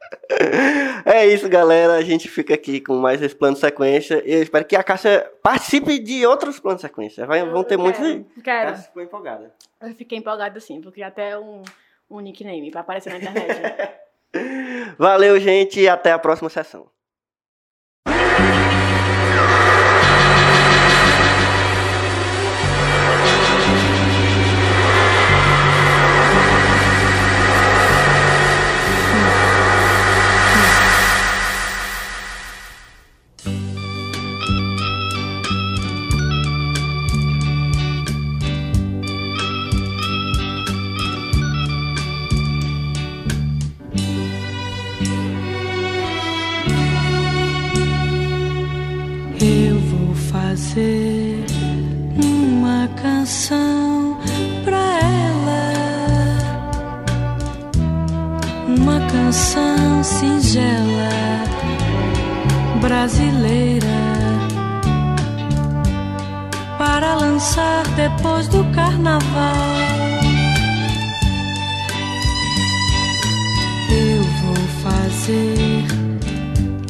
É 1.04 1.26
isso, 1.26 1.48
galera. 1.48 1.94
A 1.94 2.02
gente 2.02 2.28
fica 2.28 2.54
aqui 2.54 2.80
com 2.80 2.96
mais 2.96 3.22
esse 3.22 3.34
plano 3.34 3.54
de 3.54 3.60
sequência. 3.60 4.22
Eu 4.24 4.42
espero 4.42 4.64
que 4.64 4.76
a 4.76 4.82
Cássia 4.82 5.30
participe 5.42 5.98
de 5.98 6.26
outros 6.26 6.60
planos 6.60 6.82
de 6.82 6.88
sequência. 6.88 7.26
Vai, 7.26 7.44
vão 7.44 7.64
ter 7.64 7.76
muitos. 7.76 8.00
Quero, 8.00 8.24
quero. 8.42 8.70
Cássia 8.70 8.84
ficou 8.88 9.02
empolgada. 9.02 9.54
Eu 9.80 9.94
fiquei 9.94 10.18
empolgada 10.18 10.60
sim, 10.60 10.80
porque 10.80 11.02
até 11.02 11.38
um, 11.38 11.62
um 12.10 12.20
nickname 12.20 12.70
pra 12.70 12.82
aparecer 12.82 13.10
na 13.10 13.18
internet. 13.18 14.00
Valeu, 14.98 15.38
gente, 15.40 15.80
e 15.80 15.88
até 15.88 16.12
a 16.12 16.18
próxima 16.18 16.50
sessão. 16.50 16.86
Fazer 50.70 51.44
uma 52.22 52.88
canção 53.02 54.16
pra 54.64 55.00
ela, 55.00 55.72
uma 58.68 59.00
canção 59.10 60.04
singela 60.04 61.10
brasileira 62.80 63.86
para 66.78 67.14
lançar 67.16 67.82
depois 67.96 68.46
do 68.48 68.64
carnaval. 68.72 69.20
Eu 73.90 74.22
vou 74.22 74.56
fazer 74.84 75.84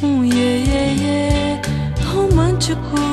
um 0.03 0.25
iê, 0.25 0.65
iê 0.65 1.61
romântico, 2.13 3.10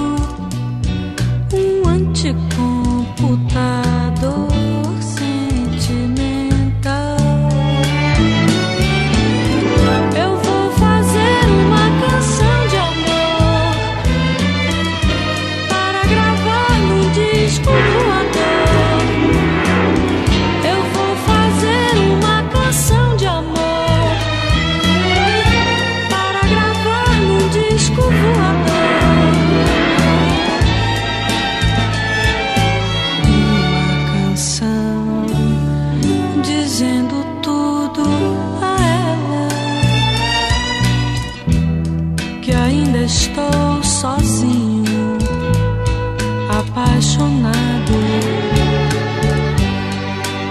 apaixonado 46.98 47.94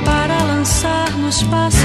para 0.05 0.43
lançar 0.45 1.11
no 1.19 1.29
espaço. 1.29 1.76